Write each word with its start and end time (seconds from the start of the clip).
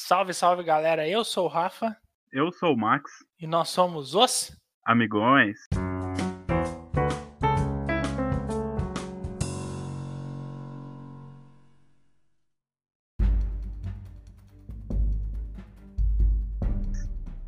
Salve, 0.00 0.32
salve 0.32 0.62
galera, 0.62 1.06
eu 1.06 1.24
sou 1.24 1.46
o 1.46 1.48
Rafa. 1.48 1.94
Eu 2.32 2.52
sou 2.52 2.72
o 2.72 2.76
Max. 2.76 3.10
E 3.38 3.46
nós 3.46 3.68
somos 3.68 4.14
os 4.14 4.56
Amigões. 4.84 5.58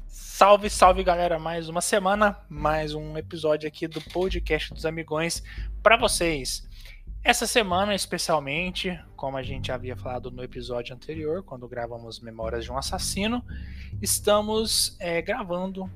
Salve, 0.09 0.69
salve 0.69 1.05
galera, 1.05 1.39
mais 1.39 1.69
uma 1.69 1.80
semana, 1.80 2.37
mais 2.48 2.95
um 2.95 3.17
episódio 3.17 3.69
aqui 3.69 3.87
do 3.87 4.01
podcast 4.11 4.75
dos 4.75 4.85
Amigões 4.85 5.43
para 5.82 5.96
vocês. 5.96 6.69
Essa 7.23 7.46
semana, 7.46 7.95
especialmente, 7.95 8.98
como 9.14 9.36
a 9.36 9.43
gente 9.43 9.71
havia 9.71 9.95
falado 9.95 10.30
no 10.30 10.43
episódio 10.43 10.95
anterior, 10.95 11.43
quando 11.43 11.68
gravamos 11.68 12.18
Memórias 12.18 12.64
de 12.64 12.73
um 12.73 12.79
Assassino, 12.79 13.45
estamos 14.00 14.96
é, 14.99 15.21
gravando 15.21 15.90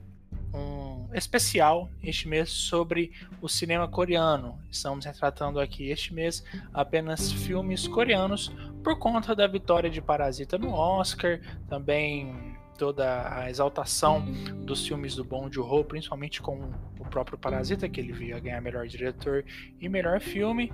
um 0.53 1.09
especial 1.15 1.89
este 2.03 2.29
mês 2.29 2.51
sobre 2.51 3.11
o 3.41 3.49
cinema 3.49 3.89
coreano. 3.89 4.59
Estamos 4.71 5.07
retratando 5.07 5.59
aqui 5.59 5.91
este 5.91 6.13
mês 6.13 6.45
apenas 6.75 7.33
filmes 7.33 7.89
coreanos 7.89 8.53
por 8.83 8.99
conta 8.99 9.35
da 9.35 9.47
vitória 9.47 9.89
de 9.89 10.03
Parasita 10.03 10.59
no 10.59 10.75
Oscar, 10.75 11.41
também 11.69 12.54
toda 12.77 13.37
a 13.37 13.49
exaltação 13.49 14.25
dos 14.65 14.87
filmes 14.87 15.15
do 15.15 15.25
Bong 15.25 15.53
Joon-ho, 15.53 15.85
principalmente 15.85 16.43
com 16.43 16.71
o 16.99 17.05
próprio 17.09 17.39
Parasita, 17.39 17.89
que 17.89 18.01
ele 18.01 18.13
veio 18.13 18.37
a 18.37 18.41
ganhar 18.41 18.61
melhor 18.61 18.87
diretor 18.87 19.45
e 19.81 19.89
melhor 19.89 20.21
filme. 20.21 20.73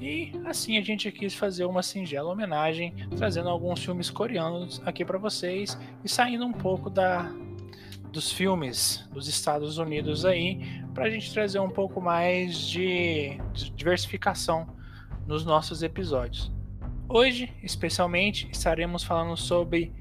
E 0.00 0.32
assim 0.46 0.78
a 0.78 0.80
gente 0.80 1.10
quis 1.12 1.34
fazer 1.34 1.64
uma 1.64 1.82
singela 1.82 2.30
homenagem, 2.30 2.94
trazendo 3.16 3.48
alguns 3.48 3.84
filmes 3.84 4.10
coreanos 4.10 4.80
aqui 4.84 5.04
para 5.04 5.18
vocês 5.18 5.78
e 6.04 6.08
saindo 6.08 6.44
um 6.46 6.52
pouco 6.52 6.88
da 6.88 7.30
dos 8.10 8.30
filmes 8.30 9.08
dos 9.10 9.26
Estados 9.26 9.78
Unidos 9.78 10.26
aí, 10.26 10.60
para 10.92 11.04
a 11.04 11.10
gente 11.10 11.32
trazer 11.32 11.58
um 11.60 11.70
pouco 11.70 11.98
mais 11.98 12.58
de 12.58 13.40
diversificação 13.74 14.68
nos 15.26 15.46
nossos 15.46 15.82
episódios. 15.82 16.52
Hoje, 17.08 17.52
especialmente, 17.62 18.48
estaremos 18.52 19.02
falando 19.02 19.36
sobre 19.36 19.92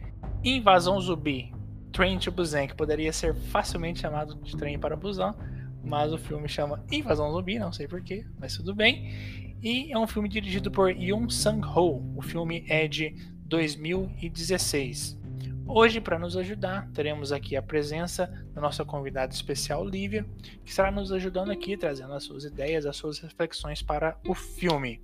Invasão 0.43 0.99
Zumbi, 0.99 1.53
Train 1.91 2.17
to 2.17 2.31
Busan, 2.31 2.65
que 2.65 2.75
poderia 2.75 3.13
ser 3.13 3.35
facilmente 3.35 3.99
chamado 3.99 4.35
de 4.35 4.57
Trem 4.57 4.79
para 4.79 4.95
Busan, 4.95 5.35
mas 5.83 6.11
o 6.11 6.17
filme 6.17 6.49
chama 6.49 6.83
Invasão 6.91 7.31
Zumbi, 7.31 7.59
não 7.59 7.71
sei 7.71 7.87
porquê, 7.87 8.25
mas 8.39 8.57
tudo 8.57 8.73
bem. 8.73 9.55
E 9.61 9.91
é 9.91 9.97
um 9.99 10.07
filme 10.07 10.27
dirigido 10.27 10.71
por 10.71 10.89
Yoon 10.89 11.29
Sang-ho. 11.29 12.17
O 12.17 12.23
filme 12.23 12.65
é 12.67 12.87
de 12.87 13.15
2016. 13.45 15.19
Hoje, 15.67 16.01
para 16.01 16.17
nos 16.17 16.35
ajudar, 16.35 16.89
teremos 16.91 17.31
aqui 17.31 17.55
a 17.55 17.61
presença 17.61 18.25
da 18.51 18.59
nossa 18.59 18.83
convidada 18.83 19.31
especial, 19.31 19.87
Lívia, 19.87 20.25
que 20.65 20.71
estará 20.71 20.89
nos 20.89 21.11
ajudando 21.11 21.51
aqui, 21.51 21.77
trazendo 21.77 22.13
as 22.13 22.23
suas 22.23 22.45
ideias, 22.45 22.87
as 22.87 22.97
suas 22.97 23.19
reflexões 23.19 23.83
para 23.83 24.17
o 24.27 24.33
filme. 24.33 24.99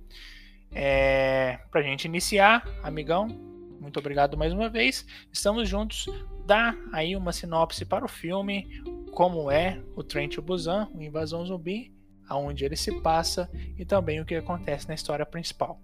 É, 0.72 1.60
para 1.70 1.80
a 1.80 1.84
gente 1.84 2.06
iniciar, 2.06 2.66
amigão, 2.82 3.47
muito 3.80 3.98
obrigado 3.98 4.36
mais 4.36 4.52
uma 4.52 4.68
vez. 4.68 5.06
Estamos 5.32 5.68
juntos. 5.68 6.06
Dá 6.46 6.74
aí 6.92 7.16
uma 7.16 7.32
sinopse 7.32 7.84
para 7.84 8.04
o 8.04 8.08
filme, 8.08 8.66
como 9.12 9.50
é 9.50 9.82
o 9.94 10.02
Trent 10.02 10.38
Busan, 10.38 10.88
o 10.94 11.02
Invasão 11.02 11.44
Zumbi, 11.44 11.92
aonde 12.28 12.64
ele 12.64 12.76
se 12.76 13.00
passa 13.00 13.50
e 13.76 13.84
também 13.84 14.20
o 14.20 14.24
que 14.24 14.34
acontece 14.34 14.88
na 14.88 14.94
história 14.94 15.24
principal. 15.24 15.80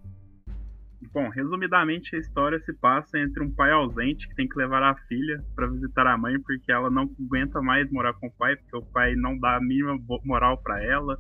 Bom, 1.13 1.29
resumidamente 1.29 2.17
a 2.17 2.19
história 2.19 2.59
se 2.61 2.73
passa 2.73 3.19
entre 3.19 3.43
um 3.43 3.51
pai 3.51 3.71
ausente 3.71 4.29
que 4.29 4.35
tem 4.35 4.49
que 4.49 4.59
levar 4.59 4.83
a 4.83 4.97
filha 5.07 5.45
para 5.55 5.69
visitar 5.69 6.07
a 6.07 6.19
mãe 6.19 6.41
porque 6.41 6.73
ela 6.73 6.91
não 6.91 7.09
aguenta 7.21 7.63
mais 7.63 7.89
morar 7.91 8.15
com 8.15 8.27
o 8.27 8.33
pai, 8.33 8.57
porque 8.57 8.77
o 8.77 8.83
pai 8.83 9.15
não 9.15 9.39
dá 9.39 9.57
a 9.57 9.61
mínima 9.61 9.97
moral 10.25 10.59
para 10.59 10.83
ela. 10.83 11.19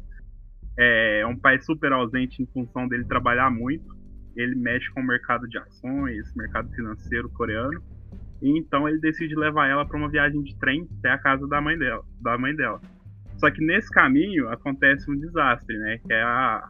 É 0.76 1.24
um 1.26 1.36
pai 1.36 1.60
super 1.60 1.92
ausente 1.92 2.42
em 2.42 2.46
função 2.46 2.88
dele 2.88 3.04
trabalhar 3.04 3.50
muito 3.50 3.93
ele 4.36 4.54
mexe 4.54 4.90
com 4.92 5.00
o 5.00 5.06
mercado 5.06 5.48
de 5.48 5.58
ações, 5.58 6.34
mercado 6.34 6.70
financeiro 6.74 7.28
coreano. 7.30 7.82
E 8.42 8.58
então 8.58 8.88
ele 8.88 8.98
decide 8.98 9.34
levar 9.34 9.68
ela 9.68 9.86
para 9.86 9.96
uma 9.96 10.08
viagem 10.08 10.42
de 10.42 10.56
trem 10.58 10.88
até 10.98 11.10
a 11.10 11.18
casa 11.18 11.46
da 11.46 11.60
mãe 11.60 11.78
dela, 11.78 12.02
da 12.20 12.36
mãe 12.36 12.54
dela. 12.54 12.80
Só 13.36 13.50
que 13.50 13.64
nesse 13.64 13.90
caminho 13.90 14.48
acontece 14.48 15.10
um 15.10 15.16
desastre, 15.16 15.76
né? 15.78 15.98
Que 15.98 16.12
é 16.12 16.22
a, 16.22 16.68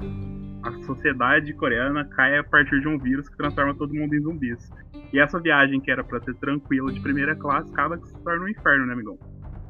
a 0.62 0.72
sociedade 0.84 1.52
coreana 1.54 2.04
cai 2.04 2.38
a 2.38 2.44
partir 2.44 2.80
de 2.80 2.88
um 2.88 2.98
vírus 2.98 3.28
que 3.28 3.36
transforma 3.36 3.74
todo 3.74 3.94
mundo 3.94 4.14
em 4.14 4.20
zumbis. 4.20 4.70
E 5.12 5.18
essa 5.18 5.38
viagem 5.40 5.80
que 5.80 5.90
era 5.90 6.02
para 6.02 6.20
ser 6.20 6.34
tranquila 6.36 6.92
de 6.92 7.00
primeira 7.00 7.36
classe 7.36 7.70
acaba 7.70 7.98
que 7.98 8.08
se 8.08 8.18
torna 8.22 8.44
um 8.44 8.48
inferno, 8.48 8.86
né, 8.86 8.92
amigão? 8.94 9.18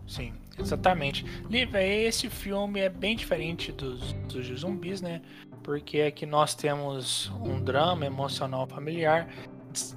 Sim, 0.07 0.33
exatamente. 0.59 1.25
Lívia, 1.51 1.83
esse 1.83 2.29
filme 2.29 2.81
é 2.81 2.89
bem 2.89 3.17
diferente 3.17 3.73
dos, 3.73 4.13
dos 4.29 4.47
zumbis, 4.61 5.01
né? 5.01 5.21
Porque 5.65 6.03
aqui 6.03 6.27
nós 6.27 6.55
temos 6.55 7.33
um 7.43 7.61
drama 7.61 8.05
emocional 8.05 8.67
familiar 8.67 9.27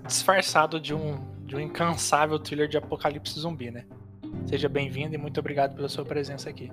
disfarçado 0.05 0.79
de 0.79 0.95
um, 0.95 1.21
de 1.45 1.55
um 1.55 1.59
incansável 1.59 2.39
thriller 2.39 2.67
de 2.67 2.77
apocalipse 2.77 3.37
zumbi, 3.37 3.69
né? 3.69 3.85
Seja 4.47 4.67
bem-vindo 4.69 5.13
e 5.13 5.17
muito 5.17 5.39
obrigado 5.39 5.75
pela 5.75 5.89
sua 5.89 6.05
presença 6.05 6.49
aqui. 6.49 6.71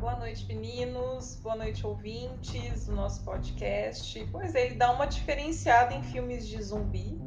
Boa 0.00 0.16
noite, 0.16 0.46
meninos. 0.46 1.40
Boa 1.42 1.56
noite, 1.56 1.84
ouvintes 1.84 2.86
do 2.86 2.94
nosso 2.94 3.22
podcast. 3.24 4.26
Pois 4.30 4.54
é, 4.54 4.66
ele 4.66 4.76
dá 4.76 4.92
uma 4.92 5.06
diferenciada 5.06 5.92
em 5.92 6.02
filmes 6.04 6.46
de 6.48 6.62
zumbi, 6.62 7.18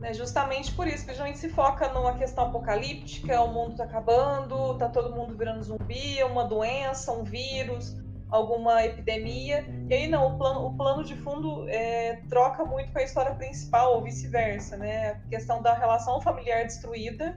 né? 0.00 0.14
Justamente 0.14 0.72
por 0.72 0.88
isso 0.88 1.04
que 1.04 1.10
a 1.10 1.14
gente 1.14 1.38
se 1.38 1.50
foca 1.50 1.92
numa 1.92 2.14
questão 2.14 2.46
apocalíptica, 2.46 3.40
o 3.42 3.52
mundo 3.52 3.76
tá 3.76 3.84
acabando, 3.84 4.78
tá 4.78 4.88
todo 4.88 5.14
mundo 5.14 5.36
virando 5.36 5.62
zumbi, 5.62 6.18
é 6.18 6.24
uma 6.24 6.44
doença, 6.44 7.12
um 7.12 7.22
vírus 7.22 8.00
alguma 8.30 8.84
epidemia. 8.84 9.64
E 9.88 9.94
aí 9.94 10.06
não, 10.06 10.34
o 10.34 10.38
plano, 10.38 10.66
o 10.66 10.76
plano 10.76 11.04
de 11.04 11.16
fundo 11.16 11.68
é, 11.68 12.22
troca 12.28 12.64
muito 12.64 12.92
com 12.92 12.98
a 12.98 13.02
história 13.02 13.34
principal, 13.34 13.94
ou 13.94 14.02
vice-versa, 14.02 14.76
né? 14.76 15.10
A 15.10 15.28
questão 15.28 15.62
da 15.62 15.74
relação 15.74 16.20
familiar 16.20 16.64
destruída, 16.64 17.36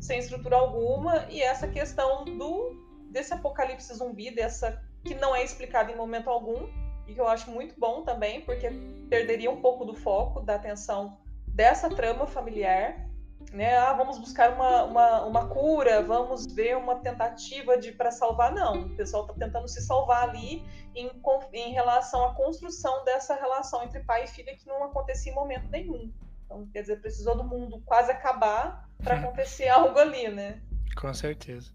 sem 0.00 0.18
estrutura 0.18 0.56
alguma, 0.56 1.26
e 1.28 1.42
essa 1.42 1.68
questão 1.68 2.24
do 2.24 2.88
desse 3.10 3.34
apocalipse 3.34 3.92
zumbi, 3.94 4.30
dessa 4.30 4.80
que 5.04 5.14
não 5.14 5.34
é 5.34 5.42
explicado 5.42 5.90
em 5.90 5.96
momento 5.96 6.30
algum, 6.30 6.68
e 7.06 7.14
que 7.14 7.20
eu 7.20 7.26
acho 7.26 7.50
muito 7.50 7.74
bom 7.78 8.02
também, 8.02 8.42
porque 8.42 8.70
perderia 9.08 9.50
um 9.50 9.60
pouco 9.60 9.84
do 9.84 9.94
foco, 9.94 10.40
da 10.40 10.54
atenção 10.54 11.18
dessa 11.48 11.90
trama 11.90 12.26
familiar 12.26 13.09
né? 13.52 13.76
Ah, 13.76 13.92
vamos 13.92 14.18
buscar 14.18 14.52
uma, 14.52 14.84
uma, 14.84 15.22
uma 15.22 15.48
cura, 15.48 16.02
vamos 16.02 16.46
ver 16.46 16.76
uma 16.76 16.96
tentativa 16.96 17.76
de 17.76 17.92
para 17.92 18.10
salvar. 18.10 18.52
Não, 18.52 18.82
o 18.82 18.96
pessoal 18.96 19.24
está 19.24 19.34
tentando 19.34 19.68
se 19.68 19.82
salvar 19.82 20.28
ali 20.28 20.64
em, 20.94 21.10
em 21.52 21.72
relação 21.72 22.24
à 22.26 22.34
construção 22.34 23.04
dessa 23.04 23.34
relação 23.34 23.82
entre 23.82 24.00
pai 24.00 24.24
e 24.24 24.28
filha 24.28 24.56
que 24.56 24.66
não 24.66 24.84
acontecia 24.84 25.32
em 25.32 25.34
momento 25.34 25.68
nenhum. 25.68 26.12
Então, 26.44 26.66
quer 26.72 26.82
dizer, 26.82 27.00
precisou 27.00 27.36
do 27.36 27.44
mundo 27.44 27.80
quase 27.84 28.10
acabar 28.10 28.88
para 29.02 29.16
acontecer 29.18 29.68
algo 29.68 29.98
ali, 29.98 30.28
né? 30.28 30.60
Com 30.96 31.12
certeza. 31.12 31.72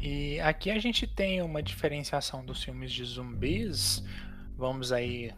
E 0.00 0.38
aqui 0.40 0.70
a 0.70 0.78
gente 0.78 1.06
tem 1.06 1.42
uma 1.42 1.62
diferenciação 1.62 2.44
dos 2.44 2.62
filmes 2.62 2.92
de 2.92 3.04
zumbis. 3.04 4.04
Vamos 4.56 4.92
aí 4.92 5.34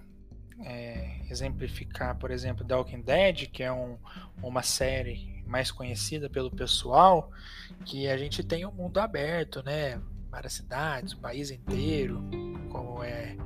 é, 0.62 1.20
exemplificar, 1.30 2.16
por 2.18 2.30
exemplo, 2.30 2.64
The 2.64 2.74
Walking 2.74 3.00
Dead, 3.00 3.46
que 3.50 3.62
é 3.62 3.72
um, 3.72 3.98
uma 4.42 4.62
série 4.62 5.29
mais 5.50 5.70
conhecida 5.70 6.30
pelo 6.30 6.50
pessoal, 6.50 7.30
que 7.84 8.08
a 8.08 8.16
gente 8.16 8.42
tem 8.42 8.64
um 8.64 8.72
mundo 8.72 8.98
aberto, 8.98 9.62
né? 9.62 10.00
Várias 10.30 10.52
cidades, 10.52 11.12
o 11.12 11.18
país 11.18 11.50
inteiro, 11.50 12.22
como 12.70 13.02
é 13.02 13.36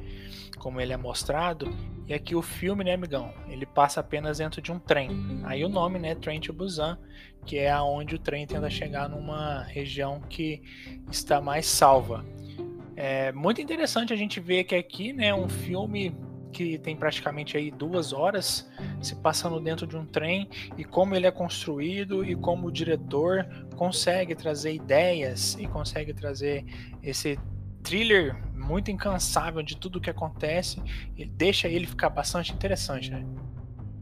como 0.64 0.80
ele 0.80 0.94
é 0.94 0.96
mostrado. 0.96 1.70
E 2.06 2.14
aqui 2.14 2.34
o 2.34 2.40
filme, 2.40 2.82
né, 2.84 2.94
amigão? 2.94 3.34
Ele 3.48 3.66
passa 3.66 4.00
apenas 4.00 4.38
dentro 4.38 4.62
de 4.62 4.72
um 4.72 4.78
trem. 4.78 5.10
Aí 5.44 5.62
o 5.62 5.68
nome, 5.68 5.98
né, 5.98 6.14
Trem 6.14 6.40
to 6.40 6.54
Busan, 6.54 6.98
que 7.44 7.58
é 7.58 7.70
aonde 7.70 8.14
o 8.14 8.18
trem 8.18 8.46
tenta 8.46 8.70
chegar 8.70 9.06
numa 9.06 9.62
região 9.64 10.20
que 10.22 10.62
está 11.10 11.38
mais 11.38 11.66
salva. 11.66 12.24
É 12.96 13.30
muito 13.32 13.60
interessante 13.60 14.10
a 14.10 14.16
gente 14.16 14.40
ver 14.40 14.64
que 14.64 14.74
aqui, 14.74 15.12
né, 15.12 15.34
um 15.34 15.50
filme 15.50 16.16
que 16.54 16.78
tem 16.78 16.96
praticamente 16.96 17.56
aí 17.56 17.70
duas 17.70 18.12
horas 18.12 18.70
se 19.02 19.16
passando 19.16 19.60
dentro 19.60 19.86
de 19.86 19.96
um 19.96 20.06
trem 20.06 20.48
e 20.78 20.84
como 20.84 21.14
ele 21.14 21.26
é 21.26 21.30
construído 21.30 22.24
e 22.24 22.36
como 22.36 22.68
o 22.68 22.72
diretor 22.72 23.44
consegue 23.76 24.34
trazer 24.36 24.72
ideias 24.72 25.56
e 25.58 25.66
consegue 25.66 26.14
trazer 26.14 26.64
esse 27.02 27.38
thriller 27.82 28.34
muito 28.54 28.90
incansável 28.90 29.62
de 29.62 29.76
tudo 29.76 30.00
que 30.00 30.08
acontece 30.08 30.80
e 31.16 31.26
deixa 31.26 31.68
ele 31.68 31.86
ficar 31.86 32.08
bastante 32.08 32.54
interessante, 32.54 33.10
né? 33.10 33.26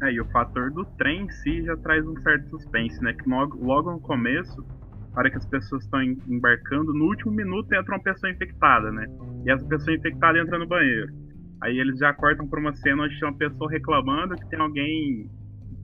É, 0.03 0.13
e 0.13 0.21
o 0.21 0.25
fator 0.27 0.71
do 0.71 0.85
trem 0.99 1.23
em 1.23 1.31
si 1.31 1.65
já 1.65 1.77
traz 1.79 2.07
um 2.07 2.15
certo 2.23 2.51
suspense, 2.51 3.03
né? 3.03 3.15
Que 3.15 3.29
logo, 3.29 3.57
logo 3.65 3.91
no 3.93 4.01
começo, 4.01 4.65
na 5.13 5.21
hora 5.21 5.31
que 5.31 5.37
as 5.37 5.47
pessoas 5.47 5.85
estão 5.85 6.03
embarcando, 6.03 6.93
no 6.93 7.07
último 7.07 7.33
minuto 7.33 7.73
entra 7.73 7.95
uma 7.95 8.03
pessoa 8.03 8.31
infectada, 8.31 8.91
né? 8.93 9.07
E 9.45 9.51
essa 9.51 9.65
pessoa 9.67 9.97
infectada 9.97 10.39
entra 10.39 10.59
no 10.59 10.67
banheiro. 10.67 11.22
Aí 11.63 11.79
eles 11.79 11.99
já 11.99 12.13
cortam 12.13 12.49
para 12.49 12.59
uma 12.59 12.75
cena 12.75 13.05
onde 13.05 13.19
tem 13.19 13.29
uma 13.29 13.39
pessoa 13.39 13.71
reclamando 13.71 14.35
que 14.35 14.49
tem 14.51 14.59
alguém 14.59 15.31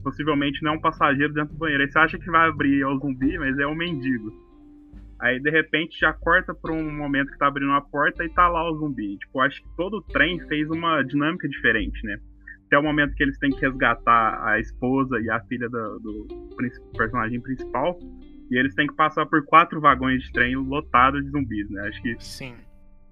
possivelmente 0.03 0.61
não 0.63 0.73
é 0.73 0.75
um 0.75 0.81
passageiro 0.81 1.33
dentro 1.33 1.53
do 1.53 1.59
banheiro. 1.59 1.83
Aí 1.83 1.89
você 1.89 1.99
acha 1.99 2.19
que 2.19 2.29
vai 2.29 2.49
abrir 2.49 2.81
é 2.81 2.85
o 2.85 2.99
zumbi, 2.99 3.37
mas 3.37 3.57
é 3.57 3.65
o 3.65 3.75
mendigo. 3.75 4.31
Aí 5.21 5.39
de 5.39 5.49
repente 5.49 5.99
já 5.99 6.13
corta 6.13 6.53
para 6.53 6.73
um 6.73 6.95
momento 6.95 7.31
que 7.31 7.37
tá 7.37 7.47
abrindo 7.47 7.71
a 7.71 7.81
porta 7.81 8.23
e 8.23 8.29
tá 8.29 8.47
lá 8.47 8.69
o 8.69 8.77
zumbi. 8.77 9.17
Tipo, 9.17 9.39
acho 9.39 9.61
que 9.61 9.69
todo 9.75 9.97
o 9.97 10.01
trem 10.01 10.39
fez 10.47 10.69
uma 10.69 11.01
dinâmica 11.03 11.47
diferente, 11.47 12.05
né? 12.05 12.17
Até 12.67 12.77
o 12.77 12.83
momento 12.83 13.15
que 13.15 13.23
eles 13.23 13.37
têm 13.39 13.49
que 13.49 13.61
resgatar 13.61 14.45
a 14.45 14.59
esposa 14.59 15.19
e 15.19 15.29
a 15.29 15.39
filha 15.41 15.67
do, 15.69 15.99
do 15.99 16.27
personagem 16.95 17.41
principal. 17.41 17.97
E 18.51 18.57
eles 18.57 18.73
têm 18.75 18.87
que 18.87 18.95
passar 18.95 19.25
por 19.25 19.43
quatro 19.45 19.79
vagões 19.79 20.23
de 20.23 20.31
trem 20.31 20.55
lotados 20.55 21.23
de 21.23 21.31
zumbis, 21.31 21.69
né? 21.69 21.87
Acho 21.87 22.01
que 22.01 22.15
Sim. 22.19 22.53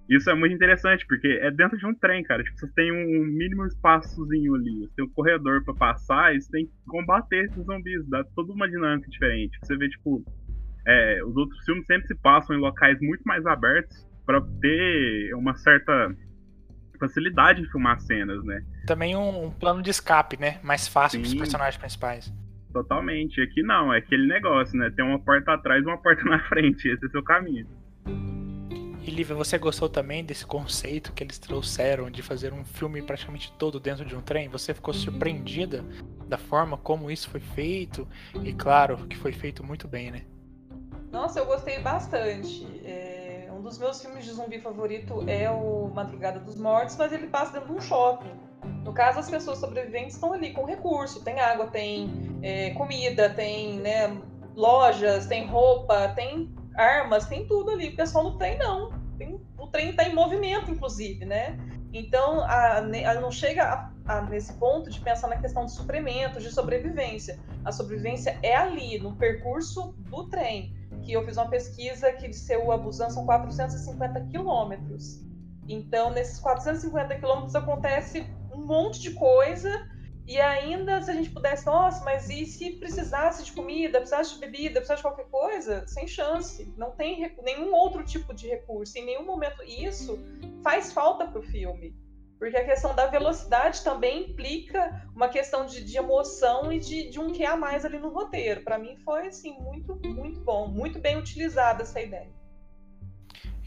Isso 0.10 0.30
é 0.30 0.36
muito 0.36 0.56
interessante, 0.56 1.06
porque 1.06 1.28
é 1.28 1.52
dentro 1.52 1.78
de 1.78 1.86
um 1.86 1.94
trem, 1.94 2.24
cara. 2.24 2.44
Tipo, 2.44 2.58
você 2.58 2.68
tem 2.74 2.92
um 2.92 3.26
mínimo 3.26 3.66
espaçozinho 3.66 4.56
ali, 4.56 4.88
você 4.88 4.94
tem 4.96 5.06
um 5.06 5.10
corredor 5.10 5.64
para 5.66 5.74
passar 5.74 6.34
e 6.34 6.42
você 6.42 6.50
tem 6.50 6.66
que 6.66 6.72
combater 6.88 7.46
esses 7.46 7.66
zumbis, 7.66 8.08
dá 8.08 8.24
toda 8.36 8.54
uma 8.54 8.70
dinâmica 8.70 9.10
diferente. 9.10 9.58
Você 9.62 9.76
vê, 9.76 9.90
tipo, 9.90 10.24
é, 10.88 11.22
os 11.26 11.36
outros 11.36 11.64
filmes 11.66 11.86
sempre 11.86 12.08
se 12.08 12.16
passam 12.16 12.56
em 12.56 12.60
locais 12.60 12.98
muito 13.02 13.22
mais 13.26 13.46
abertos 13.46 14.08
para 14.26 14.42
ter 14.62 15.34
uma 15.36 15.54
certa 15.56 16.16
facilidade 16.98 17.62
de 17.62 17.70
filmar 17.70 18.00
cenas, 18.00 18.44
né? 18.46 18.64
Também 18.86 19.16
um, 19.16 19.46
um 19.46 19.52
plano 19.52 19.82
de 19.82 19.90
escape, 19.90 20.40
né? 20.40 20.60
Mais 20.64 20.88
fácil 20.88 21.20
para 21.20 21.28
os 21.28 21.34
personagens 21.34 21.78
principais. 21.78 22.34
Totalmente. 22.72 23.42
Aqui 23.42 23.62
não, 23.62 23.94
é 23.94 23.98
aquele 23.98 24.28
negócio, 24.28 24.78
né? 24.78 24.90
Tem 24.96 25.04
uma 25.04 25.20
porta 25.20 25.54
atrás 25.54 25.84
e 25.84 25.86
uma 25.86 25.98
porta 25.98 26.24
na 26.30 26.40
frente. 26.48 26.88
Esse 26.88 27.06
é 27.06 27.08
o 27.08 27.12
seu 27.12 27.24
caminho. 27.24 27.68
E 29.08 29.10
Lívia, 29.10 29.38
você 29.38 29.58
gostou 29.58 29.88
também 29.88 30.22
desse 30.22 30.46
conceito 30.46 31.14
que 31.14 31.24
eles 31.24 31.40
trouxeram 31.40 32.12
de 32.12 32.22
fazer 32.22 32.52
um 32.52 32.66
filme 32.66 33.02
praticamente 33.02 33.50
todo 33.54 33.80
dentro 33.80 34.04
de 34.04 34.14
um 34.14 34.22
trem? 34.22 34.50
Você 34.50 34.74
ficou 34.74 34.94
surpreendida 34.94 35.82
da 36.28 36.38
forma 36.38 36.76
como 36.76 37.10
isso 37.10 37.30
foi 37.30 37.40
feito? 37.40 38.06
E 38.44 38.52
claro 38.52 39.08
que 39.08 39.16
foi 39.16 39.32
feito 39.32 39.64
muito 39.64 39.88
bem, 39.88 40.12
né? 40.12 40.26
Nossa, 41.10 41.40
eu 41.40 41.46
gostei 41.46 41.80
bastante. 41.80 42.68
É... 42.84 43.50
Um 43.50 43.62
dos 43.62 43.78
meus 43.78 44.02
filmes 44.02 44.26
de 44.26 44.34
zumbi 44.34 44.60
favorito 44.60 45.24
é 45.26 45.50
o 45.50 45.90
Madrugada 45.96 46.42
dos 46.42 46.58
Mortos, 46.58 46.98
mas 46.98 47.14
ele 47.14 47.28
passa 47.28 47.54
dentro 47.54 47.70
de 47.70 47.76
um 47.76 47.82
shopping. 47.82 48.30
No 48.84 48.92
caso, 48.92 49.20
as 49.20 49.30
pessoas 49.30 49.58
sobreviventes 49.58 50.16
estão 50.16 50.34
ali 50.34 50.52
com 50.52 50.66
recurso, 50.66 51.24
tem 51.24 51.40
água, 51.40 51.68
tem 51.68 52.12
é, 52.42 52.72
comida, 52.72 53.30
tem 53.30 53.80
né, 53.80 54.22
lojas, 54.54 55.28
tem 55.28 55.48
roupa, 55.48 56.10
tem 56.10 56.54
armas, 56.76 57.26
tem 57.26 57.48
tudo 57.48 57.72
ali. 57.72 57.88
O 57.88 57.96
pessoal 57.96 58.26
no 58.26 58.38
trem 58.38 58.58
não. 58.60 58.97
Tem, 59.18 59.40
o 59.58 59.68
trem 59.68 59.90
está 59.90 60.04
em 60.04 60.14
movimento, 60.14 60.72
inclusive, 60.72 61.26
né? 61.26 61.58
Então, 61.94 62.42
a, 62.42 62.78
a 62.78 63.14
não 63.16 63.32
chega 63.32 63.64
a, 63.64 64.18
a, 64.18 64.22
nesse 64.22 64.54
ponto 64.54 64.90
de 64.90 65.00
pensar 65.00 65.28
na 65.28 65.38
questão 65.38 65.66
de 65.66 65.72
suprimento, 65.72 66.40
de 66.40 66.52
sobrevivência. 66.52 67.40
A 67.66 67.72
sobrevivência 67.72 68.38
é 68.44 68.56
ali, 68.56 69.00
no 69.00 69.16
percurso 69.16 69.96
do 69.98 70.28
trem. 70.30 70.76
Que 71.04 71.14
eu 71.14 71.26
fiz 71.26 71.38
uma 71.38 71.50
pesquisa 71.50 72.12
que 72.12 72.28
de 72.28 72.36
Seul 72.36 72.72
a 72.72 72.78
Busan 72.78 73.10
são 73.10 73.26
450 73.26 74.22
quilômetros. 74.26 75.22
Então, 75.68 76.12
nesses 76.12 76.40
450 76.40 77.16
quilômetros 77.16 77.56
acontece 77.56 78.26
um 78.54 78.66
monte 78.66 79.00
de 79.02 79.12
coisa 79.12 79.70
e 80.28 80.42
ainda, 80.42 81.02
se 81.02 81.10
a 81.10 81.14
gente 81.14 81.30
pudesse, 81.30 81.66
nossa, 81.66 82.04
mas 82.04 82.30
e 82.30 82.46
se 82.46 82.72
precisasse 82.72 83.46
de 83.46 83.54
comida, 83.54 84.00
precisasse 84.00 84.34
de 84.34 84.42
bebida, 84.42 84.82
precisasse 84.82 85.02
de 85.02 85.08
qualquer 85.08 85.30
coisa? 85.30 85.88
Sem 85.88 86.06
chance. 86.06 86.70
Não 86.76 86.92
tem 86.92 87.34
nenhum 87.42 87.74
outro 87.74 88.04
tipo 88.04 88.34
de 88.34 88.46
recurso. 88.46 88.98
Em 88.98 89.06
nenhum 89.06 89.26
momento 89.26 89.64
isso 89.64 90.20
faz 90.62 90.92
falta 90.92 91.26
para 91.26 91.40
o 91.40 91.44
filme. 91.44 91.96
Porque 92.38 92.58
a 92.58 92.66
questão 92.66 92.94
da 92.94 93.08
velocidade 93.08 93.82
também 93.82 94.32
implica 94.32 95.08
uma 95.16 95.30
questão 95.30 95.66
de, 95.66 95.82
de 95.82 95.98
emoção 95.98 96.74
e 96.74 96.80
de, 96.80 97.10
de 97.10 97.20
um 97.22 97.32
que 97.32 97.46
a 97.46 97.56
mais 97.56 97.86
ali 97.86 97.98
no 97.98 98.10
roteiro. 98.10 98.62
Para 98.62 98.78
mim 98.78 98.98
foi 98.98 99.28
assim 99.28 99.58
muito, 99.62 99.96
muito 99.96 100.42
bom, 100.42 100.68
muito 100.68 101.00
bem 101.00 101.18
utilizada 101.18 101.84
essa 101.84 102.02
ideia. 102.02 102.30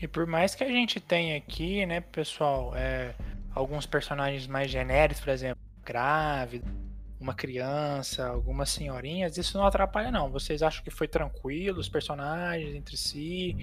E 0.00 0.06
por 0.06 0.26
mais 0.26 0.54
que 0.54 0.62
a 0.62 0.68
gente 0.68 1.00
tenha 1.00 1.38
aqui, 1.38 1.86
né, 1.86 2.02
pessoal, 2.02 2.76
é, 2.76 3.14
alguns 3.54 3.86
personagens 3.86 4.46
mais 4.46 4.70
genéricos, 4.70 5.22
por 5.22 5.30
exemplo, 5.30 5.69
grávida, 5.84 6.66
uma 7.20 7.34
criança, 7.34 8.26
algumas 8.26 8.70
senhorinhas, 8.70 9.36
isso 9.36 9.58
não 9.58 9.66
atrapalha 9.66 10.10
não. 10.10 10.30
Vocês 10.30 10.62
acham 10.62 10.82
que 10.82 10.90
foi 10.90 11.06
tranquilo 11.06 11.78
os 11.78 11.88
personagens 11.88 12.74
entre 12.74 12.96
si, 12.96 13.56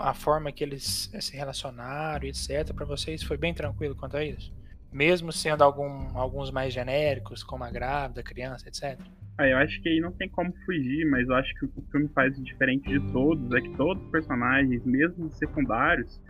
a 0.00 0.14
forma 0.14 0.52
que 0.52 0.62
eles 0.62 1.10
eh, 1.12 1.20
se 1.20 1.36
relacionaram, 1.36 2.26
etc. 2.26 2.72
Para 2.72 2.86
vocês 2.86 3.22
foi 3.22 3.36
bem 3.36 3.52
tranquilo 3.52 3.94
quanto 3.96 4.16
a 4.16 4.24
isso? 4.24 4.54
Mesmo 4.92 5.32
sendo 5.32 5.62
algum, 5.62 6.16
alguns 6.16 6.50
mais 6.50 6.72
genéricos, 6.72 7.42
como 7.42 7.64
a 7.64 7.70
grávida, 7.70 8.20
a 8.20 8.24
criança, 8.24 8.68
etc. 8.68 8.98
Ah, 9.38 9.46
eu 9.46 9.58
acho 9.58 9.82
que 9.82 9.88
aí 9.88 10.00
não 10.00 10.12
tem 10.12 10.28
como 10.30 10.54
fugir, 10.64 11.04
mas 11.10 11.28
eu 11.28 11.34
acho 11.34 11.52
que 11.54 11.66
o 11.66 11.68
que 11.68 11.80
o 11.80 11.84
filme 11.90 12.08
faz 12.14 12.34
diferente 12.42 12.88
de 12.88 13.00
todos 13.12 13.52
é 13.52 13.60
que 13.60 13.76
todos 13.76 14.02
os 14.02 14.10
personagens, 14.10 14.82
mesmo 14.84 15.30
secundários, 15.32 16.20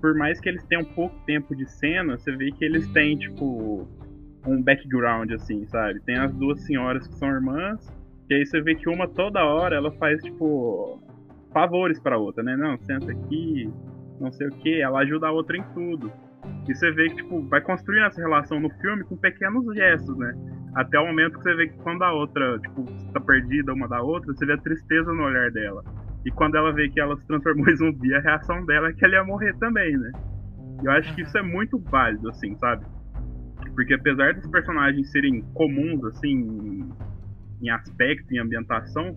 por 0.00 0.14
mais 0.14 0.38
que 0.40 0.48
eles 0.48 0.62
tenham 0.64 0.84
pouco 0.84 1.18
tempo 1.24 1.56
de 1.56 1.66
cena, 1.66 2.18
você 2.18 2.36
vê 2.36 2.52
que 2.52 2.64
eles 2.64 2.86
têm, 2.88 3.16
tipo, 3.16 3.88
um 4.46 4.62
background, 4.62 5.32
assim, 5.32 5.66
sabe? 5.66 6.00
Tem 6.00 6.16
as 6.16 6.32
duas 6.34 6.60
senhoras 6.64 7.06
que 7.06 7.14
são 7.16 7.28
irmãs, 7.28 7.80
e 8.28 8.34
aí 8.34 8.46
você 8.46 8.60
vê 8.60 8.74
que 8.74 8.88
uma 8.88 9.08
toda 9.08 9.44
hora 9.44 9.76
ela 9.76 9.90
faz, 9.92 10.22
tipo, 10.22 11.00
favores 11.52 12.00
pra 12.00 12.18
outra, 12.18 12.42
né? 12.42 12.56
Não, 12.56 12.78
senta 12.78 13.10
aqui, 13.10 13.72
não 14.20 14.32
sei 14.32 14.48
o 14.48 14.50
que, 14.50 14.80
ela 14.80 15.00
ajuda 15.00 15.28
a 15.28 15.32
outra 15.32 15.56
em 15.56 15.62
tudo. 15.74 16.10
E 16.68 16.74
você 16.74 16.90
vê 16.90 17.08
que, 17.08 17.16
tipo, 17.16 17.42
vai 17.48 17.60
construindo 17.60 18.06
essa 18.06 18.20
relação 18.20 18.60
no 18.60 18.70
filme 18.70 19.04
com 19.04 19.16
pequenos 19.16 19.64
gestos, 19.74 20.16
né? 20.16 20.34
Até 20.74 20.98
o 20.98 21.06
momento 21.06 21.38
que 21.38 21.42
você 21.42 21.54
vê 21.54 21.68
que 21.68 21.78
quando 21.78 22.02
a 22.02 22.12
outra, 22.12 22.58
tipo, 22.58 22.84
tá 23.12 23.20
perdida 23.20 23.72
uma 23.72 23.88
da 23.88 24.02
outra, 24.02 24.32
você 24.34 24.44
vê 24.44 24.52
a 24.52 24.58
tristeza 24.58 25.12
no 25.12 25.22
olhar 25.22 25.50
dela. 25.50 25.82
E 26.24 26.30
quando 26.30 26.56
ela 26.56 26.72
vê 26.72 26.88
que 26.88 27.00
ela 27.00 27.16
se 27.16 27.26
transformou 27.26 27.68
em 27.70 27.76
zumbi, 27.76 28.14
a 28.14 28.20
reação 28.20 28.64
dela 28.66 28.88
é 28.88 28.92
que 28.92 29.04
ela 29.04 29.14
ia 29.14 29.24
morrer 29.24 29.56
também, 29.58 29.96
né? 29.96 30.12
E 30.82 30.86
eu 30.86 30.92
acho 30.92 31.14
que 31.14 31.22
isso 31.22 31.38
é 31.38 31.42
muito 31.42 31.78
válido, 31.78 32.28
assim, 32.28 32.54
sabe? 32.56 32.84
Porque 33.76 33.92
apesar 33.92 34.32
dos 34.32 34.50
personagens 34.50 35.10
serem 35.10 35.42
comuns, 35.52 36.02
assim, 36.06 36.88
em 37.60 37.68
aspecto, 37.68 38.32
em 38.32 38.38
ambientação, 38.38 39.14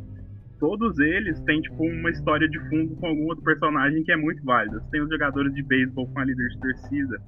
todos 0.60 1.00
eles 1.00 1.40
têm, 1.42 1.62
tipo, 1.62 1.82
uma 1.82 2.10
história 2.12 2.48
de 2.48 2.60
fundo 2.68 2.94
com 2.98 3.08
algum 3.08 3.26
outro 3.28 3.44
personagem 3.44 4.04
que 4.04 4.12
é 4.12 4.18
muito 4.18 4.44
válida. 4.44 4.82
Você 4.82 4.92
tem 4.92 5.02
os 5.02 5.10
jogadores 5.10 5.54
de 5.54 5.64
beisebol 5.64 6.08
com 6.08 6.20
a 6.20 6.26
líder 6.26 6.50
de 6.50 6.60
torcida, 6.60 7.22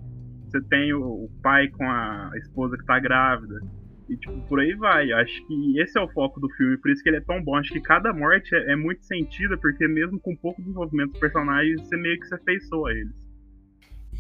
você 0.44 0.62
tem 0.64 0.94
o, 0.94 1.30
pai 1.42 1.70
com 1.70 1.90
a 1.90 2.32
esposa 2.36 2.78
que 2.78 2.86
tá 2.86 3.00
grávida, 3.00 3.62
e, 4.10 4.18
tipo, 4.18 4.42
por 4.50 4.60
aí 4.60 4.74
vai. 4.74 5.14
Acho 5.14 5.48
que 5.48 5.80
esse 5.80 5.98
é 5.98 6.02
o 6.02 6.10
foco 6.10 6.38
do 6.42 6.50
filme, 6.50 6.78
por 6.80 6.92
isso 6.92 7.02
que 7.02 7.08
ele 7.08 7.18
é 7.18 7.22
tão 7.22 7.42
bom. 7.42 7.56
Acho 7.56 7.72
que 7.72 7.80
cada 7.80 8.12
morte 8.12 8.54
é, 8.54 8.74
é 8.74 8.76
muito 8.76 9.06
sentida, 9.06 9.58
porque 9.58 9.88
mesmo 9.88 10.20
com 10.20 10.36
pouco 10.36 10.62
desenvolvimento 10.62 11.12
dos 11.12 11.20
personagens, 11.22 11.80
você 11.80 11.96
meio 11.96 12.20
que 12.20 12.28
se 12.28 12.36
afeiçoa 12.36 12.90
a 12.90 12.94
eles. 12.94 13.32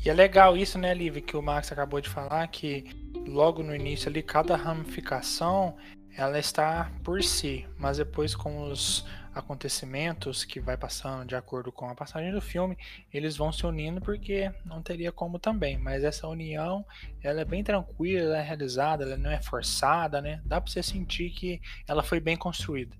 E 0.03 0.09
é 0.09 0.13
legal 0.13 0.57
isso, 0.57 0.79
né, 0.79 0.93
Liv, 0.93 1.17
que 1.17 1.37
o 1.37 1.41
Max 1.43 1.71
acabou 1.71 2.01
de 2.01 2.09
falar, 2.09 2.47
que 2.47 2.85
logo 3.27 3.63
no 3.63 3.75
início 3.75 4.09
ali, 4.09 4.21
cada 4.21 4.55
ramificação 4.55 5.75
ela 6.15 6.37
está 6.37 6.91
por 7.03 7.23
si, 7.23 7.65
mas 7.77 7.97
depois 7.97 8.35
com 8.35 8.69
os 8.69 9.05
acontecimentos 9.33 10.43
que 10.43 10.59
vai 10.59 10.75
passando 10.75 11.25
de 11.25 11.35
acordo 11.35 11.71
com 11.71 11.87
a 11.87 11.95
passagem 11.95 12.31
do 12.33 12.41
filme, 12.41 12.77
eles 13.13 13.37
vão 13.37 13.51
se 13.51 13.65
unindo 13.65 14.01
porque 14.01 14.51
não 14.65 14.81
teria 14.81 15.11
como 15.11 15.39
também, 15.39 15.77
mas 15.77 16.03
essa 16.03 16.27
união, 16.27 16.85
ela 17.23 17.41
é 17.41 17.45
bem 17.45 17.63
tranquila, 17.63 18.25
ela 18.25 18.37
é 18.39 18.41
realizada, 18.41 19.05
ela 19.05 19.15
não 19.15 19.31
é 19.31 19.41
forçada, 19.41 20.21
né? 20.21 20.41
Dá 20.43 20.59
para 20.59 20.69
você 20.69 20.83
sentir 20.83 21.29
que 21.29 21.61
ela 21.87 22.03
foi 22.03 22.19
bem 22.19 22.35
construída. 22.35 22.95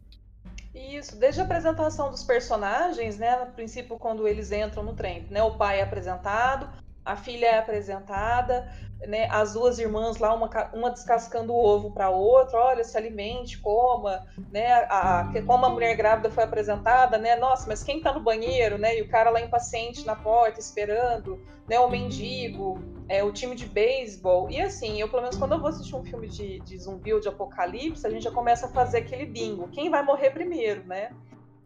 Isso, 0.74 1.20
desde 1.20 1.42
a 1.42 1.44
apresentação 1.44 2.10
dos 2.10 2.24
personagens, 2.24 3.18
né, 3.18 3.44
no 3.44 3.52
princípio 3.52 3.98
quando 4.00 4.26
eles 4.26 4.54
entram 4.54 4.84
no 4.84 4.94
trem, 4.94 5.28
né, 5.30 5.44
o 5.44 5.58
pai 5.58 5.80
é 5.80 5.84
apresentado, 5.84 6.70
a 7.04 7.16
filha 7.16 7.48
é 7.48 7.58
apresentada, 7.58 8.68
né, 9.08 9.28
as 9.32 9.54
duas 9.54 9.80
irmãs 9.80 10.18
lá, 10.18 10.34
uma, 10.34 10.50
uma 10.74 10.92
descascando 10.92 11.54
o 11.54 11.58
ovo 11.58 11.92
para 11.92 12.06
a 12.06 12.10
outra, 12.10 12.60
olha, 12.60 12.84
se 12.84 12.96
alimente, 12.96 13.58
coma, 13.60 14.26
né, 14.52 14.72
a, 14.90 15.22
a, 15.22 15.42
como 15.44 15.66
a 15.66 15.70
mulher 15.70 15.96
grávida 15.96 16.30
foi 16.30 16.44
apresentada, 16.44 17.18
né, 17.18 17.36
nossa, 17.36 17.68
mas 17.68 17.84
quem 17.84 17.98
está 17.98 18.14
no 18.14 18.20
banheiro, 18.20 18.78
né, 18.78 18.98
e 18.98 19.02
o 19.02 19.10
cara 19.10 19.30
lá 19.30 19.42
impaciente 19.42 20.06
na 20.06 20.16
porta, 20.16 20.60
esperando, 20.60 21.42
né, 21.68 21.80
o 21.80 21.90
mendigo, 21.90 22.80
é, 23.10 23.24
o 23.24 23.32
time 23.32 23.56
de 23.56 23.66
beisebol, 23.66 24.50
e 24.50 24.62
assim, 24.62 25.02
eu 25.02 25.10
pelo 25.10 25.24
menos 25.24 25.38
quando 25.38 25.54
eu 25.54 25.60
vou 25.60 25.70
assistir 25.70 25.96
um 25.96 26.04
filme 26.04 26.28
de, 26.28 26.60
de 26.60 26.78
zumbi 26.78 27.14
ou 27.14 27.20
de 27.20 27.28
apocalipse, 27.28 28.06
a 28.06 28.10
gente 28.10 28.24
já 28.24 28.32
começa 28.32 28.68
a 28.68 28.70
fazer 28.70 29.00
aquele 29.00 29.26
bingo, 29.26 29.68
quem 29.70 29.90
vai 29.90 30.04
morrer 30.04 30.30
primeiro, 30.30 30.86
né, 30.86 31.10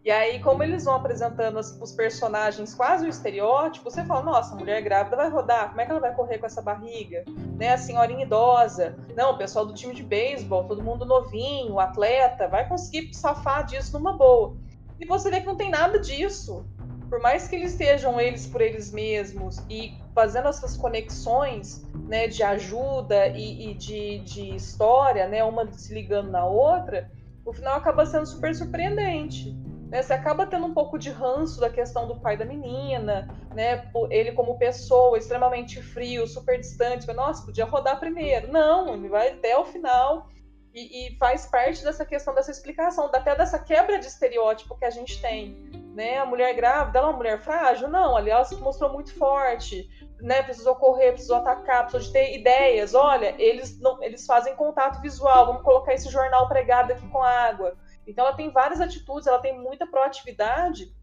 e 0.05 0.12
aí, 0.12 0.39
como 0.39 0.62
eles 0.62 0.85
vão 0.85 0.93
apresentando 0.93 1.57
os 1.57 1.91
personagens 1.91 2.75
quase 2.75 3.07
o 3.07 3.09
estereótipo, 3.09 3.89
você 3.89 4.05
fala, 4.05 4.21
nossa, 4.21 4.53
mulher 4.53 4.79
grávida 4.83 5.15
vai 5.15 5.31
rodar, 5.31 5.69
como 5.69 5.81
é 5.81 5.85
que 5.85 5.89
ela 5.89 6.00
vai 6.00 6.13
correr 6.13 6.38
com 6.38 6.45
essa 6.45 6.62
barriga? 6.62 7.25
Né? 7.57 7.74
A 7.74 7.77
senhorinha 7.79 8.24
idosa, 8.24 8.95
não, 9.15 9.31
o 9.31 9.38
pessoal 9.39 9.65
do 9.65 9.74
time 9.74 9.95
de 9.95 10.03
beisebol, 10.03 10.65
todo 10.65 10.83
mundo 10.83 11.05
novinho, 11.05 11.79
atleta, 11.79 12.47
vai 12.47 12.69
conseguir 12.69 13.12
safar 13.15 13.65
disso 13.65 13.97
numa 13.97 14.13
boa. 14.13 14.55
E 15.00 15.07
você 15.07 15.31
vê 15.31 15.41
que 15.41 15.47
não 15.47 15.57
tem 15.57 15.71
nada 15.71 15.97
disso. 15.97 16.63
Por 17.09 17.19
mais 17.19 17.47
que 17.47 17.55
eles 17.55 17.71
estejam 17.71 18.19
eles 18.19 18.45
por 18.45 18.62
eles 18.62 18.91
mesmos 18.91 19.57
e 19.67 19.97
fazendo 20.13 20.50
essas 20.50 20.77
conexões 20.77 21.83
né, 22.07 22.27
de 22.27 22.43
ajuda 22.43 23.27
e, 23.29 23.71
e 23.71 23.74
de, 23.74 24.19
de, 24.19 24.55
história, 24.55 25.27
né, 25.27 25.43
uma 25.43 25.65
se 25.71 25.91
ligando 25.91 26.29
na 26.29 26.45
outra, 26.45 27.09
o 27.43 27.51
final 27.51 27.75
acaba 27.75 28.05
sendo 28.05 28.27
super 28.27 28.53
surpreendente. 28.53 29.64
Né? 29.95 30.03
Você 30.03 30.11
acaba 30.11 30.45
tendo 30.45 30.65
um 30.65 30.73
pouco 30.73 30.99
de 30.99 31.09
ranço 31.09 31.57
da 31.61 31.69
questão 31.69 32.05
do 32.05 32.19
pai 32.19 32.35
da 32.35 32.43
menina, 32.43 33.29
né? 33.53 33.89
ele 34.09 34.33
como 34.33 34.57
pessoa 34.57 35.17
extremamente 35.17 35.81
frio, 35.81 36.27
super 36.27 36.59
distante, 36.59 37.07
mas, 37.07 37.15
nossa, 37.15 37.45
podia 37.45 37.63
rodar 37.63 37.97
primeiro. 37.97 38.51
Não, 38.51 38.93
ele 38.93 39.07
vai 39.07 39.29
até 39.29 39.57
o 39.57 39.63
final 39.63 40.27
e, 40.73 41.07
e, 41.07 41.17
faz 41.17 41.45
parte 41.45 41.81
dessa 41.81 42.05
questão 42.05 42.35
dessa 42.35 42.51
explicação, 42.51 43.05
até 43.05 43.33
dessa 43.37 43.57
quebra 43.57 43.97
de 43.97 44.07
estereótipo 44.07 44.77
que 44.77 44.83
a 44.83 44.89
gente 44.89 45.21
tem. 45.21 45.55
Né? 45.95 46.17
A 46.17 46.25
mulher 46.25 46.53
grávida, 46.53 46.99
ela 46.99 47.07
é 47.07 47.09
uma 47.11 47.17
mulher 47.17 47.39
frágil? 47.39 47.87
Não, 47.87 48.17
ali 48.17 48.29
ela 48.29 48.43
se 48.43 48.57
mostrou 48.57 48.91
muito 48.91 49.17
forte, 49.17 49.89
né? 50.19 50.43
precisou 50.43 50.75
correr, 50.75 51.13
precisou 51.13 51.37
atacar, 51.37 51.83
precisou 51.87 52.01
de 52.05 52.11
ter 52.11 52.37
ideias. 52.37 52.93
Olha, 52.93 53.33
eles, 53.41 53.79
não, 53.79 54.03
eles 54.03 54.25
fazem 54.25 54.57
contato 54.57 54.99
visual, 54.99 55.45
vamos 55.45 55.61
colocar 55.61 55.93
esse 55.93 56.09
jornal 56.09 56.49
pregado 56.49 56.91
aqui 56.91 57.07
com 57.07 57.23
água. 57.23 57.77
Então 58.07 58.25
ela 58.25 58.35
tem 58.35 58.51
várias 58.51 58.81
atitudes, 58.81 59.27
ela 59.27 59.39
tem 59.39 59.59
muita 59.59 59.88
proatividade. 59.88 60.93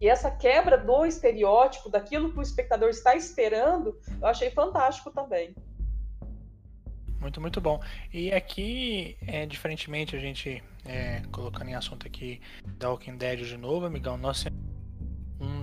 E 0.00 0.08
essa 0.08 0.30
quebra 0.30 0.76
do 0.76 1.06
estereótipo, 1.06 1.88
daquilo 1.88 2.32
que 2.32 2.38
o 2.38 2.42
espectador 2.42 2.88
está 2.88 3.14
esperando, 3.14 3.98
eu 4.20 4.26
achei 4.26 4.50
fantástico 4.50 5.10
também. 5.10 5.54
Muito, 7.20 7.40
muito 7.40 7.60
bom. 7.60 7.80
E 8.12 8.32
aqui, 8.32 9.16
é, 9.28 9.46
diferentemente, 9.46 10.16
a 10.16 10.18
gente 10.18 10.60
é, 10.84 11.22
colocando 11.30 11.68
em 11.68 11.74
assunto 11.74 12.04
aqui 12.04 12.40
da 12.64 12.90
Walking 12.90 13.16
Dead 13.16 13.44
de 13.44 13.56
novo, 13.56 13.86
amigão, 13.86 14.16
nós 14.16 14.38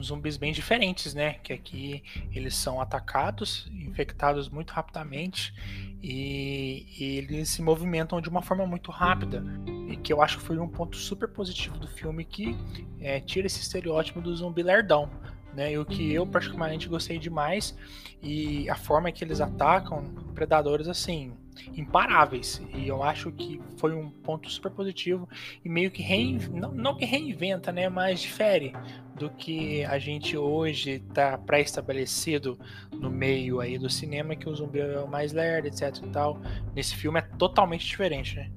zumbis 0.02 0.38
bem 0.38 0.52
diferentes, 0.52 1.14
né? 1.14 1.34
Que 1.44 1.54
aqui 1.54 2.04
eles 2.34 2.56
são 2.56 2.82
atacados, 2.82 3.70
infectados 3.72 4.50
muito 4.50 4.72
rapidamente 4.72 5.54
e, 6.02 6.86
e, 6.98 7.18
eles 7.18 7.50
se 7.50 7.62
movimentam 7.62 8.22
de 8.22 8.30
uma 8.30 8.42
forma 8.42 8.66
muito 8.66 8.92
rápida. 8.92 9.44
E 9.88 9.96
que 9.96 10.14
eu 10.14 10.22
acho 10.22 10.38
que 10.38 10.44
foi 10.44 10.58
um 10.60 10.68
ponto 10.68 10.98
super 10.98 11.28
positivo 11.30 11.78
do 11.78 11.88
filme 11.88 12.24
que 12.24 12.56
é, 13.00 13.20
tira 13.20 13.48
esse 13.48 13.60
estereótipo 13.60 14.22
do 14.22 14.36
zumbi 14.36 14.64
lerdão. 14.64 15.10
Né, 15.52 15.72
e 15.74 15.80
o 15.80 15.84
que 15.84 16.14
eu 16.14 16.28
particularmente 16.28 16.88
gostei 16.88 17.18
demais 17.18 17.76
e 18.22 18.70
a 18.70 18.76
forma 18.76 19.12
que 19.12 19.24
eles 19.24 19.42
atacam 19.42 20.04
predadores 20.36 20.88
assim 20.88 21.34
imparáveis. 21.76 22.62
E 22.74 22.88
eu 22.88 23.04
acho 23.04 23.32
que 23.32 23.62
foi 23.78 23.94
um 23.94 24.10
ponto 24.10 24.50
super 24.50 24.72
positivo 24.72 25.28
e 25.64 25.70
meio 25.70 25.92
que 25.92 26.02
reinventa, 26.02 26.60
não, 26.60 26.72
não 26.72 26.98
que 26.98 27.06
reinventa, 27.06 27.72
né, 27.72 27.90
mas 27.90 28.22
difere 28.22 28.74
do 29.16 29.30
que 29.30 29.84
a 29.86 30.00
gente 30.00 30.38
hoje 30.38 30.92
está 30.92 31.38
pré-estabelecido 31.38 32.58
no 32.94 33.10
meio 33.10 33.60
aí 33.60 33.78
do 33.78 33.90
cinema, 33.90 34.36
que 34.36 34.48
o 34.48 34.56
zumbi 34.56 34.80
é 34.80 35.00
o 35.00 35.08
mais 35.08 35.34
lerdo, 35.34 35.68
etc 35.68 35.98
e 36.04 36.10
tal. 36.10 36.42
Nesse 36.74 36.96
filme 36.96 37.20
é 37.20 37.22
totalmente 37.22 37.86
diferente, 37.86 38.38
né? 38.38 38.50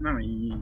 Não, 0.00 0.20
e 0.20 0.56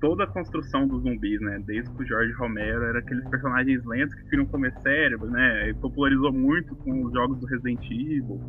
toda 0.00 0.24
a 0.24 0.26
construção 0.26 0.88
dos 0.88 1.02
zumbis, 1.02 1.40
né? 1.40 1.62
Desde 1.64 1.90
que 1.94 2.02
o 2.02 2.06
Jorge 2.06 2.32
Romero 2.32 2.82
era 2.84 2.98
aqueles 2.98 3.28
personagens 3.28 3.84
lentos 3.84 4.14
que 4.14 4.24
queriam 4.24 4.46
comer 4.46 4.72
cérebro, 4.80 5.30
né? 5.30 5.70
E 5.70 5.74
popularizou 5.74 6.32
muito 6.32 6.74
com 6.76 7.04
os 7.04 7.12
jogos 7.12 7.38
do 7.38 7.46
Resident 7.46 7.84
Evil. 7.84 8.40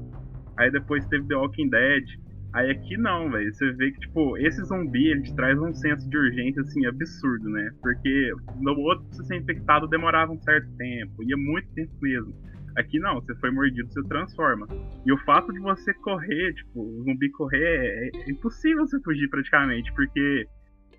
Aí 0.58 0.72
depois 0.72 1.06
teve 1.08 1.28
The 1.28 1.36
Walking 1.36 1.70
Dead. 1.70 2.06
Aí 2.54 2.70
aqui 2.70 2.98
não, 2.98 3.30
velho. 3.32 3.54
Você 3.54 3.72
vê 3.72 3.92
que, 3.92 4.00
tipo, 4.00 4.38
esse 4.38 4.62
zumbi, 4.66 5.08
ele 5.08 5.22
te 5.22 5.36
traz 5.36 5.58
um 5.60 5.74
senso 5.74 6.10
de 6.10 6.18
urgência, 6.18 6.62
assim, 6.62 6.86
absurdo, 6.86 7.50
né? 7.50 7.72
Porque 7.82 8.32
no 8.60 8.78
outro, 8.80 9.06
se 9.14 9.26
ser 9.26 9.38
infectado, 9.38 9.88
demorava 9.88 10.32
um 10.32 10.42
certo 10.42 10.70
tempo. 10.78 11.24
Ia 11.24 11.38
muito 11.38 11.70
tempo 11.74 11.94
mesmo. 12.02 12.34
Aqui 12.78 13.00
não, 13.00 13.16
você 13.16 13.36
foi 13.36 13.52
mordido, 13.52 13.92
você 13.92 14.02
transforma. 14.04 14.68
E 15.06 15.12
o 15.12 15.18
fato 15.20 15.52
de 15.52 15.60
você 15.60 15.94
correr, 15.96 16.54
tipo, 16.54 16.82
o 16.82 17.04
zumbi 17.04 17.30
correr, 17.32 17.64
é, 17.64 18.10
é 18.18 18.32
impossível 18.32 18.86
você 18.86 19.00
fugir 19.02 19.30
praticamente, 19.30 19.92
porque 19.94 20.48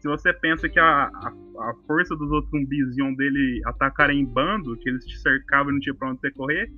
se 0.02 0.08
você 0.08 0.32
pensa 0.32 0.68
que 0.68 0.80
a, 0.80 1.04
a, 1.04 1.28
a, 1.28 1.74
força 1.86 2.16
dos 2.16 2.28
outros 2.32 2.50
zumbis 2.50 2.98
iam 2.98 3.14
dele 3.14 3.62
atacarem 3.64 4.18
em 4.18 4.24
bando, 4.24 4.76
que 4.78 4.88
eles 4.88 5.06
te 5.06 5.16
cercavam 5.20 5.70
e 5.70 5.74
não 5.74 5.80
tinha 5.80 5.94
pra 5.94 6.10
onde 6.10 6.20
você 6.20 6.32
correr, 6.32 6.68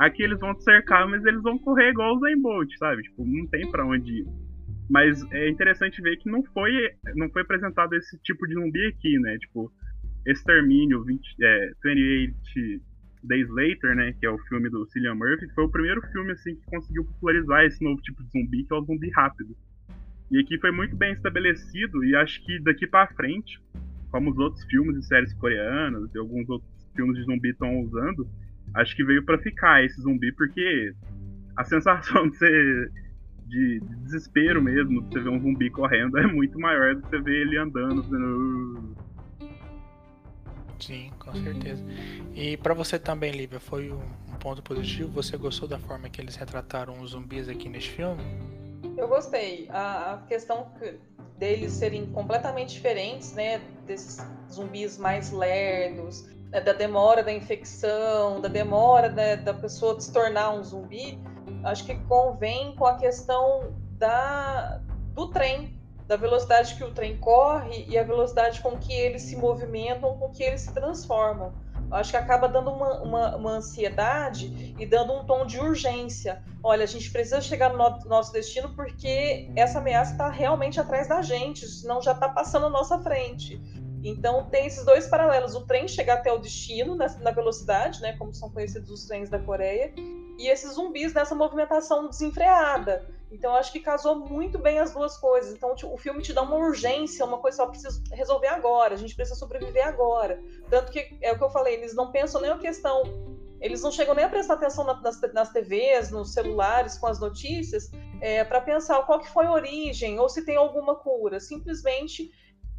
aqui 0.00 0.24
eles 0.24 0.40
vão 0.40 0.52
te 0.52 0.64
cercar, 0.64 1.08
mas 1.08 1.24
eles 1.24 1.40
vão 1.42 1.56
correr 1.60 1.90
igual 1.90 2.16
o 2.16 2.18
Zayn 2.18 2.42
Bolt, 2.42 2.68
sabe? 2.78 3.04
Tipo, 3.04 3.24
não 3.24 3.46
tem 3.46 3.70
pra 3.70 3.86
onde 3.86 4.22
ir. 4.22 4.26
Mas 4.90 5.24
é 5.30 5.48
interessante 5.48 6.02
ver 6.02 6.16
que 6.16 6.28
não 6.28 6.42
foi, 6.42 6.72
não 7.14 7.30
foi 7.30 7.42
apresentado 7.42 7.94
esse 7.94 8.18
tipo 8.24 8.48
de 8.48 8.54
zumbi 8.54 8.84
aqui, 8.88 9.16
né? 9.20 9.38
Tipo, 9.38 9.72
Extermínio 10.26 11.04
20, 11.04 11.36
é, 11.40 11.70
28 11.84 12.82
Days 13.22 13.48
Later, 13.48 13.94
né? 13.94 14.12
Que 14.18 14.26
é 14.26 14.30
o 14.30 14.38
filme 14.48 14.68
do 14.68 14.84
Cillian 14.86 15.14
Murphy, 15.14 15.48
foi 15.54 15.64
o 15.64 15.70
primeiro 15.70 16.02
filme 16.10 16.32
assim 16.32 16.56
que 16.56 16.66
conseguiu 16.66 17.04
popularizar 17.04 17.64
esse 17.64 17.82
novo 17.82 18.02
tipo 18.02 18.24
de 18.24 18.30
zumbi, 18.30 18.64
que 18.64 18.74
é 18.74 18.76
o 18.76 18.84
zumbi 18.84 19.08
rápido. 19.10 19.56
E 20.32 20.40
aqui 20.40 20.58
foi 20.58 20.72
muito 20.72 20.96
bem 20.96 21.12
estabelecido 21.12 22.02
e 22.02 22.16
acho 22.16 22.42
que 22.42 22.58
daqui 22.60 22.86
para 22.86 23.06
frente, 23.08 23.60
como 24.10 24.30
os 24.30 24.38
outros 24.38 24.64
filmes 24.64 24.96
e 24.96 25.02
séries 25.06 25.34
coreanas 25.34 26.10
e 26.14 26.18
alguns 26.18 26.48
outros 26.48 26.72
filmes 26.96 27.18
de 27.18 27.24
zumbi 27.24 27.50
estão 27.50 27.80
usando, 27.80 28.26
acho 28.74 28.96
que 28.96 29.04
veio 29.04 29.22
para 29.26 29.36
ficar 29.38 29.84
esse 29.84 30.00
zumbi 30.00 30.32
porque 30.32 30.94
a 31.54 31.64
sensação 31.64 32.26
de 32.30 32.38
ser 32.38 32.90
de, 33.46 33.80
de, 33.80 33.96
desespero 34.04 34.62
mesmo, 34.62 35.02
de 35.02 35.08
você 35.08 35.20
ver 35.20 35.28
um 35.28 35.38
zumbi 35.38 35.68
correndo, 35.68 36.16
é 36.16 36.26
muito 36.26 36.58
maior 36.58 36.94
do 36.94 37.02
que 37.02 37.10
você 37.10 37.20
ver 37.20 37.42
ele 37.42 37.58
andando, 37.58 38.02
fazendo... 38.02 38.96
Sim, 40.80 41.12
com 41.18 41.34
certeza. 41.34 41.84
E 42.34 42.56
para 42.56 42.72
você 42.72 42.98
também, 42.98 43.32
Lívia, 43.32 43.60
foi 43.60 43.92
um 43.92 44.34
ponto 44.40 44.62
positivo? 44.62 45.10
Você 45.10 45.36
gostou 45.36 45.68
da 45.68 45.78
forma 45.78 46.08
que 46.08 46.22
eles 46.22 46.36
retrataram 46.36 47.02
os 47.02 47.10
zumbis 47.10 47.50
aqui 47.50 47.68
neste 47.68 47.90
filme? 47.90 48.22
Eu 48.96 49.08
gostei. 49.08 49.68
A, 49.70 50.14
a 50.14 50.18
questão 50.26 50.66
deles 51.38 51.72
serem 51.72 52.06
completamente 52.12 52.74
diferentes, 52.74 53.32
né? 53.32 53.58
Desses 53.86 54.18
zumbis 54.50 54.98
mais 54.98 55.30
lerdos, 55.30 56.26
né, 56.52 56.60
da 56.60 56.72
demora 56.72 57.22
da 57.22 57.32
infecção, 57.32 58.40
da 58.40 58.48
demora 58.48 59.08
né, 59.08 59.36
da 59.36 59.54
pessoa 59.54 59.98
se 59.98 60.12
tornar 60.12 60.50
um 60.50 60.62
zumbi, 60.62 61.18
acho 61.64 61.84
que 61.86 61.94
convém 62.04 62.76
com 62.76 62.86
a 62.86 62.96
questão 62.96 63.74
da, 63.92 64.80
do 65.14 65.28
trem, 65.28 65.80
da 66.06 66.16
velocidade 66.16 66.74
que 66.74 66.84
o 66.84 66.92
trem 66.92 67.16
corre 67.16 67.86
e 67.88 67.96
a 67.96 68.02
velocidade 68.02 68.60
com 68.60 68.76
que 68.76 68.92
eles 68.92 69.22
se 69.22 69.36
movimentam, 69.36 70.18
com 70.18 70.30
que 70.30 70.42
eles 70.42 70.60
se 70.60 70.74
transformam 70.74 71.52
acho 71.92 72.10
que 72.10 72.16
acaba 72.16 72.48
dando 72.48 72.70
uma, 72.70 73.02
uma, 73.02 73.36
uma, 73.36 73.50
ansiedade 73.52 74.74
e 74.78 74.86
dando 74.86 75.12
um 75.12 75.24
tom 75.24 75.44
de 75.46 75.58
urgência. 75.58 76.42
Olha, 76.62 76.84
a 76.84 76.86
gente 76.86 77.10
precisa 77.10 77.40
chegar 77.40 77.70
no 77.70 77.78
nosso 78.06 78.32
destino 78.32 78.74
porque 78.74 79.50
essa 79.56 79.78
ameaça 79.78 80.12
está 80.12 80.28
realmente 80.28 80.80
atrás 80.80 81.08
da 81.08 81.22
gente, 81.22 81.66
senão 81.66 82.00
já 82.00 82.12
está 82.12 82.28
passando 82.28 82.66
à 82.66 82.70
nossa 82.70 82.98
frente. 83.00 83.60
Então 84.04 84.46
tem 84.50 84.66
esses 84.66 84.84
dois 84.84 85.06
paralelos: 85.06 85.54
o 85.54 85.66
trem 85.66 85.86
chegar 85.86 86.14
até 86.14 86.32
o 86.32 86.38
destino 86.38 86.94
na, 86.94 87.08
na 87.18 87.30
velocidade, 87.30 88.00
né, 88.00 88.16
como 88.16 88.34
são 88.34 88.50
conhecidos 88.50 88.90
os 88.90 89.04
trens 89.06 89.30
da 89.30 89.38
Coreia, 89.38 89.92
e 90.38 90.48
esses 90.48 90.74
zumbis 90.74 91.14
nessa 91.14 91.34
movimentação 91.34 92.08
desenfreada. 92.08 93.06
Então 93.32 93.54
acho 93.54 93.72
que 93.72 93.80
casou 93.80 94.16
muito 94.16 94.58
bem 94.58 94.78
as 94.78 94.92
duas 94.92 95.16
coisas. 95.16 95.54
Então 95.54 95.74
o 95.84 95.96
filme 95.96 96.22
te 96.22 96.34
dá 96.34 96.42
uma 96.42 96.56
urgência, 96.56 97.24
uma 97.24 97.38
coisa 97.38 97.56
só 97.56 97.66
precisa 97.66 98.02
resolver 98.12 98.48
agora, 98.48 98.94
a 98.94 98.98
gente 98.98 99.16
precisa 99.16 99.38
sobreviver 99.38 99.86
agora. 99.86 100.38
Tanto 100.68 100.92
que 100.92 101.18
é 101.22 101.32
o 101.32 101.38
que 101.38 101.42
eu 101.42 101.48
falei, 101.48 101.74
eles 101.74 101.94
não 101.94 102.12
pensam 102.12 102.42
nem 102.42 102.50
a 102.50 102.58
questão, 102.58 103.02
eles 103.58 103.80
não 103.80 103.90
chegam 103.90 104.14
nem 104.14 104.26
a 104.26 104.28
prestar 104.28 104.54
atenção 104.54 104.84
nas, 104.84 105.20
nas 105.32 105.50
TVs, 105.50 106.10
nos 106.10 106.34
celulares, 106.34 106.98
com 106.98 107.06
as 107.06 107.18
notícias, 107.18 107.90
é, 108.20 108.44
para 108.44 108.60
pensar 108.60 109.02
qual 109.06 109.18
que 109.18 109.30
foi 109.30 109.46
a 109.46 109.52
origem 109.52 110.18
ou 110.18 110.28
se 110.28 110.44
tem 110.44 110.56
alguma 110.56 110.96
cura. 110.96 111.40
Simplesmente 111.40 112.30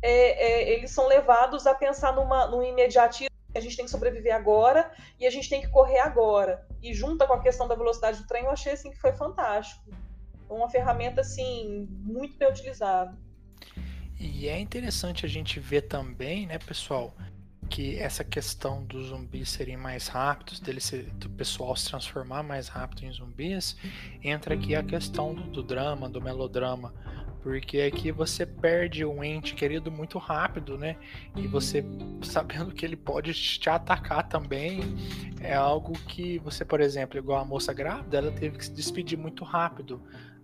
é, 0.03 0.11
é, 0.11 0.73
eles 0.73 0.91
são 0.91 1.07
levados 1.07 1.65
a 1.65 1.73
pensar 1.73 2.15
numa, 2.15 2.45
num 2.45 2.61
imediatismo 2.61 3.33
a 3.55 3.59
gente 3.59 3.75
tem 3.75 3.85
que 3.85 3.91
sobreviver 3.91 4.33
agora 4.33 4.91
e 5.19 5.27
a 5.27 5.29
gente 5.29 5.47
tem 5.47 5.61
que 5.61 5.69
correr 5.69 5.99
agora. 5.99 6.65
E 6.81 6.91
junta 6.91 7.27
com 7.27 7.33
a 7.33 7.41
questão 7.41 7.67
da 7.67 7.75
velocidade 7.75 8.19
do 8.19 8.27
trem, 8.27 8.45
eu 8.45 8.49
achei 8.49 8.73
assim 8.73 8.89
que 8.89 8.99
foi 8.99 9.13
fantástico 9.13 9.83
uma 10.55 10.69
ferramenta 10.69 11.21
assim 11.21 11.87
muito 11.89 12.37
bem 12.37 12.49
utilizada. 12.49 13.17
E 14.19 14.47
é 14.47 14.59
interessante 14.59 15.25
a 15.25 15.29
gente 15.29 15.59
ver 15.59 15.81
também, 15.81 16.47
né, 16.47 16.57
pessoal, 16.57 17.13
que 17.69 17.97
essa 17.97 18.23
questão 18.23 18.83
dos 18.85 19.07
zumbis 19.07 19.49
serem 19.49 19.75
mais 19.75 20.07
rápidos, 20.07 20.59
dele 20.59 20.79
ser, 20.79 21.11
do 21.13 21.29
pessoal 21.29 21.75
se 21.75 21.89
transformar 21.89 22.43
mais 22.43 22.67
rápido 22.67 23.03
em 23.03 23.11
zumbis, 23.11 23.75
entra 24.23 24.53
aqui 24.53 24.75
a 24.75 24.83
questão 24.83 25.33
do, 25.33 25.43
do 25.43 25.63
drama, 25.63 26.07
do 26.07 26.21
melodrama, 26.21 26.93
porque 27.41 27.81
aqui 27.81 28.11
você 28.11 28.45
perde 28.45 29.03
um 29.03 29.23
ente 29.23 29.55
querido 29.55 29.91
muito 29.91 30.17
rápido, 30.17 30.77
né? 30.77 30.95
E 31.35 31.45
você 31.47 31.83
sabendo 32.21 32.73
que 32.73 32.85
ele 32.85 32.95
pode 32.95 33.33
te 33.33 33.69
atacar 33.69 34.29
também, 34.29 34.79
é 35.41 35.53
algo 35.53 35.93
que 36.07 36.39
você, 36.39 36.63
por 36.63 36.79
exemplo, 36.79 37.17
igual 37.17 37.41
a 37.41 37.45
moça 37.45 37.73
grávida, 37.73 38.17
ela 38.17 38.31
teve 38.31 38.57
que 38.57 38.65
se 38.65 38.71
despedir 38.71 39.17
muito 39.17 39.43
rápido 39.43 40.01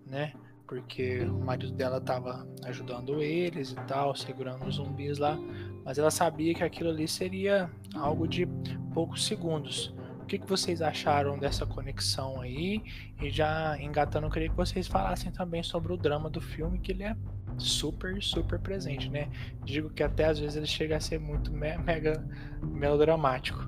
né? 0.10 0.34
Porque 0.68 1.22
o 1.22 1.40
marido 1.40 1.72
dela 1.74 1.98
estava 1.98 2.48
ajudando 2.66 3.22
eles 3.22 3.72
e 3.72 3.76
tal, 3.88 4.16
segurando 4.16 4.66
os 4.66 4.76
zumbis 4.76 5.18
lá, 5.18 5.38
mas 5.84 5.98
ela 5.98 6.12
sabia 6.12 6.54
que 6.54 6.64
aquilo 6.64 6.90
ali 6.90 7.08
seria 7.08 7.70
algo 7.96 8.28
de 8.28 8.46
poucos 8.94 9.26
segundos. 9.26 9.94
que, 10.30 10.38
que 10.38 10.48
vocês 10.48 10.82
acharam 10.82 11.40
dessa 11.40 11.66
conexão 11.66 12.40
aí? 12.40 12.84
E 13.20 13.30
já 13.32 13.76
engatando, 13.82 14.28
eu 14.28 14.32
queria 14.32 14.50
que 14.50 14.56
vocês 14.56 14.88
falassem 14.88 15.32
também 15.32 15.64
sobre 15.64 15.92
o 15.92 15.98
drama 15.98 16.30
do 16.30 16.40
filme, 16.40 16.80
que 16.80 16.92
ele 16.92 17.04
é 17.04 17.16
super, 17.58 18.22
super 18.22 18.60
presente, 18.60 19.10
né? 19.10 19.28
Digo 19.66 19.90
que 19.90 20.04
até 20.04 20.26
às 20.26 20.40
vezes 20.40 20.56
ele 20.56 20.68
chega 20.68 20.98
a 20.98 21.00
ser 21.00 21.20
muito 21.20 21.52
me 21.52 21.76
mega 21.80 22.24
melodramático. 22.62 23.68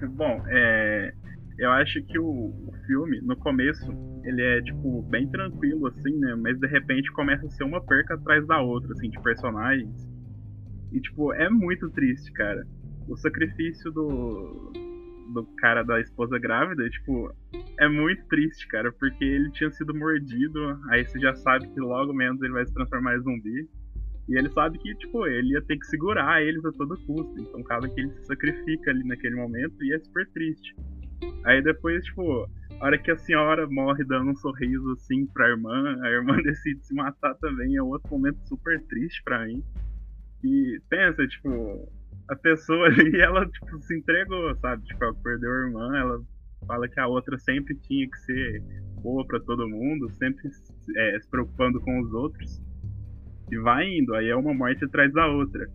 Bom, 0.14 0.42
é, 0.48 1.14
eu 1.58 1.70
acho 1.72 2.02
que 2.02 2.18
o, 2.18 2.28
o, 2.28 2.72
filme, 2.86 3.20
no 3.22 3.36
começo, 3.36 3.90
ele 4.24 4.42
é, 4.42 4.62
tipo, 4.62 5.02
bem 5.02 5.28
tranquilo, 5.28 5.86
assim, 5.86 6.18
né? 6.18 6.34
Mas 6.36 6.58
de 6.58 6.66
repente 6.66 7.12
começa 7.12 7.46
a 7.46 7.50
ser 7.50 7.64
uma 7.64 7.80
perca 7.84 8.14
atrás 8.14 8.46
da 8.46 8.60
outra, 8.60 8.92
assim, 8.92 9.10
de 9.10 9.20
personagens. 9.22 10.08
E, 10.92 11.00
tipo, 11.00 11.32
é 11.34 11.48
muito 11.48 11.90
triste, 11.90 12.32
cara. 12.32 12.66
O 13.08 13.16
sacrifício 13.16 13.90
do, 13.92 14.72
do 15.32 15.44
cara 15.58 15.82
da 15.82 16.00
esposa 16.00 16.38
grávida, 16.38 16.88
tipo, 16.88 17.32
é 17.78 17.88
muito 17.88 18.26
triste, 18.28 18.66
cara, 18.68 18.92
porque 18.92 19.24
ele 19.24 19.50
tinha 19.52 19.70
sido 19.70 19.94
mordido, 19.94 20.78
aí 20.90 21.06
você 21.06 21.18
já 21.18 21.34
sabe 21.34 21.68
que 21.68 21.80
logo 21.80 22.12
menos 22.12 22.40
ele 22.42 22.52
vai 22.52 22.66
se 22.66 22.74
transformar 22.74 23.16
em 23.16 23.20
zumbi. 23.20 23.68
E 24.28 24.38
ele 24.38 24.50
sabe 24.50 24.78
que, 24.78 24.94
tipo, 24.96 25.26
ele 25.26 25.54
ia 25.54 25.62
ter 25.62 25.78
que 25.78 25.86
segurar 25.86 26.42
eles 26.42 26.62
a 26.64 26.72
todo 26.72 26.98
custo. 27.06 27.40
Então 27.40 27.60
acaba 27.60 27.88
que 27.88 28.00
ele 28.00 28.10
se 28.10 28.26
sacrifica 28.26 28.90
ali 28.90 29.02
naquele 29.04 29.36
momento 29.36 29.82
e 29.82 29.94
é 29.94 29.98
super 30.00 30.28
triste. 30.32 30.76
Aí 31.44 31.62
depois, 31.62 32.04
tipo, 32.04 32.46
a 32.80 32.84
hora 32.84 32.98
que 32.98 33.10
a 33.10 33.16
senhora 33.16 33.66
morre 33.68 34.04
dando 34.04 34.30
um 34.30 34.36
sorriso 34.36 34.92
assim 34.92 35.26
pra 35.26 35.48
irmã, 35.48 35.98
a 36.02 36.08
irmã 36.08 36.36
decide 36.42 36.84
se 36.86 36.94
matar 36.94 37.34
também, 37.36 37.76
é 37.76 37.82
outro 37.82 38.10
momento 38.10 38.38
super 38.46 38.80
triste 38.86 39.22
pra 39.24 39.44
mim. 39.44 39.62
E 40.44 40.80
pensa, 40.88 41.26
tipo, 41.26 41.90
a 42.28 42.36
pessoa 42.36 42.86
ali, 42.88 43.20
ela, 43.20 43.46
tipo, 43.46 43.80
se 43.80 43.98
entregou, 43.98 44.54
sabe? 44.56 44.84
Tipo, 44.84 45.04
ela 45.04 45.14
perdeu 45.14 45.50
a 45.50 45.66
irmã, 45.66 45.98
ela 45.98 46.22
fala 46.66 46.88
que 46.88 47.00
a 47.00 47.06
outra 47.08 47.36
sempre 47.38 47.74
tinha 47.76 48.08
que 48.08 48.18
ser 48.20 48.62
boa 49.02 49.26
para 49.26 49.40
todo 49.40 49.68
mundo, 49.68 50.08
sempre 50.10 50.48
é, 50.96 51.18
se 51.20 51.28
preocupando 51.28 51.80
com 51.80 52.00
os 52.00 52.12
outros. 52.12 52.62
E 53.50 53.58
vai 53.58 53.88
indo, 53.88 54.14
aí 54.14 54.28
é 54.28 54.36
uma 54.36 54.54
morte 54.54 54.84
atrás 54.84 55.12
da 55.12 55.26
outra. 55.26 55.68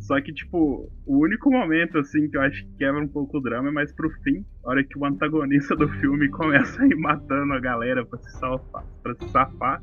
Só 0.00 0.20
que, 0.20 0.32
tipo, 0.32 0.90
o 1.06 1.18
único 1.18 1.50
momento, 1.50 1.98
assim, 1.98 2.28
que 2.28 2.36
eu 2.36 2.40
acho 2.40 2.64
que 2.64 2.76
quebra 2.78 3.00
um 3.00 3.08
pouco 3.08 3.38
o 3.38 3.40
drama 3.40 3.68
é 3.68 3.72
mais 3.72 3.92
pro 3.94 4.10
fim, 4.22 4.44
a 4.64 4.70
hora 4.70 4.82
que 4.84 4.98
o 4.98 5.04
antagonista 5.04 5.76
do 5.76 5.88
filme 5.88 6.28
começa 6.30 6.82
a 6.82 6.86
ir 6.86 6.96
matando 6.96 7.52
a 7.52 7.60
galera 7.60 8.04
pra 8.04 8.18
se 8.18 8.38
salvar, 8.38 8.84
pra 9.02 9.14
se 9.14 9.28
safar. 9.28 9.82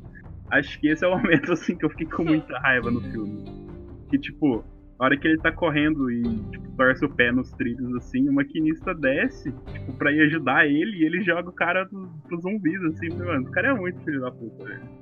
Acho 0.50 0.80
que 0.80 0.88
esse 0.88 1.04
é 1.04 1.08
o 1.08 1.16
momento, 1.16 1.52
assim, 1.52 1.76
que 1.76 1.84
eu 1.84 1.90
fiquei 1.90 2.06
com 2.08 2.24
muita 2.24 2.58
raiva 2.58 2.90
no 2.90 3.00
filme. 3.00 3.44
Que, 4.10 4.18
tipo, 4.18 4.64
a 4.98 5.04
hora 5.04 5.16
que 5.16 5.28
ele 5.28 5.38
tá 5.38 5.52
correndo 5.52 6.10
e, 6.10 6.22
tipo, 6.50 6.68
torce 6.76 7.04
o 7.04 7.14
pé 7.14 7.30
nos 7.30 7.52
trilhos, 7.52 7.94
assim, 7.96 8.28
o 8.28 8.32
maquinista 8.32 8.94
desce, 8.94 9.52
tipo, 9.72 9.92
pra 9.92 10.10
ir 10.10 10.22
ajudar 10.22 10.66
ele 10.66 10.98
e 10.98 11.04
ele 11.04 11.22
joga 11.22 11.48
o 11.48 11.52
cara 11.52 11.86
pro, 11.86 12.08
pros 12.26 12.42
zumbis, 12.42 12.82
assim, 12.84 13.08
mano, 13.10 13.48
o 13.48 13.50
cara 13.52 13.68
é 13.68 13.74
muito 13.74 14.00
filho 14.02 14.20
da 14.20 14.30
puta, 14.32 14.64
velho. 14.64 14.98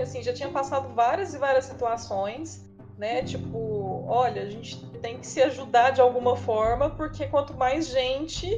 Assim, 0.00 0.22
já 0.22 0.32
tinha 0.32 0.48
passado 0.48 0.94
várias 0.94 1.34
e 1.34 1.38
várias 1.38 1.64
situações, 1.64 2.73
né? 2.98 3.22
Tipo, 3.22 4.04
olha, 4.06 4.42
a 4.42 4.50
gente 4.50 4.84
tem 5.00 5.18
que 5.18 5.26
se 5.26 5.42
ajudar 5.42 5.90
de 5.90 6.00
alguma 6.00 6.36
forma, 6.36 6.90
porque 6.90 7.26
quanto 7.26 7.54
mais 7.54 7.88
gente, 7.88 8.48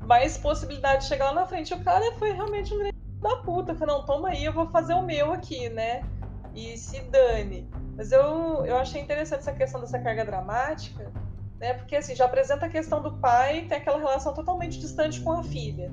mais 0.00 0.38
possibilidade 0.38 1.02
de 1.02 1.08
chegar 1.08 1.26
lá 1.26 1.34
na 1.34 1.46
frente. 1.46 1.74
O 1.74 1.82
cara 1.82 2.12
foi 2.18 2.32
realmente 2.32 2.72
um 2.72 2.90
da 3.20 3.36
puta. 3.36 3.74
Falei, 3.74 3.94
não, 3.94 4.04
toma 4.04 4.28
aí, 4.28 4.44
eu 4.44 4.52
vou 4.52 4.66
fazer 4.68 4.94
o 4.94 5.02
meu 5.02 5.32
aqui, 5.32 5.68
né? 5.68 6.04
E 6.54 6.76
se 6.78 7.00
dane. 7.00 7.68
Mas 7.96 8.12
eu, 8.12 8.64
eu 8.64 8.76
achei 8.76 9.00
interessante 9.00 9.40
essa 9.40 9.52
questão 9.52 9.80
dessa 9.80 9.98
carga 9.98 10.24
dramática, 10.24 11.10
né? 11.58 11.74
Porque 11.74 11.96
assim, 11.96 12.14
já 12.14 12.26
apresenta 12.26 12.66
a 12.66 12.68
questão 12.68 13.02
do 13.02 13.18
pai 13.18 13.66
tem 13.68 13.78
aquela 13.78 13.98
relação 13.98 14.34
totalmente 14.34 14.78
distante 14.78 15.20
com 15.20 15.32
a 15.32 15.42
filha. 15.42 15.90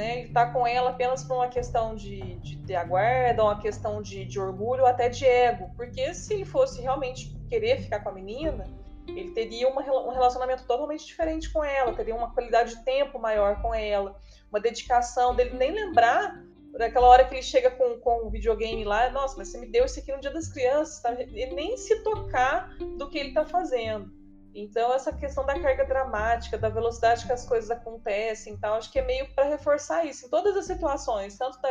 Né? 0.00 0.20
Ele 0.20 0.28
está 0.28 0.46
com 0.50 0.66
ela 0.66 0.90
apenas 0.90 1.22
por 1.22 1.34
uma 1.34 1.48
questão 1.48 1.94
de, 1.94 2.36
de 2.36 2.56
ter 2.60 2.74
a 2.76 2.84
guarda, 2.84 3.44
uma 3.44 3.60
questão 3.60 4.00
de, 4.00 4.24
de 4.24 4.40
orgulho, 4.40 4.86
até 4.86 5.10
de 5.10 5.26
ego. 5.26 5.70
Porque 5.76 6.14
se 6.14 6.32
ele 6.32 6.46
fosse 6.46 6.80
realmente 6.80 7.36
querer 7.50 7.82
ficar 7.82 8.00
com 8.00 8.08
a 8.08 8.12
menina, 8.12 8.66
ele 9.06 9.32
teria 9.32 9.68
uma, 9.68 9.82
um 9.82 10.10
relacionamento 10.10 10.64
totalmente 10.64 11.04
diferente 11.04 11.52
com 11.52 11.62
ela, 11.62 11.92
teria 11.92 12.16
uma 12.16 12.32
qualidade 12.32 12.76
de 12.76 12.82
tempo 12.82 13.18
maior 13.18 13.60
com 13.60 13.74
ela, 13.74 14.18
uma 14.50 14.58
dedicação 14.58 15.36
dele 15.36 15.54
nem 15.58 15.70
lembrar 15.70 16.42
Naquela 16.72 17.08
hora 17.08 17.24
que 17.24 17.34
ele 17.34 17.42
chega 17.42 17.70
com, 17.70 17.98
com 17.98 18.26
o 18.26 18.30
videogame 18.30 18.84
lá, 18.84 19.10
nossa, 19.10 19.36
mas 19.36 19.48
você 19.48 19.58
me 19.58 19.66
deu 19.66 19.84
isso 19.84 19.98
aqui 19.98 20.12
no 20.12 20.20
Dia 20.20 20.30
das 20.30 20.48
Crianças, 20.48 21.02
tá? 21.02 21.10
Nem 21.12 21.76
se 21.76 22.02
tocar 22.04 22.68
do 22.96 23.10
que 23.10 23.18
ele 23.18 23.32
tá 23.32 23.44
fazendo. 23.44 24.10
Então, 24.54 24.92
essa 24.92 25.12
questão 25.12 25.46
da 25.46 25.58
carga 25.60 25.84
dramática, 25.84 26.58
da 26.58 26.68
velocidade 26.68 27.24
que 27.24 27.32
as 27.32 27.46
coisas 27.46 27.70
acontecem 27.70 28.52
então 28.52 28.74
acho 28.74 28.90
que 28.90 28.98
é 28.98 29.04
meio 29.04 29.32
para 29.32 29.44
reforçar 29.44 30.04
isso 30.04 30.26
em 30.26 30.28
todas 30.28 30.56
as 30.56 30.66
situações, 30.66 31.38
tanto 31.38 31.60
da, 31.60 31.70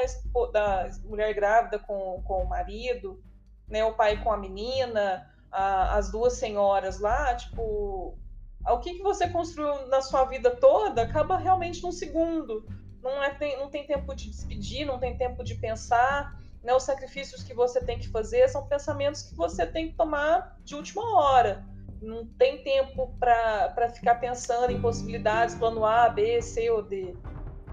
da 0.51 0.89
mulher 1.03 1.33
grávida 1.33 1.77
com, 1.79 2.21
com 2.25 2.43
o 2.43 2.47
marido, 2.47 3.21
né, 3.67 3.83
o 3.83 3.93
pai 3.93 4.23
com 4.23 4.31
a 4.31 4.37
menina, 4.37 5.29
a, 5.51 5.97
as 5.97 6.09
duas 6.09 6.33
senhoras 6.33 6.99
lá, 6.99 7.35
tipo, 7.35 8.17
o 8.65 8.79
que, 8.79 8.93
que 8.93 9.03
você 9.03 9.27
construiu 9.27 9.87
na 9.87 10.01
sua 10.01 10.23
vida 10.25 10.51
toda 10.51 11.01
acaba 11.01 11.37
realmente 11.37 11.83
num 11.83 11.91
segundo 11.91 12.65
não, 13.01 13.23
é, 13.23 13.33
tem, 13.33 13.57
não 13.57 13.69
tem 13.69 13.85
tempo 13.85 14.13
de 14.13 14.29
despedir, 14.29 14.85
não 14.85 14.99
tem 14.99 15.17
tempo 15.17 15.43
de 15.43 15.55
pensar. 15.55 16.37
Né? 16.63 16.73
Os 16.73 16.83
sacrifícios 16.83 17.43
que 17.43 17.53
você 17.53 17.83
tem 17.83 17.97
que 17.97 18.09
fazer 18.09 18.47
são 18.49 18.67
pensamentos 18.67 19.23
que 19.23 19.35
você 19.35 19.65
tem 19.65 19.89
que 19.89 19.95
tomar 19.95 20.57
de 20.63 20.75
última 20.75 21.01
hora. 21.17 21.65
Não 22.01 22.25
tem 22.25 22.63
tempo 22.63 23.13
para 23.19 23.89
ficar 23.93 24.15
pensando 24.15 24.71
em 24.71 24.81
possibilidades, 24.81 25.55
plano 25.55 25.85
A, 25.85 26.09
B, 26.09 26.41
C 26.41 26.69
ou 26.69 26.81
D. 26.81 27.13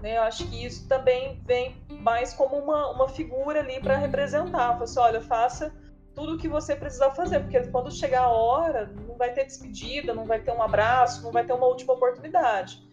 Né? 0.01 0.17
Eu 0.17 0.23
acho 0.23 0.47
que 0.47 0.65
isso 0.65 0.87
também 0.87 1.41
vem 1.45 1.75
mais 1.89 2.33
como 2.33 2.57
uma, 2.57 2.91
uma 2.91 3.07
figura 3.07 3.59
ali 3.61 3.79
para 3.79 3.95
representar. 3.95 4.73
Fala 4.73 4.83
assim, 4.83 4.99
olha, 4.99 5.21
faça 5.21 5.73
tudo 6.13 6.33
o 6.33 6.37
que 6.37 6.47
você 6.47 6.75
precisar 6.75 7.11
fazer, 7.11 7.41
porque 7.41 7.59
quando 7.67 7.91
chegar 7.91 8.23
a 8.23 8.29
hora, 8.29 8.91
não 9.07 9.15
vai 9.15 9.31
ter 9.33 9.45
despedida, 9.45 10.15
não 10.15 10.25
vai 10.25 10.39
ter 10.39 10.51
um 10.51 10.63
abraço, 10.63 11.21
não 11.21 11.31
vai 11.31 11.45
ter 11.45 11.53
uma 11.53 11.67
última 11.67 11.93
oportunidade. 11.93 12.85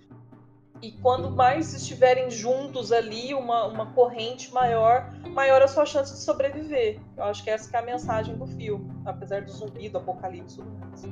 E 0.82 0.92
quando 0.92 1.30
mais 1.30 1.72
estiverem 1.72 2.30
juntos 2.30 2.92
ali, 2.92 3.32
uma, 3.32 3.64
uma 3.64 3.86
corrente 3.92 4.52
maior, 4.52 5.10
maior 5.34 5.60
a 5.60 5.68
sua 5.68 5.84
chance 5.84 6.12
de 6.12 6.20
sobreviver. 6.20 6.98
Eu 7.16 7.24
acho 7.24 7.42
que 7.42 7.50
essa 7.50 7.68
que 7.68 7.76
é 7.76 7.80
a 7.80 7.84
mensagem 7.84 8.36
do 8.36 8.46
filme, 8.46 8.90
apesar 9.04 9.42
do 9.42 9.50
zumbi, 9.50 9.88
do 9.88 9.98
apocalipse. 9.98 10.62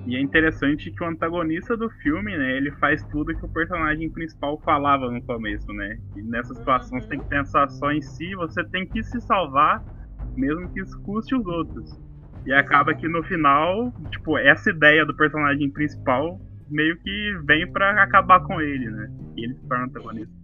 E 0.06 0.16
é 0.16 0.20
interessante 0.20 0.90
que 0.90 1.02
o 1.02 1.06
antagonista 1.06 1.76
do 1.76 1.90
filme, 1.90 2.36
né, 2.36 2.56
ele 2.56 2.70
faz 2.72 3.04
tudo 3.06 3.34
que 3.36 3.44
o 3.44 3.48
personagem 3.48 4.08
principal 4.10 4.58
falava 4.60 5.10
no 5.10 5.20
começo, 5.22 5.70
né? 5.72 5.98
E 6.16 6.22
nessa 6.22 6.54
situação 6.54 6.96
uhum. 6.96 7.02
você 7.02 7.08
tem 7.08 7.20
que 7.20 7.28
pensar 7.28 7.68
só 7.68 7.90
em 7.90 8.00
si, 8.00 8.34
você 8.36 8.64
tem 8.64 8.86
que 8.86 9.02
se 9.02 9.20
salvar, 9.20 9.84
mesmo 10.36 10.72
que 10.72 10.80
isso 10.80 10.98
custe 11.02 11.34
os 11.34 11.46
outros. 11.46 12.00
E 12.46 12.52
acaba 12.52 12.94
que 12.94 13.06
no 13.08 13.22
final, 13.24 13.92
tipo, 14.10 14.38
essa 14.38 14.70
ideia 14.70 15.04
do 15.04 15.14
personagem 15.14 15.70
principal 15.70 16.40
meio 16.68 16.96
que 16.98 17.38
vem 17.44 17.70
para 17.70 18.02
acabar 18.02 18.40
com 18.40 18.60
ele, 18.60 18.90
né? 18.90 19.10
E 19.36 19.44
ele 19.44 19.54
se 19.54 19.68
torna 19.68 19.84
antagonista. 19.84 20.41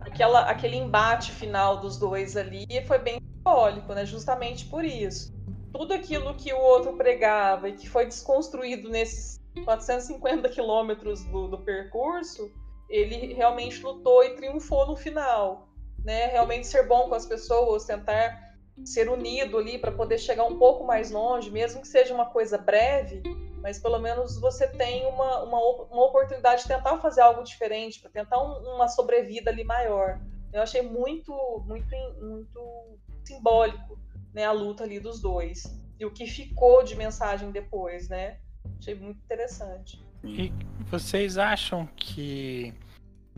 Aquela, 0.00 0.40
aquele 0.42 0.76
embate 0.76 1.32
final 1.32 1.80
dos 1.80 1.98
dois 1.98 2.36
ali 2.36 2.66
foi 2.86 2.98
bem 2.98 3.20
simbólico, 3.20 3.92
né? 3.94 4.04
Justamente 4.04 4.66
por 4.66 4.84
isso. 4.84 5.32
Tudo 5.72 5.94
aquilo 5.94 6.34
que 6.34 6.52
o 6.52 6.58
outro 6.58 6.96
pregava 6.96 7.68
e 7.68 7.72
que 7.72 7.88
foi 7.88 8.06
desconstruído 8.06 8.88
nesses 8.88 9.38
450 9.64 10.48
quilômetros 10.48 11.24
do, 11.24 11.48
do 11.48 11.58
percurso, 11.58 12.50
ele 12.88 13.34
realmente 13.34 13.82
lutou 13.82 14.24
e 14.24 14.34
triunfou 14.34 14.86
no 14.86 14.96
final. 14.96 15.68
Né? 16.04 16.26
Realmente 16.26 16.66
ser 16.66 16.86
bom 16.86 17.08
com 17.08 17.14
as 17.14 17.26
pessoas, 17.26 17.84
tentar 17.84 18.48
ser 18.84 19.10
unido 19.10 19.58
ali 19.58 19.78
para 19.78 19.92
poder 19.92 20.18
chegar 20.18 20.44
um 20.44 20.58
pouco 20.58 20.84
mais 20.84 21.10
longe, 21.10 21.50
mesmo 21.50 21.82
que 21.82 21.88
seja 21.88 22.14
uma 22.14 22.26
coisa 22.26 22.56
breve, 22.56 23.22
mas 23.62 23.78
pelo 23.78 23.98
menos 23.98 24.38
você 24.40 24.68
tem 24.68 25.06
uma, 25.06 25.42
uma, 25.42 25.58
uma 25.90 26.06
oportunidade 26.06 26.62
de 26.62 26.68
tentar 26.68 26.98
fazer 26.98 27.20
algo 27.20 27.42
diferente, 27.42 28.00
para 28.00 28.10
tentar 28.10 28.42
um, 28.42 28.74
uma 28.74 28.88
sobrevida 28.88 29.50
ali 29.50 29.64
maior. 29.64 30.20
Eu 30.52 30.62
achei 30.62 30.82
muito, 30.82 31.32
muito, 31.66 31.94
muito 32.20 32.98
simbólico 33.24 33.98
né, 34.32 34.44
a 34.44 34.52
luta 34.52 34.84
ali 34.84 34.98
dos 34.98 35.20
dois. 35.20 35.64
E 35.98 36.06
o 36.06 36.10
que 36.10 36.26
ficou 36.26 36.82
de 36.82 36.94
mensagem 36.94 37.50
depois, 37.50 38.08
né? 38.08 38.38
Achei 38.78 38.94
muito 38.94 39.18
interessante. 39.24 40.02
E 40.22 40.52
vocês 40.86 41.36
acham 41.36 41.86
que 41.96 42.72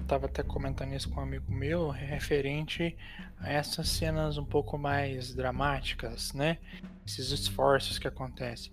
estava 0.03 0.27
até 0.27 0.43
comentando 0.43 0.93
isso 0.93 1.09
com 1.09 1.21
um 1.21 1.23
amigo 1.23 1.53
meu, 1.53 1.89
referente 1.89 2.97
a 3.39 3.51
essas 3.51 3.89
cenas 3.89 4.37
um 4.39 4.45
pouco 4.45 4.77
mais 4.79 5.35
dramáticas, 5.35 6.33
né? 6.33 6.59
Esses 7.07 7.31
esforços 7.31 7.99
que 7.99 8.09
acontecem. 8.09 8.73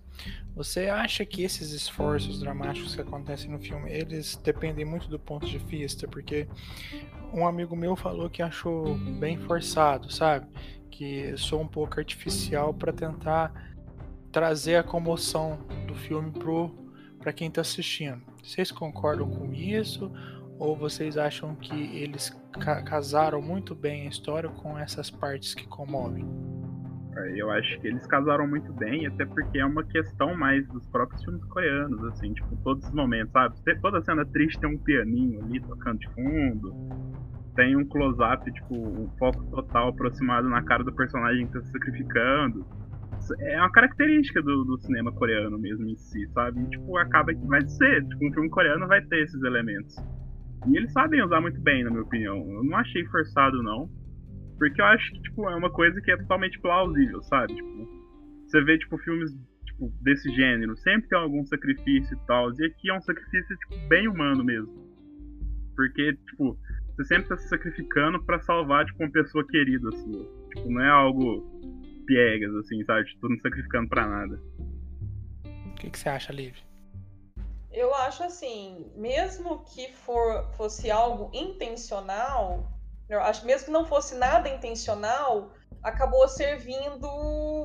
Você 0.54 0.88
acha 0.88 1.24
que 1.24 1.42
esses 1.42 1.70
esforços 1.70 2.40
dramáticos 2.40 2.94
que 2.94 3.00
acontecem 3.00 3.50
no 3.50 3.58
filme, 3.58 3.90
eles 3.90 4.36
dependem 4.36 4.84
muito 4.84 5.08
do 5.08 5.18
ponto 5.18 5.46
de 5.46 5.58
vista? 5.58 6.08
Porque 6.08 6.48
um 7.32 7.46
amigo 7.46 7.76
meu 7.76 7.94
falou 7.94 8.28
que 8.28 8.42
achou 8.42 8.94
bem 8.96 9.38
forçado, 9.38 10.12
sabe? 10.12 10.46
Que 10.90 11.36
sou 11.36 11.60
um 11.60 11.68
pouco 11.68 11.98
artificial 11.98 12.74
para 12.74 12.92
tentar 12.92 13.52
trazer 14.32 14.76
a 14.76 14.82
comoção 14.82 15.58
do 15.86 15.94
filme 15.94 16.30
pro 16.32 16.88
para 17.18 17.32
quem 17.32 17.48
está 17.48 17.60
assistindo. 17.60 18.22
Vocês 18.42 18.70
concordam 18.70 19.28
com 19.28 19.52
isso? 19.52 20.10
Ou 20.58 20.76
vocês 20.76 21.16
acham 21.16 21.54
que 21.54 21.96
eles 21.96 22.30
ca 22.60 22.82
casaram 22.82 23.40
muito 23.40 23.74
bem 23.74 24.06
a 24.06 24.08
história 24.08 24.48
com 24.48 24.76
essas 24.78 25.10
partes 25.10 25.54
que 25.54 25.66
comovem? 25.66 26.26
Eu 27.34 27.50
acho 27.50 27.80
que 27.80 27.88
eles 27.88 28.06
casaram 28.06 28.46
muito 28.46 28.72
bem, 28.72 29.06
até 29.06 29.24
porque 29.26 29.58
é 29.58 29.64
uma 29.64 29.82
questão 29.84 30.36
mais 30.36 30.66
dos 30.68 30.86
próprios 30.86 31.22
filmes 31.24 31.44
coreanos, 31.46 32.04
assim, 32.04 32.32
tipo, 32.32 32.56
todos 32.62 32.86
os 32.86 32.94
momentos, 32.94 33.32
sabe? 33.32 33.56
Toda 33.80 34.00
cena 34.02 34.24
triste 34.26 34.60
tem 34.60 34.70
um 34.70 34.78
pianinho 34.78 35.42
ali 35.44 35.60
tocando 35.60 35.98
de 35.98 36.08
fundo, 36.10 36.72
tem 37.56 37.76
um 37.76 37.84
close-up, 37.84 38.52
tipo, 38.52 38.72
um 38.72 39.08
foco 39.18 39.44
total 39.50 39.88
aproximado 39.88 40.48
na 40.48 40.62
cara 40.62 40.84
do 40.84 40.92
personagem 40.92 41.46
que 41.48 41.54
tá 41.54 41.62
se 41.62 41.72
sacrificando. 41.72 42.64
É 43.40 43.58
uma 43.58 43.72
característica 43.72 44.40
do, 44.40 44.64
do 44.64 44.78
cinema 44.78 45.10
coreano 45.10 45.58
mesmo 45.58 45.88
em 45.88 45.96
si, 45.96 46.24
sabe? 46.28 46.60
E, 46.60 46.70
tipo, 46.70 46.96
acaba 46.98 47.34
que 47.34 47.46
vai 47.46 47.66
ser, 47.66 48.06
tipo, 48.06 48.28
um 48.28 48.32
filme 48.32 48.48
coreano 48.48 48.86
vai 48.86 49.02
ter 49.02 49.24
esses 49.24 49.42
elementos. 49.42 49.96
E 50.66 50.76
eles 50.76 50.92
sabem 50.92 51.22
usar 51.22 51.40
muito 51.40 51.60
bem, 51.60 51.84
na 51.84 51.90
minha 51.90 52.02
opinião. 52.02 52.36
Eu 52.50 52.64
não 52.64 52.76
achei 52.76 53.04
forçado, 53.06 53.62
não. 53.62 53.88
Porque 54.58 54.80
eu 54.80 54.86
acho 54.86 55.12
que, 55.12 55.22
tipo, 55.22 55.48
é 55.48 55.54
uma 55.54 55.70
coisa 55.70 56.00
que 56.00 56.10
é 56.10 56.16
totalmente 56.16 56.58
plausível, 56.60 57.22
sabe? 57.22 57.54
Tipo, 57.54 57.88
você 58.46 58.62
vê, 58.64 58.78
tipo, 58.78 58.98
filmes 58.98 59.30
tipo, 59.64 59.92
desse 60.02 60.28
gênero, 60.34 60.76
sempre 60.78 61.08
tem 61.08 61.18
algum 61.18 61.44
sacrifício 61.44 62.16
e 62.16 62.26
tal. 62.26 62.50
E 62.58 62.66
aqui 62.66 62.90
é 62.90 62.94
um 62.94 63.00
sacrifício, 63.00 63.56
tipo, 63.56 63.88
bem 63.88 64.08
humano 64.08 64.44
mesmo. 64.44 64.74
Porque, 65.76 66.12
tipo, 66.28 66.58
você 66.96 67.04
sempre 67.04 67.28
tá 67.28 67.36
se 67.36 67.48
sacrificando 67.48 68.20
para 68.24 68.40
salvar, 68.40 68.84
tipo, 68.84 69.02
uma 69.02 69.12
pessoa 69.12 69.46
querida 69.46 69.90
sua. 69.92 70.24
Tipo, 70.54 70.70
não 70.70 70.82
é 70.82 70.90
algo 70.90 71.58
piegas, 72.04 72.52
assim, 72.56 72.82
sabe? 72.84 73.04
Tipo, 73.06 73.28
não 73.28 73.38
sacrificando 73.38 73.88
pra 73.88 74.08
nada. 74.08 74.40
O 75.44 75.74
que, 75.76 75.90
que 75.90 75.98
você 75.98 76.08
acha, 76.08 76.32
Liv? 76.32 76.56
Eu 77.78 77.94
acho 77.94 78.24
assim, 78.24 78.90
mesmo 78.96 79.60
que 79.60 79.92
for, 79.92 80.50
fosse 80.56 80.90
algo 80.90 81.30
intencional, 81.32 82.66
eu 83.08 83.20
acho 83.20 83.46
mesmo 83.46 83.66
que 83.66 83.70
não 83.70 83.84
fosse 83.86 84.16
nada 84.16 84.48
intencional, 84.48 85.52
acabou 85.80 86.26
servindo 86.26 87.08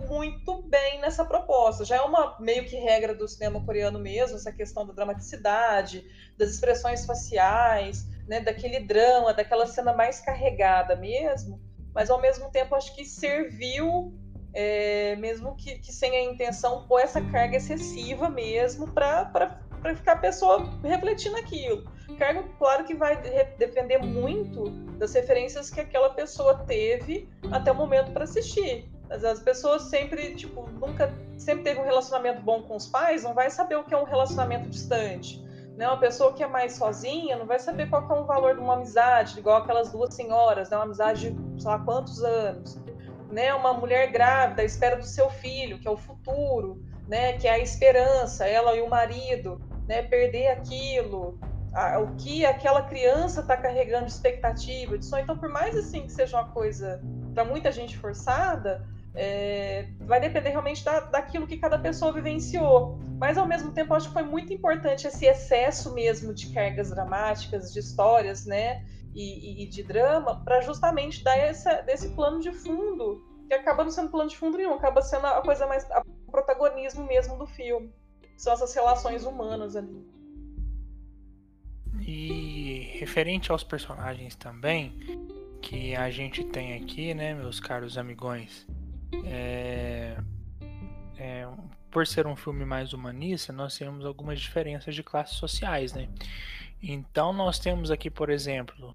muito 0.07 0.69
bem 0.69 1.01
nessa 1.01 1.25
proposta. 1.25 1.83
Já 1.83 1.95
é 1.95 2.01
uma 2.01 2.37
meio 2.39 2.63
que 2.65 2.75
regra 2.75 3.15
do 3.15 3.27
cinema 3.27 3.65
coreano 3.65 3.97
mesmo, 3.97 4.37
essa 4.37 4.51
questão 4.51 4.85
da 4.85 4.93
dramaticidade, 4.93 6.05
das 6.37 6.51
expressões 6.51 7.07
faciais, 7.07 8.05
né, 8.27 8.39
daquele 8.39 8.81
drama, 8.81 9.33
daquela 9.33 9.65
cena 9.65 9.93
mais 9.93 10.19
carregada 10.19 10.95
mesmo. 10.95 11.59
Mas 11.91 12.11
ao 12.11 12.21
mesmo 12.21 12.51
tempo 12.51 12.75
acho 12.75 12.95
que 12.95 13.03
serviu, 13.03 14.13
é, 14.53 15.15
mesmo 15.15 15.55
que, 15.55 15.79
que, 15.79 15.91
sem 15.91 16.15
a 16.15 16.21
intenção, 16.21 16.85
pôr 16.87 16.99
essa 16.99 17.19
carga 17.19 17.57
excessiva 17.57 18.29
mesmo 18.29 18.93
para 18.93 19.59
para 19.83 19.95
ficar 19.95 20.13
a 20.13 20.17
pessoa 20.17 20.65
refletindo 20.81 21.35
aquilo. 21.35 21.83
Cargo, 22.17 22.43
claro 22.57 22.85
que 22.85 22.95
vai 22.95 23.17
depender 23.57 23.97
muito 23.97 24.69
das 24.97 25.13
referências 25.13 25.69
que 25.69 25.81
aquela 25.81 26.11
pessoa 26.11 26.59
teve 26.59 27.29
até 27.51 27.71
o 27.71 27.75
momento 27.75 28.11
para 28.11 28.23
assistir. 28.23 28.89
Mas 29.09 29.25
as 29.25 29.41
pessoas 29.41 29.83
sempre, 29.83 30.33
tipo, 30.35 30.67
nunca, 30.79 31.13
sempre 31.37 31.63
teve 31.63 31.81
um 31.81 31.83
relacionamento 31.83 32.41
bom 32.41 32.63
com 32.63 32.77
os 32.77 32.87
pais, 32.87 33.23
não 33.23 33.33
vai 33.33 33.49
saber 33.49 33.75
o 33.75 33.83
que 33.83 33.93
é 33.93 33.97
um 33.97 34.05
relacionamento 34.05 34.69
distante. 34.69 35.43
Né? 35.75 35.85
Uma 35.85 35.99
pessoa 35.99 36.31
que 36.31 36.41
é 36.41 36.47
mais 36.47 36.75
sozinha 36.75 37.35
não 37.35 37.45
vai 37.45 37.59
saber 37.59 37.89
qual 37.89 38.07
é 38.09 38.21
o 38.21 38.25
valor 38.25 38.55
de 38.55 38.61
uma 38.61 38.75
amizade, 38.75 39.37
igual 39.37 39.57
aquelas 39.57 39.91
duas 39.91 40.13
senhoras, 40.13 40.69
né? 40.69 40.77
uma 40.77 40.85
amizade 40.85 41.31
de 41.31 41.61
sei 41.61 41.71
lá 41.71 41.79
quantos 41.79 42.23
anos. 42.23 42.79
Né? 43.29 43.53
Uma 43.53 43.73
mulher 43.73 44.11
grávida 44.11 44.61
à 44.61 44.65
espera 44.65 44.95
do 44.95 45.05
seu 45.05 45.29
filho, 45.29 45.77
que 45.77 45.87
é 45.87 45.91
o 45.91 45.97
futuro, 45.97 46.81
né? 47.07 47.33
que 47.33 47.47
é 47.47 47.51
a 47.51 47.59
esperança, 47.59 48.47
ela 48.47 48.75
e 48.75 48.81
o 48.81 48.89
marido 48.89 49.59
né, 49.93 50.01
perder 50.01 50.47
aquilo, 50.47 51.39
a, 51.71 51.99
o 51.99 52.15
que 52.15 52.43
aquela 52.45 52.81
criança 52.81 53.41
está 53.41 53.55
carregando 53.55 54.05
de 54.05 54.11
expectativa, 54.11 54.97
de 54.97 55.05
sonho. 55.05 55.23
Então, 55.23 55.37
por 55.37 55.49
mais 55.49 55.77
assim 55.77 56.01
que 56.01 56.11
seja 56.11 56.37
uma 56.37 56.49
coisa 56.49 56.99
para 57.33 57.45
muita 57.45 57.71
gente 57.71 57.95
forçada, 57.97 58.83
é, 59.13 59.87
vai 59.99 60.19
depender 60.19 60.49
realmente 60.49 60.83
da, 60.83 60.99
daquilo 61.01 61.45
que 61.45 61.57
cada 61.57 61.77
pessoa 61.77 62.11
vivenciou. 62.11 62.97
Mas 63.19 63.37
ao 63.37 63.47
mesmo 63.47 63.71
tempo, 63.71 63.93
acho 63.93 64.07
que 64.07 64.13
foi 64.13 64.23
muito 64.23 64.51
importante 64.51 65.05
esse 65.05 65.25
excesso 65.27 65.93
mesmo 65.93 66.33
de 66.33 66.51
cargas 66.51 66.89
dramáticas, 66.89 67.71
de 67.71 67.79
histórias, 67.79 68.47
né? 68.47 68.83
E, 69.13 69.63
e 69.63 69.69
de 69.69 69.83
drama, 69.83 70.43
para 70.43 70.59
justamente 70.61 71.23
dar 71.23 71.37
essa, 71.37 71.83
desse 71.83 72.09
plano 72.15 72.39
de 72.39 72.51
fundo, 72.51 73.23
que 73.47 73.53
acaba 73.53 73.83
não 73.83 73.91
sendo 73.91 74.09
plano 74.09 74.27
de 74.27 74.35
fundo 74.35 74.57
nenhum, 74.57 74.73
acaba 74.73 75.03
sendo 75.03 75.27
a 75.27 75.39
coisa 75.43 75.67
mais. 75.67 75.87
o 76.27 76.31
protagonismo 76.31 77.05
mesmo 77.05 77.37
do 77.37 77.45
filme 77.45 77.93
são 78.37 78.53
essas 78.53 78.73
relações 78.73 79.23
humanas 79.23 79.75
ali. 79.75 80.05
E 82.01 82.89
referente 82.99 83.51
aos 83.51 83.63
personagens 83.63 84.35
também, 84.35 84.93
que 85.61 85.95
a 85.95 86.09
gente 86.09 86.43
tem 86.43 86.73
aqui, 86.73 87.13
né, 87.13 87.33
meus 87.33 87.59
caros 87.59 87.97
amigões, 87.97 88.67
é, 89.25 90.17
é, 91.17 91.47
por 91.89 92.05
ser 92.07 92.27
um 92.27 92.35
filme 92.35 92.65
mais 92.65 92.91
humanista, 92.91 93.53
nós 93.53 93.77
temos 93.77 94.05
algumas 94.05 94.39
diferenças 94.41 94.95
de 94.95 95.03
classes 95.03 95.37
sociais, 95.37 95.93
né? 95.93 96.09
Então 96.81 97.31
nós 97.31 97.59
temos 97.59 97.91
aqui, 97.91 98.09
por 98.09 98.29
exemplo, 98.29 98.93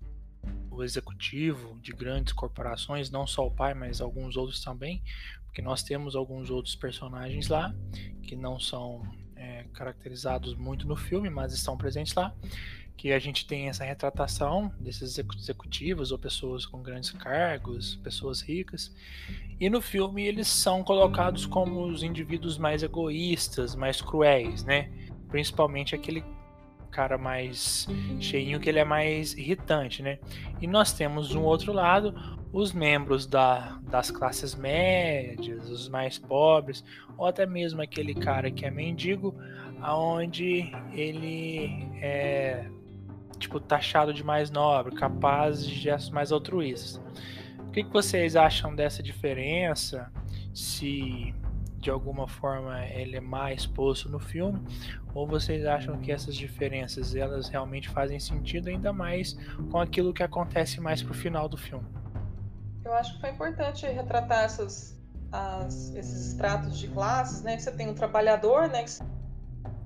o 0.71 0.83
executivo 0.83 1.79
de 1.81 1.93
grandes 1.93 2.33
corporações, 2.33 3.11
não 3.11 3.27
só 3.27 3.47
o 3.47 3.51
pai, 3.51 3.73
mas 3.73 4.01
alguns 4.01 4.37
outros 4.37 4.63
também, 4.63 5.03
porque 5.47 5.63
nós 5.63 5.83
temos 5.83 6.15
alguns 6.15 6.51
outros 6.51 6.77
personagens 6.77 7.49
lá 7.49 7.75
que 8.23 8.37
não 8.37 8.61
são 8.61 9.03
caracterizados 9.73 10.55
muito 10.55 10.87
no 10.87 10.97
filme, 10.97 11.31
mas 11.31 11.53
estão 11.53 11.77
presentes 11.77 12.15
lá, 12.15 12.35
que 12.97 13.13
a 13.13 13.19
gente 13.19 13.47
tem 13.47 13.69
essa 13.69 13.85
retratação 13.85 14.73
desses 14.81 15.19
executivos 15.19 16.11
ou 16.11 16.19
pessoas 16.19 16.67
com 16.67 16.83
grandes 16.83 17.11
cargos, 17.11 17.97
pessoas 17.97 18.41
ricas, 18.41 18.93
e 19.61 19.71
no 19.71 19.81
filme 19.81 20.27
eles 20.27 20.49
são 20.49 20.83
colocados 20.83 21.47
como 21.47 21.85
os 21.87 22.03
indivíduos 22.03 22.59
mais 22.59 22.83
egoístas, 22.83 23.75
mais 23.75 24.01
cruéis, 24.01 24.65
né? 24.65 24.91
Principalmente 25.29 25.95
aquele 25.95 26.25
cara 26.99 27.17
mais 27.17 27.87
cheinho 28.19 28.59
que 28.59 28.69
ele 28.69 28.81
é 28.81 28.85
mais 28.85 29.33
irritante, 29.35 30.03
né? 30.03 30.19
E 30.61 30.67
nós 30.67 30.93
temos 30.93 31.33
um 31.33 31.43
outro 31.43 31.73
lado 31.73 32.13
os 32.53 32.73
membros 32.73 33.25
da, 33.25 33.79
das 33.83 34.11
classes 34.11 34.57
médias, 34.57 35.71
os 35.71 35.89
mais 35.89 36.19
pobres, 36.19 36.83
ou 37.17 37.25
até 37.25 37.47
mesmo 37.47 37.81
aquele 37.81 38.17
cara 38.17 38.51
que 38.51 38.67
é 38.67 38.71
mendigo, 38.71 39.33
aonde 39.81 40.73
ele 40.93 41.89
é 42.03 42.67
tipo 43.39 43.61
taxado 43.61 44.13
de 44.13 44.25
mais 44.25 44.51
nobre, 44.51 44.93
capaz 44.97 45.65
de 45.65 45.77
gestos 45.77 46.11
mais 46.11 46.33
altruístas. 46.33 47.01
O 47.61 47.71
que, 47.71 47.85
que 47.85 47.93
vocês 47.93 48.35
acham 48.35 48.75
dessa 48.75 49.05
diferença? 49.05 50.11
Se 50.53 51.33
de 51.79 51.91
alguma 51.91 52.27
forma 52.27 52.85
ele 52.87 53.17
é 53.17 53.21
mais 53.21 53.67
posto 53.67 54.09
no 54.09 54.19
filme, 54.19 54.61
ou 55.15 55.27
vocês 55.27 55.65
acham 55.65 55.99
que 55.99 56.11
essas 56.13 56.35
diferenças 56.35 57.15
elas 57.15 57.49
realmente 57.49 57.89
fazem 57.89 58.19
sentido 58.19 58.69
ainda 58.69 58.93
mais 58.93 59.37
com 59.71 59.79
aquilo 59.79 60.13
que 60.13 60.23
acontece 60.23 60.81
mais 60.81 61.03
pro 61.03 61.15
final 61.15 61.49
do 61.49 61.57
filme? 61.57 61.87
Eu 62.85 62.93
acho 62.95 63.15
que 63.15 63.21
foi 63.21 63.31
importante 63.31 63.87
retratar 63.87 64.45
essas, 64.45 64.99
as, 65.31 65.95
esses 65.95 66.33
estratos 66.33 66.79
de 66.79 66.89
classes, 66.89 67.43
né? 67.43 67.57
Que 67.57 67.63
você 67.63 67.73
tem 67.73 67.89
um 67.89 67.95
trabalhador, 67.95 68.69
né? 68.69 68.85
Que 68.85 68.91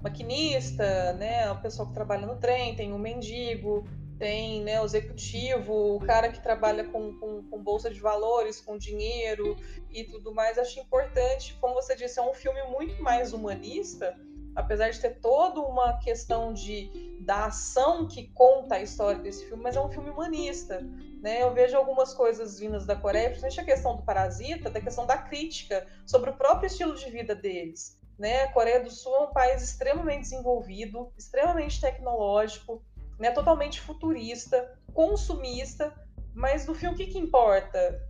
maquinista, 0.03 1.13
né? 1.15 1.49
A 1.49 1.55
pessoa 1.55 1.89
que 1.89 1.95
trabalha 1.95 2.27
no 2.27 2.37
trem, 2.37 2.77
tem 2.77 2.93
o 2.93 2.97
um 2.97 2.99
mendigo, 2.99 3.87
tem 4.23 4.63
né, 4.63 4.81
o 4.81 4.85
executivo, 4.85 5.97
o 5.97 5.99
cara 5.99 6.31
que 6.31 6.41
trabalha 6.41 6.85
com, 6.85 7.13
com, 7.19 7.43
com, 7.43 7.61
bolsa 7.61 7.91
de 7.91 7.99
valores, 7.99 8.61
com 8.61 8.79
dinheiro 8.79 9.57
e 9.91 10.05
tudo 10.05 10.33
mais. 10.33 10.57
Acho 10.57 10.79
importante, 10.79 11.59
como 11.61 11.75
você 11.75 11.97
disse, 11.97 12.21
é 12.21 12.23
um 12.23 12.33
filme 12.33 12.63
muito 12.71 13.03
mais 13.03 13.33
humanista, 13.33 14.17
apesar 14.55 14.91
de 14.91 15.01
ter 15.01 15.19
toda 15.19 15.61
uma 15.61 15.99
questão 15.99 16.53
de 16.53 17.19
da 17.23 17.47
ação 17.47 18.07
que 18.07 18.29
conta 18.29 18.77
a 18.77 18.83
história 18.83 19.21
desse 19.21 19.45
filme, 19.47 19.61
mas 19.61 19.75
é 19.75 19.81
um 19.81 19.91
filme 19.91 20.11
humanista. 20.11 20.81
Né? 21.21 21.43
Eu 21.43 21.53
vejo 21.53 21.77
algumas 21.77 22.15
coisas 22.15 22.61
vindas 22.61 22.87
da 22.87 22.95
Coreia, 22.95 23.29
principalmente 23.29 23.61
a 23.61 23.65
questão 23.65 23.97
do 23.97 24.05
parasita, 24.05 24.71
da 24.71 24.81
questão 24.81 25.05
da 25.05 25.19
crítica 25.19 25.85
sobre 26.07 26.31
o 26.31 26.37
próprio 26.37 26.69
estilo 26.69 26.95
de 26.95 27.11
vida 27.11 27.35
deles. 27.35 28.01
Né? 28.17 28.45
A 28.45 28.53
Coreia 28.53 28.81
do 28.81 28.91
Sul 28.91 29.17
é 29.17 29.21
um 29.23 29.33
país 29.33 29.63
extremamente 29.63 30.23
desenvolvido, 30.23 31.13
extremamente 31.19 31.81
tecnológico, 31.81 32.81
né? 33.19 33.31
totalmente 33.31 33.81
futurista, 33.81 34.79
consumista, 34.93 35.93
mas 36.35 36.67
no 36.67 36.75
filme 36.75 36.95
o 36.95 36.99
que, 36.99 37.07
que 37.07 37.19
importa? 37.19 38.01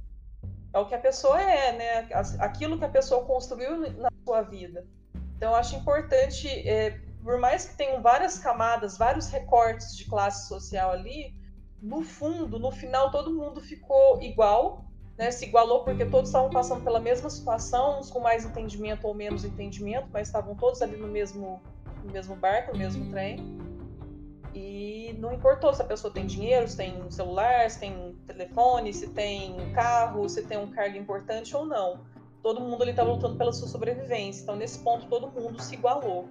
É 0.72 0.78
o 0.78 0.86
que 0.86 0.94
a 0.94 0.98
pessoa 0.98 1.40
é, 1.40 1.72
né? 1.76 2.08
aquilo 2.38 2.78
que 2.78 2.84
a 2.84 2.88
pessoa 2.88 3.24
construiu 3.24 3.78
na 3.92 4.08
sua 4.24 4.42
vida. 4.42 4.86
Então, 5.36 5.50
eu 5.50 5.56
acho 5.56 5.76
importante, 5.76 6.48
é, 6.48 7.00
por 7.22 7.38
mais 7.38 7.66
que 7.66 7.76
tenham 7.76 8.00
várias 8.00 8.38
camadas, 8.38 8.96
vários 8.96 9.28
recortes 9.28 9.96
de 9.96 10.04
classe 10.04 10.48
social 10.48 10.92
ali, 10.92 11.34
no 11.82 12.02
fundo, 12.02 12.60
no 12.60 12.70
final, 12.70 13.10
todo 13.10 13.34
mundo 13.34 13.60
ficou 13.60 14.22
igual, 14.22 14.84
né? 15.18 15.30
Se 15.30 15.44
igualou 15.44 15.84
porque 15.84 16.06
todos 16.06 16.28
estavam 16.28 16.48
passando 16.48 16.84
pela 16.84 17.00
mesma 17.00 17.28
situação, 17.28 17.98
uns 17.98 18.08
com 18.08 18.20
mais 18.20 18.44
entendimento 18.44 19.06
ou 19.06 19.14
menos 19.14 19.44
entendimento, 19.44 20.08
mas 20.12 20.28
estavam 20.28 20.54
todos 20.54 20.80
ali 20.80 20.96
no 20.96 21.08
mesmo, 21.08 21.60
no 22.04 22.12
mesmo 22.12 22.36
barco, 22.36 22.72
no 22.72 22.78
mesmo 22.78 23.10
trem. 23.10 23.61
E 24.54 25.14
não 25.18 25.32
importou 25.32 25.72
se 25.72 25.80
a 25.80 25.84
pessoa 25.84 26.12
tem 26.12 26.26
dinheiro, 26.26 26.68
se 26.68 26.76
tem 26.76 27.02
um 27.02 27.10
celular, 27.10 27.70
se 27.70 27.80
tem 27.80 27.96
um 27.96 28.14
telefone, 28.26 28.92
se 28.92 29.08
tem 29.08 29.54
um 29.58 29.72
carro, 29.72 30.28
se 30.28 30.42
tem 30.42 30.58
um 30.58 30.70
cargo 30.70 30.96
importante 30.96 31.56
ou 31.56 31.64
não. 31.64 32.00
Todo 32.42 32.60
mundo 32.60 32.82
ali 32.82 32.90
estava 32.90 33.10
lutando 33.10 33.36
pela 33.36 33.52
sua 33.52 33.68
sobrevivência. 33.68 34.42
Então, 34.42 34.56
nesse 34.56 34.78
ponto, 34.80 35.06
todo 35.06 35.28
mundo 35.28 35.62
se 35.62 35.74
igualou. 35.74 36.28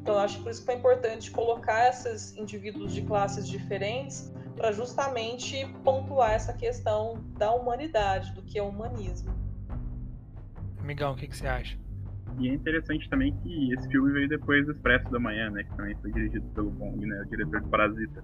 Então, 0.00 0.18
acho 0.18 0.36
que 0.38 0.42
por 0.42 0.50
isso 0.50 0.60
que 0.60 0.66
foi 0.66 0.74
importante 0.76 1.30
colocar 1.30 1.88
esses 1.88 2.36
indivíduos 2.36 2.92
de 2.92 3.02
classes 3.02 3.48
diferentes 3.48 4.32
para 4.56 4.72
justamente 4.72 5.66
pontuar 5.82 6.32
essa 6.32 6.52
questão 6.52 7.24
da 7.38 7.52
humanidade, 7.52 8.32
do 8.32 8.42
que 8.42 8.58
é 8.58 8.62
o 8.62 8.68
humanismo. 8.68 9.34
Amigão, 10.78 11.12
o 11.12 11.16
que, 11.16 11.26
que 11.26 11.36
você 11.36 11.46
acha? 11.46 11.78
E 12.38 12.48
é 12.48 12.54
interessante 12.54 13.08
também 13.08 13.34
que 13.42 13.72
esse 13.74 13.88
filme 13.88 14.12
veio 14.12 14.28
depois 14.28 14.64
do 14.66 14.72
Expresso 14.72 15.10
da 15.10 15.18
Manhã, 15.18 15.50
né? 15.50 15.62
Que 15.64 15.76
também 15.76 15.94
foi 15.96 16.12
dirigido 16.12 16.46
pelo 16.54 16.70
Bong, 16.70 17.04
né? 17.06 17.22
O 17.22 17.28
diretor 17.28 17.60
do 17.60 17.68
Parasita. 17.68 18.22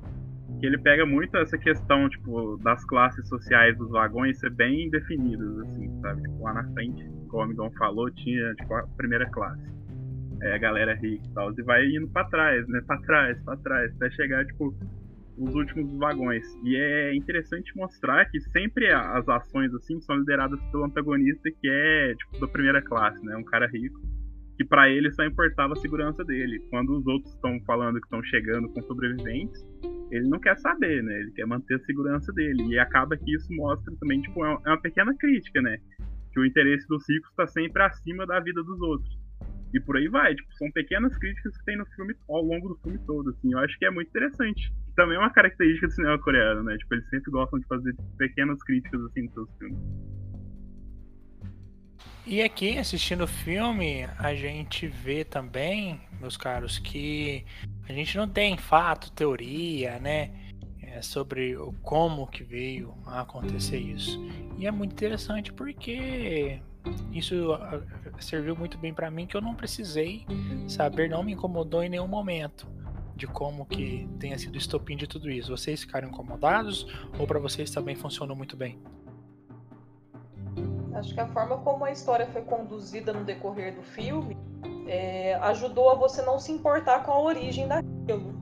Que 0.61 0.66
ele 0.66 0.79
pega 0.79 1.05
muito 1.05 1.37
essa 1.37 1.59
questão, 1.59 2.09
tipo, 2.09 2.57
das 2.62 2.83
classes 2.87 3.29
sociais 3.29 3.77
dos 3.77 3.90
vagões 3.90 4.38
ser 4.38 4.51
bem 4.51 4.88
definidas, 4.88 5.59
assim, 5.59 6.01
sabe? 6.01 6.23
Tipo, 6.23 6.45
lá 6.45 6.55
na 6.55 6.64
frente, 6.73 7.05
como 7.29 7.42
o 7.42 7.45
amigão 7.45 7.71
falou, 7.73 8.11
tinha, 8.11 8.55
tipo, 8.55 8.75
a 8.75 8.87
primeira 8.97 9.29
classe. 9.31 9.62
É, 10.42 10.55
a 10.55 10.59
galera 10.59 10.95
rica 10.95 11.27
e 11.27 11.33
tal. 11.35 11.53
E 11.59 11.62
vai 11.62 11.87
indo 11.87 12.09
pra 12.09 12.25
trás, 12.25 12.66
né? 12.69 12.81
Pra 12.87 12.99
trás, 13.03 13.42
pra 13.42 13.57
trás, 13.57 13.92
até 13.97 14.11
chegar, 14.11 14.47
tipo, 14.47 14.75
os 15.38 15.55
últimos 15.55 15.92
vagões. 15.99 16.44
E 16.64 16.77
é 16.77 17.14
interessante 17.14 17.77
mostrar 17.77 18.25
que 18.27 18.40
sempre 18.40 18.92
as 18.92 19.29
ações 19.29 19.72
assim 19.75 20.01
são 20.01 20.16
lideradas 20.16 20.61
pelo 20.70 20.85
antagonista 20.85 21.51
que 21.51 21.68
é 21.68 22.14
tipo 22.14 22.40
da 22.40 22.49
primeira 22.49 22.83
classe, 22.83 23.25
né? 23.25 23.37
Um 23.37 23.44
cara 23.44 23.66
rico 23.66 24.01
que 24.57 24.64
para 24.64 24.88
ele 24.88 25.12
só 25.12 25.25
importava 25.25 25.75
a 25.75 25.77
segurança 25.77 26.25
dele. 26.25 26.61
Quando 26.70 26.99
os 26.99 27.07
outros 27.07 27.33
estão 27.35 27.61
falando 27.66 28.01
que 28.01 28.07
estão 28.07 28.22
chegando 28.25 28.68
com 28.70 28.83
sobreviventes, 28.83 29.62
ele 30.11 30.29
não 30.29 30.40
quer 30.40 30.57
saber, 30.59 31.03
né? 31.03 31.20
Ele 31.20 31.31
quer 31.33 31.46
manter 31.46 31.75
a 31.75 31.85
segurança 31.85 32.33
dele. 32.33 32.64
E 32.68 32.79
acaba 32.79 33.16
que 33.16 33.35
isso 33.35 33.53
mostra 33.53 33.92
também, 34.01 34.20
tipo, 34.22 34.44
é 34.44 34.57
uma 34.66 34.81
pequena 34.81 35.14
crítica, 35.16 35.61
né? 35.61 35.77
Que 36.33 36.40
o 36.40 36.46
interesse 36.46 36.87
dos 36.88 37.07
ricos 37.09 37.31
está 37.31 37.46
sempre 37.46 37.83
acima 37.83 38.27
da 38.27 38.40
vida 38.40 38.62
dos 38.62 38.81
outros. 38.81 39.26
E 39.77 39.81
por 39.81 39.95
aí 39.95 40.09
vai, 40.09 40.35
tipo, 40.35 40.51
são 40.55 40.71
pequenas 40.71 41.15
críticas 41.19 41.55
que 41.59 41.65
tem 41.67 41.77
no 41.77 41.85
filme 41.85 42.15
ao 42.31 42.41
longo 42.41 42.71
do 42.71 42.77
filme 42.77 42.99
todo, 43.07 43.29
assim. 43.29 43.53
Eu 43.53 43.59
acho 43.59 43.79
que 43.79 43.85
é 43.85 43.91
muito 43.91 44.09
interessante. 44.09 44.73
Também 44.97 45.17
é 45.17 45.19
uma 45.19 45.31
característica 45.31 45.87
do 45.87 45.93
cinema 45.93 46.19
coreano, 46.19 46.62
né? 46.62 46.79
Tipo, 46.79 46.95
eles 46.95 47.07
sempre 47.11 47.31
gostam 47.31 47.59
de 47.59 47.67
fazer 47.67 47.95
pequenas 48.17 48.59
críticas 48.62 48.99
assim 49.03 49.25
nos 49.25 49.35
seus 49.35 49.51
filmes. 49.59 49.79
E 52.25 52.43
aqui, 52.43 52.79
assistindo 52.79 53.25
o 53.25 53.27
filme, 53.27 54.05
a 54.19 54.35
gente 54.35 54.87
vê 54.87 55.27
também, 55.27 56.01
meus 56.19 56.39
caros, 56.39 56.79
que 56.79 57.45
a 57.87 57.93
gente 57.93 58.17
não 58.17 58.27
tem 58.27 58.57
fato, 58.57 59.12
teoria, 59.12 59.99
né? 59.99 60.31
É, 60.83 61.03
sobre 61.03 61.55
o 61.55 61.71
como 61.83 62.27
que 62.27 62.43
veio 62.43 62.95
a 63.05 63.21
acontecer 63.21 63.77
isso. 63.77 64.19
E 64.57 64.67
é 64.67 64.71
muito 64.71 64.93
interessante 64.93 65.53
porque 65.53 66.62
isso 67.12 67.53
ah, 67.53 67.81
serviu 68.20 68.57
muito 68.57 68.79
bem 68.79 68.92
para 68.92 69.11
mim 69.11 69.27
que 69.27 69.37
eu 69.37 69.40
não 69.40 69.55
precisei 69.55 70.27
saber, 70.68 71.09
não 71.09 71.22
me 71.22 71.33
incomodou 71.33 71.83
em 71.83 71.88
nenhum 71.88 72.09
momento 72.09 72.66
de 73.14 73.27
como 73.27 73.64
que 73.64 74.09
tenha 74.18 74.38
sido 74.38 74.55
o 74.55 74.59
estopim 74.59 74.96
de 74.96 75.07
tudo 75.07 75.31
isso. 75.31 75.57
Vocês 75.57 75.81
ficaram 75.81 76.09
incomodados 76.09 76.87
ou 77.18 77.27
para 77.27 77.38
vocês 77.38 77.70
também 77.70 77.94
funcionou 77.96 78.37
muito 78.37 78.57
bem? 78.57 78.79
Acho 80.94 81.14
que 81.14 81.20
a 81.20 81.27
forma 81.27 81.59
como 81.59 81.85
a 81.85 81.92
história 81.92 82.27
foi 82.27 82.42
conduzida 82.42 83.12
no 83.12 83.25
decorrer 83.25 83.75
do 83.75 83.83
filme 83.83 84.37
é, 84.87 85.35
ajudou 85.42 85.90
a 85.90 85.94
você 85.94 86.22
não 86.22 86.38
se 86.38 86.53
importar 86.53 87.03
com 87.05 87.12
a 87.12 87.20
origem 87.20 87.66
daquilo. 87.66 88.35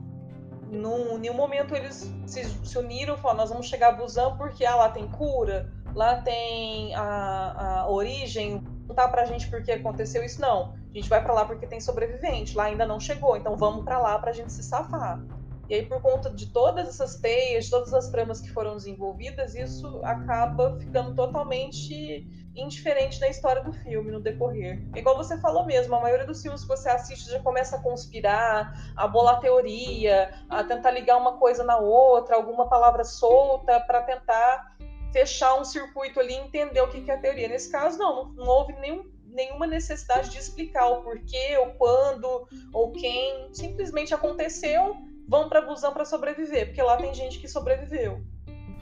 Num, 0.69 1.17
nenhum 1.17 1.35
momento 1.35 1.75
eles 1.75 2.11
se, 2.25 2.43
se 2.43 2.77
uniram 2.77 3.15
e 3.15 3.17
falaram: 3.17 3.41
nós 3.41 3.49
vamos 3.49 3.67
chegar 3.67 3.89
a 3.89 3.91
Busan 3.93 4.35
porque 4.37 4.65
ah, 4.65 4.75
lá 4.75 4.89
tem 4.89 5.07
cura, 5.07 5.71
lá 5.95 6.21
tem 6.21 6.93
a, 6.93 7.81
a 7.81 7.89
origem, 7.89 8.61
contar 8.87 9.07
pra 9.07 9.25
gente 9.25 9.49
por 9.49 9.63
que 9.63 9.71
aconteceu 9.71 10.23
isso, 10.23 10.39
não. 10.41 10.73
A 10.73 10.97
gente 10.97 11.09
vai 11.09 11.23
para 11.23 11.33
lá 11.33 11.45
porque 11.45 11.65
tem 11.65 11.79
sobrevivente, 11.79 12.55
lá 12.55 12.65
ainda 12.65 12.85
não 12.85 12.99
chegou, 12.99 13.35
então 13.35 13.55
vamos 13.55 13.83
para 13.83 13.97
lá 13.99 14.19
pra 14.19 14.31
gente 14.31 14.51
se 14.51 14.61
safar. 14.61 15.19
E 15.67 15.73
aí, 15.73 15.85
por 15.85 15.99
conta 15.99 16.29
de 16.29 16.47
todas 16.51 16.87
essas 16.87 17.15
teias, 17.15 17.69
todas 17.69 17.91
as 17.93 18.09
tramas 18.09 18.39
que 18.39 18.51
foram 18.51 18.75
desenvolvidas, 18.75 19.55
isso 19.55 19.99
acaba 20.03 20.77
ficando 20.79 21.15
totalmente 21.15 22.23
indiferente 22.55 23.19
da 23.19 23.27
história 23.27 23.63
do 23.63 23.73
filme 23.73 24.11
no 24.11 24.21
decorrer. 24.21 24.87
É 24.93 24.99
igual 24.99 25.17
você 25.17 25.37
falou 25.39 25.65
mesmo, 25.65 25.95
a 25.95 25.99
maioria 25.99 26.25
dos 26.25 26.41
filmes 26.41 26.61
que 26.61 26.67
você 26.67 26.87
assiste 26.87 27.29
já 27.29 27.39
começa 27.39 27.75
a 27.75 27.81
conspirar, 27.81 28.93
a 28.95 29.07
bolar 29.07 29.39
teoria, 29.39 30.33
a 30.49 30.63
tentar 30.63 30.91
ligar 30.91 31.17
uma 31.17 31.37
coisa 31.37 31.63
na 31.63 31.77
outra, 31.77 32.35
alguma 32.35 32.69
palavra 32.69 33.03
solta 33.03 33.79
para 33.81 34.03
tentar 34.03 34.74
fechar 35.15 35.57
um 35.57 35.63
circuito 35.63 36.19
ali 36.19 36.33
e 36.33 36.37
entender 36.37 36.81
o 36.81 36.89
que 36.89 37.09
é 37.09 37.13
a 37.13 37.17
teoria. 37.17 37.47
Nesse 37.47 37.71
caso, 37.71 37.97
não, 37.97 38.33
não, 38.33 38.45
houve 38.45 38.73
nenhum, 38.73 39.09
nenhuma 39.27 39.65
necessidade 39.65 40.29
de 40.29 40.37
explicar 40.37 40.87
o 40.89 41.03
porquê, 41.03 41.57
ou 41.57 41.67
quando, 41.75 42.45
ou 42.73 42.91
quem. 42.91 43.47
Simplesmente 43.53 44.13
aconteceu, 44.13 44.97
vão 45.25 45.47
para 45.47 45.61
Busan 45.61 45.93
para 45.93 46.03
sobreviver, 46.03 46.67
porque 46.67 46.81
lá 46.81 46.97
tem 46.97 47.13
gente 47.13 47.39
que 47.39 47.47
sobreviveu. 47.47 48.21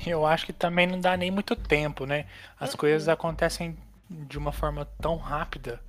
Eu 0.03 0.25
acho 0.25 0.47
que 0.47 0.53
também 0.53 0.87
não 0.87 0.99
dá 0.99 1.15
nem 1.15 1.29
muito 1.29 1.55
tempo, 1.55 2.07
né? 2.07 2.25
As 2.59 2.71
uhum. 2.71 2.77
coisas 2.77 3.07
acontecem 3.07 3.77
de 4.09 4.39
uma 4.39 4.51
forma 4.51 4.85
tão 4.99 5.17
rápida 5.17 5.79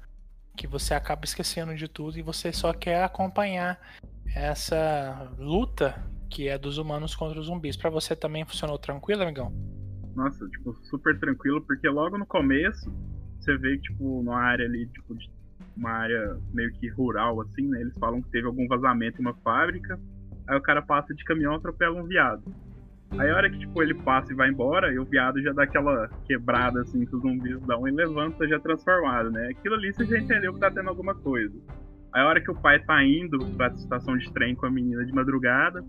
que 0.54 0.66
você 0.66 0.92
acaba 0.92 1.24
esquecendo 1.24 1.74
de 1.74 1.88
tudo 1.88 2.18
e 2.18 2.22
você 2.22 2.52
só 2.52 2.74
quer 2.74 3.02
acompanhar 3.02 3.80
essa 4.36 5.32
luta 5.38 6.04
que 6.28 6.48
é 6.48 6.58
dos 6.58 6.76
humanos 6.76 7.14
contra 7.14 7.40
os 7.40 7.46
zumbis. 7.46 7.78
Para 7.78 7.88
você 7.88 8.14
também 8.14 8.44
funcionou 8.44 8.78
tranquilo, 8.78 9.22
amigão? 9.22 9.50
Nossa, 10.14 10.46
tipo, 10.48 10.74
super 10.84 11.18
tranquilo, 11.18 11.60
porque 11.62 11.88
logo 11.88 12.16
no 12.18 12.26
começo 12.26 12.92
você 13.38 13.56
vê 13.56 13.76
que, 13.76 13.82
tipo, 13.82 14.22
numa 14.22 14.40
área 14.40 14.64
ali, 14.64 14.86
tipo, 14.86 15.14
de 15.14 15.30
uma 15.76 15.90
área 15.90 16.38
meio 16.52 16.72
que 16.72 16.88
rural, 16.88 17.40
assim, 17.42 17.68
né? 17.68 17.80
Eles 17.80 17.96
falam 17.98 18.22
que 18.22 18.30
teve 18.30 18.46
algum 18.46 18.66
vazamento 18.66 19.20
em 19.20 19.24
uma 19.24 19.34
fábrica, 19.34 19.98
aí 20.48 20.56
o 20.56 20.62
cara 20.62 20.80
passa 20.82 21.14
de 21.14 21.24
caminhão 21.24 21.54
e 21.54 21.56
atropela 21.56 22.00
um 22.00 22.04
viado. 22.04 22.42
Aí 23.18 23.30
a 23.30 23.36
hora 23.36 23.50
que, 23.50 23.58
tipo, 23.58 23.82
ele 23.82 23.94
passa 23.94 24.32
e 24.32 24.36
vai 24.36 24.48
embora, 24.48 24.92
e 24.92 24.98
o 24.98 25.04
viado 25.04 25.40
já 25.42 25.52
dá 25.52 25.64
aquela 25.64 26.08
quebrada, 26.26 26.80
assim, 26.80 27.04
que 27.04 27.14
os 27.14 27.22
zumbis 27.22 27.60
dão 27.60 27.86
e 27.86 27.90
levanta 27.90 28.48
já 28.48 28.58
transformado, 28.58 29.30
né? 29.30 29.48
Aquilo 29.48 29.74
ali 29.74 29.92
você 29.92 30.04
já 30.04 30.18
entendeu 30.18 30.52
que 30.52 30.60
tá 30.60 30.70
tendo 30.70 30.88
alguma 30.88 31.14
coisa. 31.14 31.54
Aí 32.12 32.22
a 32.22 32.26
hora 32.26 32.40
que 32.40 32.50
o 32.50 32.54
pai 32.54 32.78
tá 32.80 33.04
indo 33.04 33.38
pra 33.56 33.68
estação 33.68 34.16
de 34.16 34.32
trem 34.32 34.54
com 34.54 34.66
a 34.66 34.70
menina 34.70 35.04
de 35.04 35.12
madrugada, 35.12 35.84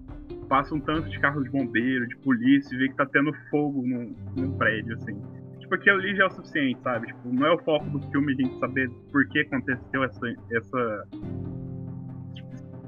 passa 0.46 0.74
um 0.74 0.80
tanto 0.80 1.10
de 1.10 1.20
carro 1.20 1.44
de 1.44 1.50
bombeiro, 1.50 2.08
de 2.08 2.16
polícia, 2.18 2.74
e 2.76 2.78
vê 2.78 2.90
que 2.90 2.96
tá 2.96 3.06
tendo 3.06 3.34
fogo 3.50 3.86
num, 3.86 4.16
num 4.36 4.58
prédio, 4.58 4.96
assim. 4.96 5.20
Tipo, 5.60 5.76
aquilo 5.76 5.98
ali 5.98 6.16
já 6.16 6.24
é 6.24 6.28
o 6.28 6.32
suficiente, 6.32 6.82
sabe? 6.82 7.08
Tipo, 7.08 7.34
não 7.34 7.48
é 7.48 7.52
o 7.54 7.58
foco 7.60 7.86
do 7.90 8.00
filme 8.12 8.34
a 8.34 8.36
gente 8.36 8.60
saber 8.60 8.90
por 9.12 9.28
que 9.30 9.40
aconteceu 9.40 10.04
essa. 10.04 10.34
essa 10.52 11.08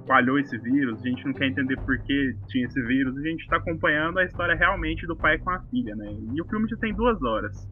falhou 0.05 0.39
esse 0.39 0.57
vírus, 0.59 1.01
a 1.01 1.07
gente 1.09 1.25
não 1.25 1.33
quer 1.33 1.47
entender 1.47 1.75
por 1.81 1.97
que 1.99 2.33
tinha 2.47 2.65
esse 2.65 2.81
vírus, 2.83 3.17
a 3.17 3.21
gente 3.21 3.45
tá 3.47 3.57
acompanhando 3.57 4.19
a 4.19 4.23
história 4.23 4.55
realmente 4.55 5.05
do 5.05 5.17
pai 5.17 5.37
com 5.37 5.49
a 5.49 5.59
filha, 5.63 5.95
né? 5.97 6.15
E 6.33 6.41
o 6.41 6.45
filme 6.45 6.67
já 6.69 6.77
tem 6.77 6.93
duas 6.93 7.21
horas. 7.21 7.67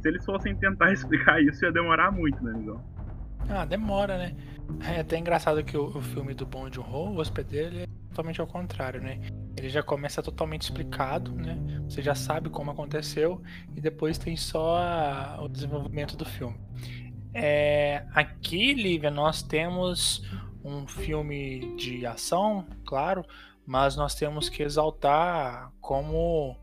Se 0.00 0.08
eles 0.08 0.24
fossem 0.24 0.56
tentar 0.56 0.92
explicar 0.94 1.42
isso, 1.42 1.64
ia 1.64 1.70
demorar 1.70 2.10
muito, 2.10 2.42
né, 2.42 2.54
Miguel? 2.56 2.80
Ah, 3.50 3.66
demora, 3.66 4.16
né? 4.16 4.34
É 4.88 5.00
até 5.00 5.18
engraçado 5.18 5.62
que 5.62 5.76
o, 5.76 5.84
o 5.84 6.00
filme 6.00 6.32
do 6.32 6.46
Bom 6.46 6.70
de 6.70 6.80
Ho, 6.80 7.10
o 7.10 7.18
hospedeiro, 7.18 7.74
ele 7.76 7.88
totalmente 8.14 8.40
ao 8.40 8.46
contrário, 8.46 9.02
né? 9.02 9.18
Ele 9.56 9.68
já 9.68 9.82
começa 9.82 10.22
totalmente 10.22 10.62
explicado, 10.62 11.32
né? 11.32 11.58
Você 11.88 12.00
já 12.00 12.14
sabe 12.14 12.48
como 12.48 12.70
aconteceu 12.70 13.42
e 13.74 13.80
depois 13.80 14.16
tem 14.16 14.36
só 14.36 14.76
a, 14.76 15.40
o 15.42 15.48
desenvolvimento 15.48 16.16
do 16.16 16.24
filme. 16.24 16.56
É, 17.34 18.06
aqui, 18.14 18.72
Lívia, 18.72 19.10
nós 19.10 19.42
temos 19.42 20.24
um 20.64 20.86
filme 20.86 21.74
de 21.76 22.06
ação, 22.06 22.64
claro, 22.86 23.24
mas 23.66 23.96
nós 23.96 24.14
temos 24.14 24.48
que 24.48 24.62
exaltar 24.62 25.72
como 25.80 26.56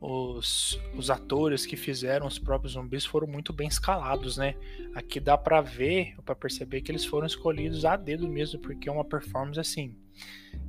os, 0.00 0.80
os 0.96 1.10
atores 1.10 1.66
que 1.66 1.76
fizeram 1.76 2.26
os 2.26 2.38
próprios 2.38 2.74
zumbis 2.74 3.04
foram 3.04 3.26
muito 3.26 3.52
bem 3.52 3.66
escalados, 3.66 4.36
né? 4.36 4.54
Aqui 4.94 5.18
dá 5.18 5.36
para 5.36 5.60
ver, 5.60 6.14
para 6.24 6.36
perceber 6.36 6.80
que 6.80 6.92
eles 6.92 7.04
foram 7.04 7.26
escolhidos 7.26 7.84
a 7.84 7.96
dedo 7.96 8.28
mesmo, 8.28 8.60
porque 8.60 8.88
é 8.88 8.92
uma 8.92 9.04
performance 9.04 9.58
assim 9.58 9.96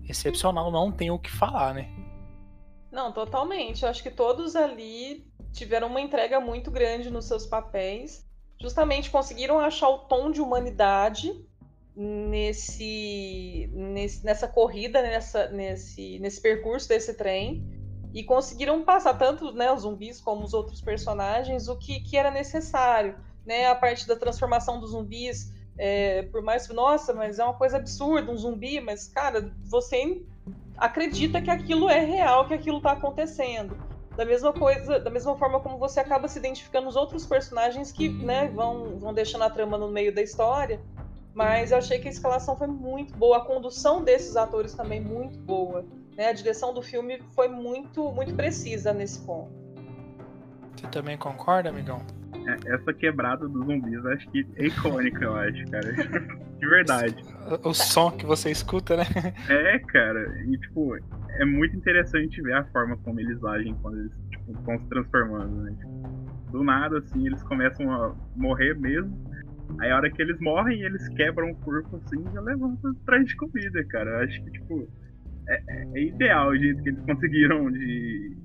excepcional, 0.08 0.72
não 0.72 0.92
tem 0.92 1.12
o 1.12 1.20
que 1.20 1.32
falar, 1.32 1.74
né? 1.74 1.90
Não, 2.92 3.12
totalmente. 3.12 3.84
Eu 3.84 3.90
acho 3.90 4.04
que 4.04 4.12
todos 4.12 4.56
ali 4.56 5.26
tiveram 5.52 5.88
uma 5.88 6.02
entrega 6.02 6.40
muito 6.40 6.70
grande 6.70 7.10
nos 7.10 7.26
seus 7.26 7.46
papéis. 7.46 8.26
Justamente 8.62 9.10
conseguiram 9.10 9.60
achar 9.60 9.90
o 9.90 10.00
tom 10.00 10.32
de 10.32 10.42
humanidade 10.42 11.34
nesse, 11.96 13.70
nesse 13.74 14.26
nessa 14.26 14.48
corrida, 14.48 15.02
nessa, 15.02 15.50
nesse, 15.50 16.20
nesse 16.20 16.42
percurso 16.42 16.88
desse 16.88 17.16
trem 17.16 17.64
e 18.14 18.24
conseguiram 18.24 18.84
passar 18.84 19.16
tanto 19.16 19.52
né, 19.52 19.72
os 19.72 19.82
zumbis 19.82 20.22
como 20.22 20.44
os 20.44 20.54
outros 20.54 20.80
personagens 20.82 21.68
o 21.68 21.76
que, 21.76 22.00
que 22.00 22.16
era 22.16 22.30
necessário. 22.30 23.18
Né? 23.46 23.66
A 23.66 23.76
parte 23.76 24.08
da 24.08 24.16
transformação 24.16 24.80
dos 24.80 24.92
zumbis, 24.92 25.52
é, 25.78 26.24
por 26.24 26.42
mais 26.42 26.68
que, 26.68 26.74
nossa, 26.74 27.14
mas 27.14 27.40
é 27.40 27.44
uma 27.44 27.54
coisa 27.54 27.78
absurda, 27.78 28.32
um 28.32 28.38
zumbi, 28.38 28.80
mas, 28.80 29.08
cara, 29.08 29.52
você 29.64 30.22
acredita 30.78 31.42
que 31.42 31.50
aquilo 31.50 31.90
é 31.90 32.00
real, 32.00 32.48
que 32.48 32.54
aquilo 32.54 32.78
está 32.78 32.92
acontecendo. 32.92 33.76
Da 34.16 34.26
mesma 34.26 34.54
coisa, 34.54 35.00
da 35.00 35.10
mesma 35.10 35.36
forma 35.36 35.60
como 35.60 35.80
você 35.80 36.00
acaba 36.00 36.28
se 36.28 36.38
identificando 36.38 36.88
os 36.88 36.96
outros 36.96 37.26
personagens 37.26 37.92
que 37.92 38.10
né, 38.10 38.48
vão, 38.54 39.00
vão 39.00 39.14
deixando 39.14 39.44
a 39.44 39.50
trama 39.50 39.78
no 39.78 39.90
meio 39.90 40.14
da 40.14 40.22
história. 40.22 40.80
Mas 41.34 41.72
eu 41.72 41.80
achei 41.80 41.98
que 41.98 42.08
a 42.08 42.12
escalação 42.12 42.56
foi 42.56 42.68
muito 42.68 43.18
boa, 43.18 43.38
a 43.38 43.42
condução 43.42 44.04
desses 44.04 44.36
atores 44.36 44.76
também 44.76 45.02
muito 45.02 45.40
boa. 45.40 45.84
Né? 46.16 46.28
A 46.28 46.34
direção 46.34 46.76
do 46.76 46.82
filme 46.84 47.24
foi 47.34 47.48
muito, 47.48 48.12
muito 48.12 48.36
precisa 48.36 48.94
nesse 48.94 49.20
ponto. 49.22 49.52
Você 50.76 50.88
também 50.88 51.18
concorda, 51.18 51.70
amigão? 51.70 52.06
É, 52.46 52.74
essa 52.74 52.94
quebrada 52.94 53.48
dos 53.48 53.66
zumbis 53.66 54.06
acho 54.06 54.30
que 54.30 54.46
é 54.56 54.68
icônica, 54.68 55.24
eu 55.24 55.36
acho, 55.36 55.64
cara. 55.72 55.94
De 56.60 56.68
verdade. 56.68 57.16
O, 57.64 57.70
o 57.70 57.74
som 57.74 58.12
que 58.12 58.26
você 58.26 58.50
escuta, 58.50 58.96
né? 58.98 59.04
É, 59.50 59.80
cara. 59.80 60.22
E, 60.46 60.58
tipo, 60.58 60.96
é 60.96 61.46
muito 61.46 61.76
interessante 61.76 62.42
ver 62.42 62.54
a 62.54 62.64
forma 62.66 62.98
como 62.98 63.20
eles 63.20 63.44
agem 63.44 63.74
quando 63.82 64.00
eles 64.00 64.12
tipo, 64.32 64.52
estão 64.52 64.80
se 64.80 64.88
transformando, 64.88 65.64
né? 65.64 65.76
Do 66.52 66.64
nada, 66.64 67.00
assim, 67.00 67.26
eles 67.26 67.42
começam 67.44 67.92
a 67.92 68.16
morrer 68.36 68.76
mesmo. 68.76 69.14
Aí 69.80 69.92
a 69.92 69.96
hora 69.98 70.12
que 70.12 70.22
eles 70.22 70.40
morrem, 70.40 70.82
eles 70.82 71.08
quebram 71.10 71.52
o 71.52 71.56
corpo 71.58 71.98
assim 71.98 72.24
e 72.34 72.40
levantam 72.40 72.92
atrás 73.02 73.26
de 73.26 73.36
comida, 73.36 73.84
cara. 73.86 74.10
Eu 74.12 74.18
acho 74.26 74.44
que, 74.44 74.52
tipo, 74.52 74.88
é, 75.48 75.64
é, 75.68 75.88
é 75.96 76.04
ideal 76.04 76.50
o 76.50 76.58
jeito 76.58 76.82
que 76.84 76.90
eles 76.90 77.02
conseguiram 77.06 77.72
de 77.72 78.38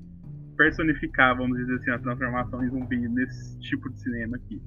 personificar, 0.58 1.36
vamos 1.36 1.56
dizer 1.56 1.76
assim, 1.76 1.90
a 1.92 1.98
transformação 2.00 2.62
em 2.62 2.68
zumbi 2.68 3.08
nesse 3.08 3.58
tipo 3.60 3.88
de 3.88 4.00
cinema 4.00 4.36
aqui. 4.36 4.60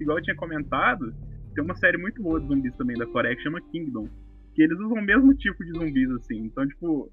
Igual 0.00 0.18
eu 0.18 0.24
tinha 0.24 0.34
comentado, 0.34 1.14
tem 1.54 1.62
uma 1.62 1.76
série 1.76 1.98
muito 1.98 2.22
boa 2.22 2.40
de 2.40 2.48
zumbis 2.48 2.74
também 2.76 2.96
da 2.96 3.06
Coreia 3.06 3.36
que 3.36 3.42
chama 3.42 3.60
Kingdom. 3.60 4.08
Que 4.54 4.62
eles 4.62 4.78
usam 4.78 4.98
o 4.98 5.02
mesmo 5.02 5.34
tipo 5.34 5.62
de 5.62 5.72
zumbis, 5.72 6.10
assim. 6.12 6.46
Então, 6.46 6.66
tipo, 6.66 7.12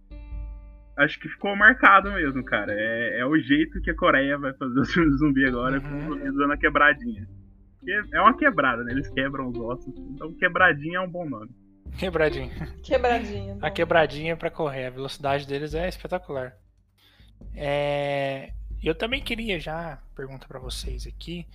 acho 0.98 1.20
que 1.20 1.28
ficou 1.28 1.56
marcado 1.56 2.12
mesmo, 2.14 2.44
cara. 2.46 2.74
É, 2.74 3.20
é 3.20 3.26
o 3.26 3.38
jeito 3.38 3.82
que 3.82 3.92
a 3.92 3.96
Coreia 3.96 4.38
vai 4.38 4.54
fazer 4.54 4.80
o 4.80 4.86
filme 4.86 5.12
de 5.12 5.18
zumbi 5.18 5.46
agora, 5.46 5.80
uhum. 5.80 6.30
usando 6.30 6.54
a 6.54 6.58
quebradinha. 6.58 7.28
Porque 7.78 8.16
é 8.16 8.22
uma 8.22 8.38
quebrada, 8.38 8.84
né? 8.84 8.94
Eles 8.94 9.10
quebram 9.10 9.50
os 9.50 9.60
ossos. 9.60 9.94
Então, 9.98 10.34
quebradinha 10.36 11.00
é 11.00 11.02
um 11.02 11.10
bom 11.10 11.30
nome. 11.30 11.52
Quebradinha. 11.98 12.50
Quebradinha. 12.82 13.58
a 13.62 13.70
quebradinha 13.70 14.38
para 14.38 14.50
correr. 14.50 14.88
A 14.88 14.92
velocidade 14.92 15.46
deles 15.46 15.74
é 15.74 15.90
espetacular. 15.90 16.54
É... 17.56 18.54
Eu 18.82 18.94
também 18.94 19.22
queria 19.22 19.60
já 19.60 20.02
perguntar 20.16 20.48
para 20.48 20.60
vocês 20.60 21.08
aqui 21.08 21.48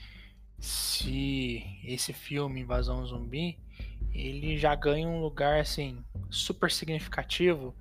se 0.58 1.62
esse 1.84 2.12
filme 2.12 2.62
Invasão 2.62 3.06
Zumbi 3.06 3.58
ele 4.12 4.56
já 4.58 4.74
ganha 4.74 5.06
um 5.06 5.20
lugar 5.20 5.60
assim 5.60 6.02
super 6.30 6.70
significativo 6.70 7.74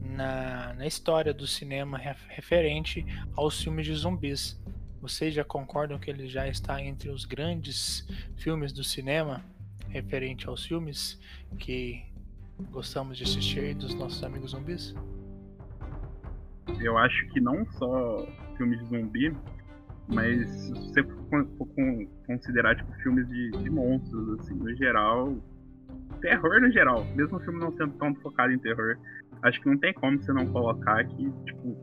na, 0.00 0.72
na 0.74 0.86
história 0.86 1.34
do 1.34 1.46
cinema 1.46 1.98
referente 2.28 3.04
aos 3.34 3.60
filmes 3.62 3.86
de 3.86 3.94
zumbis. 3.94 4.58
Vocês 5.00 5.34
já 5.34 5.44
concordam 5.44 5.98
que 5.98 6.10
ele 6.10 6.26
já 6.28 6.48
está 6.48 6.80
entre 6.82 7.10
os 7.10 7.24
grandes 7.24 8.06
filmes 8.36 8.72
do 8.72 8.82
cinema 8.82 9.44
referente 9.88 10.48
aos 10.48 10.64
filmes 10.64 11.18
que 11.58 12.02
gostamos 12.70 13.18
de 13.18 13.24
assistir 13.24 13.74
dos 13.74 13.94
nossos 13.94 14.22
amigos 14.22 14.52
zumbis? 14.52 14.94
Eu 16.80 16.98
acho 16.98 17.26
que 17.28 17.40
não 17.40 17.64
só 17.72 18.26
filmes 18.56 18.78
de 18.80 18.86
zumbi, 18.86 19.36
mas 20.08 20.48
se 20.48 20.72
você 20.72 21.02
for 21.02 21.46
considerar 22.26 22.76
tipo, 22.76 22.92
filmes 23.02 23.26
de, 23.28 23.50
de 23.50 23.70
monstros, 23.70 24.40
assim, 24.40 24.54
no 24.54 24.74
geral, 24.76 25.36
terror 26.20 26.60
no 26.60 26.70
geral, 26.70 27.04
mesmo 27.14 27.36
o 27.36 27.40
filme 27.40 27.58
não 27.58 27.72
sendo 27.72 27.92
tão 27.94 28.14
focado 28.16 28.52
em 28.52 28.58
terror, 28.58 28.96
acho 29.42 29.60
que 29.60 29.68
não 29.68 29.78
tem 29.78 29.92
como 29.94 30.20
você 30.20 30.32
não 30.32 30.46
colocar 30.46 31.04
que, 31.04 31.30
tipo, 31.44 31.76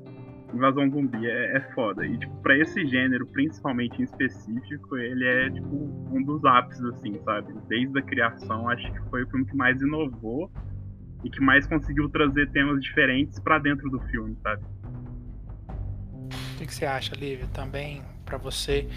invasão 0.53 0.89
zumbi 0.89 1.27
é, 1.27 1.57
é 1.57 1.61
foda. 1.73 2.05
E, 2.05 2.17
tipo, 2.17 2.35
pra 2.41 2.57
esse 2.57 2.85
gênero, 2.87 3.25
principalmente 3.27 4.01
em 4.01 4.03
específico, 4.03 4.97
ele 4.97 5.25
é, 5.25 5.49
tipo, 5.49 5.75
um 6.11 6.23
dos 6.23 6.43
ápices, 6.45 6.83
assim, 6.85 7.19
sabe? 7.23 7.53
Desde 7.67 7.97
a 7.97 8.01
criação, 8.01 8.69
acho 8.69 8.91
que 8.91 9.09
foi 9.09 9.23
o 9.23 9.29
filme 9.29 9.45
que 9.45 9.55
mais 9.55 9.81
inovou 9.81 10.51
e 11.23 11.29
que 11.29 11.39
mais 11.39 11.65
conseguiu 11.65 12.09
trazer 12.09 12.49
temas 12.51 12.81
diferentes 12.81 13.39
para 13.39 13.59
dentro 13.59 13.89
do 13.89 13.99
filme, 14.07 14.35
sabe? 14.41 14.63
O 16.55 16.57
que, 16.57 16.65
que 16.67 16.73
você 16.73 16.85
acha, 16.85 17.15
Lívia? 17.15 17.47
Também, 17.53 18.03
para 18.25 18.37
você, 18.37 18.87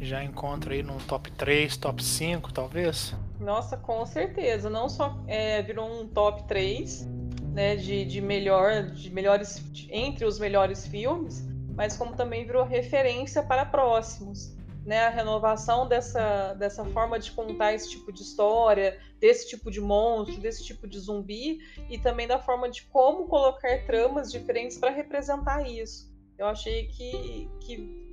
já 0.00 0.22
encontra 0.22 0.74
aí 0.74 0.82
no 0.82 0.98
top 0.98 1.30
3, 1.32 1.76
top 1.76 2.02
5, 2.02 2.52
talvez? 2.52 3.14
Nossa, 3.40 3.76
com 3.76 4.04
certeza. 4.06 4.70
Não 4.70 4.88
só 4.88 5.22
é, 5.26 5.62
virou 5.62 6.00
um 6.00 6.06
top 6.06 6.44
3, 6.44 7.08
né, 7.52 7.76
de, 7.76 8.04
de 8.04 8.20
melhor, 8.20 8.84
de 8.84 9.10
melhores, 9.10 9.62
de, 9.72 9.92
entre 9.92 10.24
os 10.24 10.38
melhores 10.38 10.86
filmes, 10.86 11.46
mas 11.74 11.96
como 11.96 12.14
também 12.14 12.44
virou 12.44 12.64
referência 12.64 13.42
para 13.42 13.64
próximos. 13.64 14.56
Né, 14.86 15.04
a 15.04 15.10
renovação 15.10 15.86
dessa, 15.86 16.54
dessa 16.54 16.82
forma 16.82 17.18
de 17.18 17.30
contar 17.32 17.74
esse 17.74 17.90
tipo 17.90 18.10
de 18.10 18.22
história, 18.22 18.98
desse 19.20 19.48
tipo 19.48 19.70
de 19.70 19.80
monstro, 19.80 20.40
desse 20.40 20.64
tipo 20.64 20.86
de 20.86 20.98
zumbi, 20.98 21.58
e 21.90 21.98
também 21.98 22.26
da 22.26 22.38
forma 22.38 22.70
de 22.70 22.82
como 22.84 23.26
colocar 23.26 23.84
tramas 23.84 24.30
diferentes 24.30 24.78
para 24.78 24.90
representar 24.90 25.68
isso. 25.68 26.12
Eu 26.38 26.46
achei 26.46 26.86
que, 26.86 27.48
que 27.60 28.08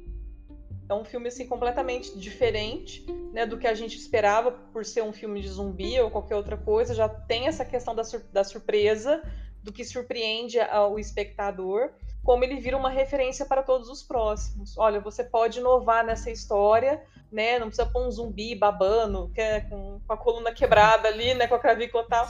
é 0.90 0.94
um 0.94 1.04
filme 1.04 1.28
assim 1.28 1.48
completamente 1.48 2.18
diferente, 2.18 3.06
né, 3.32 3.46
do 3.46 3.58
que 3.58 3.68
a 3.68 3.74
gente 3.74 3.98
esperava 3.98 4.52
por 4.52 4.86
ser 4.86 5.04
um 5.04 5.14
filme 5.14 5.42
de 5.42 5.50
zumbi 5.50 6.00
ou 6.00 6.10
qualquer 6.10 6.36
outra 6.36 6.58
coisa. 6.58 6.94
Já 6.94 7.10
tem 7.10 7.48
essa 7.48 7.66
questão 7.66 7.96
da, 7.96 8.04
sur 8.04 8.22
da 8.32 8.44
surpresa, 8.44 9.22
do 9.64 9.74
que 9.74 9.84
surpreende 9.84 10.58
o 10.92 11.00
espectador, 11.00 11.92
como 12.26 12.44
ele 12.44 12.60
vira 12.60 12.76
uma 12.76 12.90
referência 12.90 13.46
para 13.46 13.62
todos 13.62 13.88
os 13.88 14.02
próximos. 14.02 14.76
Olha, 14.80 15.00
você 15.00 15.24
pode 15.24 15.60
inovar 15.60 16.04
nessa 16.04 16.32
história, 16.32 17.02
né? 17.32 17.60
Não 17.60 17.68
precisa 17.68 17.88
pôr 17.88 18.06
um 18.06 18.12
zumbi 18.12 18.56
babando, 18.56 19.30
que 19.34 19.40
é 19.40 19.62
com, 19.62 20.02
com 20.06 20.14
a 20.14 20.18
coluna 20.18 20.52
quebrada 20.52 21.08
ali, 21.08 21.36
né, 21.36 21.48
com 21.48 21.54
a 21.54 21.60
clavícula 21.60 22.04
tal, 22.10 22.28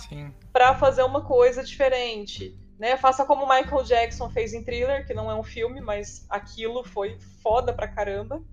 para 0.51 0.75
fazer 0.75 1.01
uma 1.01 1.21
coisa 1.23 1.63
diferente. 1.63 2.59
Né, 2.77 2.97
faça 2.97 3.23
como 3.23 3.47
Michael 3.47 3.83
Jackson 3.85 4.29
fez 4.29 4.53
em 4.53 4.61
Thriller, 4.61 5.07
que 5.07 5.13
não 5.13 5.31
é 5.31 5.35
um 5.35 5.43
filme, 5.43 5.79
mas 5.79 6.25
aquilo 6.29 6.83
foi 6.83 7.17
foda 7.41 7.71
pra 7.71 7.87
caramba, 7.87 8.43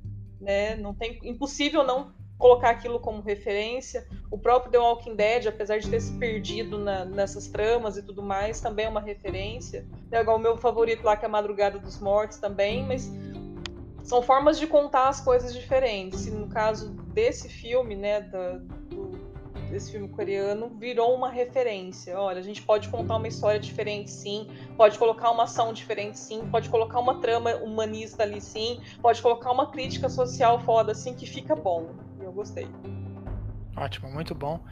né? 0.40 0.76
Não 0.76 0.94
tem 0.94 1.18
impossível 1.24 1.82
não 1.82 2.14
colocar 2.42 2.70
aquilo 2.70 2.98
como 2.98 3.22
referência. 3.22 4.04
O 4.28 4.36
próprio 4.36 4.72
The 4.72 4.78
Walking 4.78 5.14
Dead, 5.14 5.46
apesar 5.46 5.78
de 5.78 5.88
ter 5.88 6.00
se 6.00 6.12
perdido 6.18 6.76
na, 6.76 7.04
nessas 7.04 7.46
tramas 7.46 7.96
e 7.96 8.02
tudo 8.02 8.20
mais, 8.20 8.60
também 8.60 8.86
é 8.86 8.88
uma 8.88 9.00
referência. 9.00 9.86
Igual 10.10 10.38
o 10.38 10.40
meu 10.40 10.56
favorito 10.56 11.04
lá 11.04 11.16
que 11.16 11.24
é 11.24 11.28
a 11.28 11.30
Madrugada 11.30 11.78
dos 11.78 12.00
Mortos 12.00 12.38
também, 12.38 12.84
mas 12.84 13.08
são 14.02 14.20
formas 14.20 14.58
de 14.58 14.66
contar 14.66 15.08
as 15.08 15.20
coisas 15.20 15.54
diferentes. 15.54 16.26
E 16.26 16.32
no 16.32 16.48
caso 16.48 16.90
desse 17.14 17.48
filme, 17.48 17.94
né, 17.94 18.22
da, 18.22 18.60
desse 19.70 19.92
filme 19.92 20.08
coreano 20.08 20.68
virou 20.68 21.14
uma 21.14 21.30
referência. 21.30 22.18
Olha, 22.18 22.40
a 22.40 22.42
gente 22.42 22.60
pode 22.60 22.88
contar 22.88 23.16
uma 23.18 23.28
história 23.28 23.60
diferente, 23.60 24.10
sim, 24.10 24.48
pode 24.76 24.98
colocar 24.98 25.30
uma 25.30 25.44
ação 25.44 25.72
diferente, 25.72 26.18
sim, 26.18 26.46
pode 26.50 26.68
colocar 26.68 26.98
uma 26.98 27.20
trama 27.20 27.54
humanista 27.54 28.24
ali, 28.24 28.40
sim, 28.40 28.80
pode 29.00 29.22
colocar 29.22 29.52
uma 29.52 29.70
crítica 29.70 30.08
social 30.08 30.58
foda, 30.58 30.90
assim, 30.90 31.14
que 31.14 31.24
fica 31.24 31.54
bom. 31.54 32.11
Eu 32.32 32.36
gostei. 32.36 32.66
Ótimo, 33.76 34.10
muito 34.10 34.34
bom. 34.34 34.64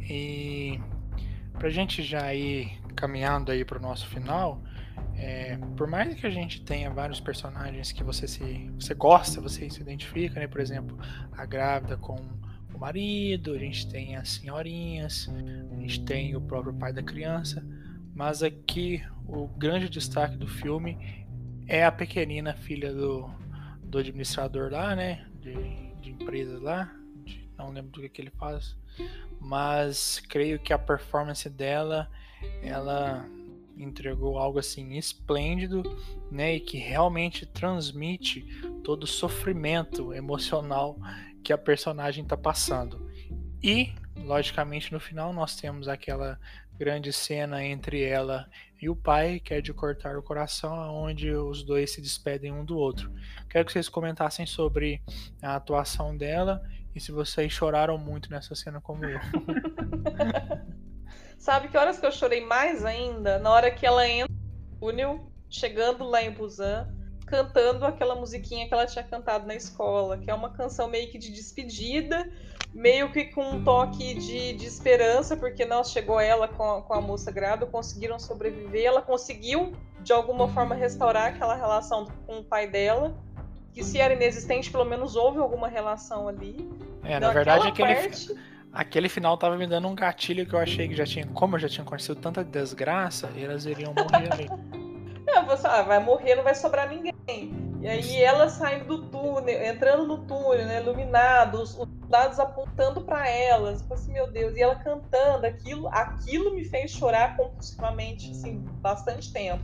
E 0.00 0.78
pra 1.58 1.68
gente 1.68 2.00
já 2.00 2.32
ir 2.32 2.80
caminhando 2.94 3.50
aí 3.50 3.64
pro 3.64 3.80
nosso 3.80 4.06
final, 4.06 4.62
é, 5.16 5.58
por 5.76 5.88
mais 5.88 6.14
que 6.14 6.24
a 6.24 6.30
gente 6.30 6.64
tenha 6.64 6.88
vários 6.90 7.18
personagens 7.18 7.90
que 7.90 8.04
você 8.04 8.28
se 8.28 8.70
você 8.78 8.94
gosta, 8.94 9.40
você 9.40 9.68
se 9.68 9.80
identifica, 9.80 10.38
né? 10.38 10.46
Por 10.46 10.60
exemplo, 10.60 10.96
a 11.32 11.44
grávida 11.44 11.96
com 11.96 12.14
o 12.72 12.78
marido, 12.78 13.52
a 13.52 13.58
gente 13.58 13.88
tem 13.90 14.14
as 14.14 14.28
senhorinhas, 14.28 15.28
a 15.72 15.80
gente 15.80 16.04
tem 16.04 16.36
o 16.36 16.40
próprio 16.40 16.72
pai 16.72 16.92
da 16.92 17.02
criança, 17.02 17.66
mas 18.14 18.44
aqui 18.44 19.02
o 19.26 19.48
grande 19.48 19.88
destaque 19.88 20.36
do 20.36 20.46
filme 20.46 21.26
é 21.66 21.84
a 21.84 21.90
pequenina 21.90 22.54
filha 22.54 22.94
do, 22.94 23.28
do 23.82 23.98
administrador 23.98 24.70
lá, 24.70 24.94
né? 24.94 25.26
De, 25.40 25.52
de 26.00 26.10
empresas 26.10 26.62
lá, 26.62 26.92
não 27.58 27.70
lembro 27.70 27.90
do 27.90 28.00
que, 28.00 28.08
que 28.08 28.22
ele 28.22 28.30
faz, 28.30 28.76
mas 29.40 30.20
creio 30.28 30.58
que 30.58 30.72
a 30.72 30.78
performance 30.78 31.48
dela, 31.50 32.10
ela 32.62 33.28
entregou 33.76 34.38
algo 34.38 34.58
assim 34.58 34.96
esplêndido, 34.96 35.82
né, 36.30 36.56
e 36.56 36.60
que 36.60 36.78
realmente 36.78 37.46
transmite 37.46 38.42
todo 38.82 39.04
o 39.04 39.06
sofrimento 39.06 40.12
emocional 40.12 40.98
que 41.42 41.52
a 41.52 41.58
personagem 41.58 42.24
está 42.24 42.36
passando. 42.36 43.08
E, 43.62 43.92
logicamente, 44.16 44.92
no 44.92 45.00
final 45.00 45.32
nós 45.32 45.56
temos 45.56 45.88
aquela 45.88 46.38
grande 46.78 47.12
cena 47.12 47.64
entre 47.64 48.02
ela 48.02 48.48
e 48.80 48.88
o 48.88 48.94
pai, 48.94 49.40
que 49.40 49.52
é 49.52 49.60
de 49.60 49.72
cortar 49.72 50.16
o 50.16 50.22
coração, 50.22 50.94
onde 50.94 51.30
os 51.32 51.64
dois 51.64 51.92
se 51.92 52.00
despedem 52.00 52.52
um 52.52 52.64
do 52.64 52.76
outro. 52.76 53.12
Quero 53.48 53.66
que 53.66 53.72
vocês 53.72 53.88
comentassem 53.88 54.46
sobre 54.46 55.02
a 55.42 55.56
atuação 55.56 56.16
dela 56.16 56.62
e 56.98 57.00
se 57.00 57.12
vocês 57.12 57.52
choraram 57.52 57.96
muito 57.96 58.30
nessa 58.30 58.54
cena 58.54 58.80
como 58.80 59.04
eu. 59.04 59.18
Sabe 61.38 61.68
que 61.68 61.78
horas 61.78 61.98
que 61.98 62.04
eu 62.04 62.12
chorei 62.12 62.44
mais 62.44 62.84
ainda? 62.84 63.38
Na 63.38 63.50
hora 63.50 63.70
que 63.70 63.86
ela 63.86 64.06
entra 64.06 64.34
túnel, 64.80 65.30
chegando 65.48 66.04
lá 66.04 66.22
em 66.22 66.32
Busan, 66.32 66.88
cantando 67.24 67.86
aquela 67.86 68.16
musiquinha 68.16 68.66
que 68.66 68.74
ela 68.74 68.84
tinha 68.84 69.04
cantado 69.04 69.46
na 69.46 69.54
escola, 69.54 70.18
que 70.18 70.28
é 70.28 70.34
uma 70.34 70.50
canção 70.50 70.88
meio 70.88 71.10
que 71.10 71.18
de 71.18 71.30
despedida, 71.30 72.28
meio 72.74 73.12
que 73.12 73.26
com 73.26 73.48
um 73.48 73.64
toque 73.64 74.14
de, 74.14 74.54
de 74.54 74.66
esperança, 74.66 75.36
porque 75.36 75.64
não 75.64 75.84
chegou 75.84 76.18
ela 76.18 76.48
com 76.48 76.64
a, 76.64 76.82
com 76.82 76.94
a 76.94 77.00
moça 77.00 77.30
grávida, 77.30 77.66
conseguiram 77.66 78.18
sobreviver, 78.18 78.84
ela 78.84 79.02
conseguiu 79.02 79.72
de 80.00 80.12
alguma 80.12 80.48
forma 80.48 80.74
restaurar 80.74 81.28
aquela 81.28 81.54
relação 81.54 82.06
com 82.26 82.38
o 82.38 82.44
pai 82.44 82.68
dela, 82.68 83.16
que 83.78 83.84
se 83.84 84.00
era 84.00 84.12
inexistente, 84.12 84.72
pelo 84.72 84.84
menos 84.84 85.14
houve 85.14 85.38
alguma 85.38 85.68
relação 85.68 86.26
ali. 86.26 86.68
É, 87.04 87.20
na 87.20 87.30
verdade, 87.30 87.68
aquele, 87.68 87.94
parte... 87.94 88.34
aquele 88.72 89.08
final 89.08 89.38
tava 89.38 89.56
me 89.56 89.68
dando 89.68 89.86
um 89.86 89.94
gatilho 89.94 90.44
que 90.44 90.52
eu 90.52 90.58
achei 90.58 90.88
que 90.88 90.96
já 90.96 91.06
tinha, 91.06 91.24
como 91.28 91.56
já 91.60 91.68
tinha 91.68 91.84
acontecido 91.84 92.16
tanta 92.16 92.42
desgraça, 92.42 93.30
elas 93.36 93.66
iriam 93.66 93.94
morrer 93.94 94.32
ali. 94.32 94.50
Não, 95.24 95.46
você, 95.46 95.66
ah, 95.66 95.82
vai 95.82 96.02
morrer, 96.02 96.36
não 96.36 96.42
vai 96.42 96.54
sobrar 96.54 96.88
ninguém. 96.88 97.14
E 97.82 97.86
aí 97.86 98.16
ela 98.16 98.48
saindo 98.48 98.86
do 98.86 99.10
túnel, 99.10 99.62
entrando 99.62 100.06
no 100.06 100.18
túnel, 100.24 100.64
né, 100.64 100.80
iluminado, 100.80 101.60
os, 101.60 101.76
dados 102.08 102.40
apontando 102.40 103.02
para 103.02 103.28
elas. 103.28 103.82
Tipo 103.82 103.92
assim, 103.92 104.12
meu 104.14 104.26
Deus, 104.32 104.56
e 104.56 104.62
ela 104.62 104.76
cantando, 104.76 105.46
aquilo, 105.46 105.86
aquilo 105.88 106.54
me 106.54 106.64
fez 106.64 106.92
chorar 106.92 107.36
compulsivamente, 107.36 108.30
assim, 108.30 108.58
bastante 108.80 109.30
tempo. 109.30 109.62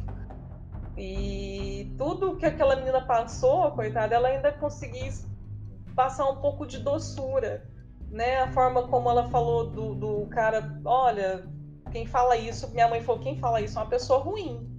E 0.97 1.95
tudo 1.99 2.36
que 2.36 2.47
aquela 2.47 2.76
menina 2.76 3.05
passou, 3.05 3.70
coitada, 3.72 4.14
ela 4.14 4.28
ainda 4.28 4.53
conseguiu 4.53 5.12
passar 5.95 6.28
um 6.28 6.36
pouco 6.36 6.66
de 6.66 6.78
doçura, 6.78 7.68
né? 8.11 8.38
A 8.40 8.53
forma 8.53 8.88
como 8.88 9.11
ela 9.11 9.28
falou 9.30 9.70
do, 9.70 9.95
do 9.95 10.26
cara, 10.28 10.80
olha, 10.84 11.47
quem 11.90 12.07
fala 12.07 12.36
isso, 12.36 12.70
minha 12.72 12.88
mãe 12.88 13.03
falou, 13.03 13.22
quem 13.22 13.38
fala 13.38 13.61
isso 13.61 13.78
é 13.78 13.82
uma 13.82 13.88
pessoa 13.88 14.20
ruim 14.20 14.74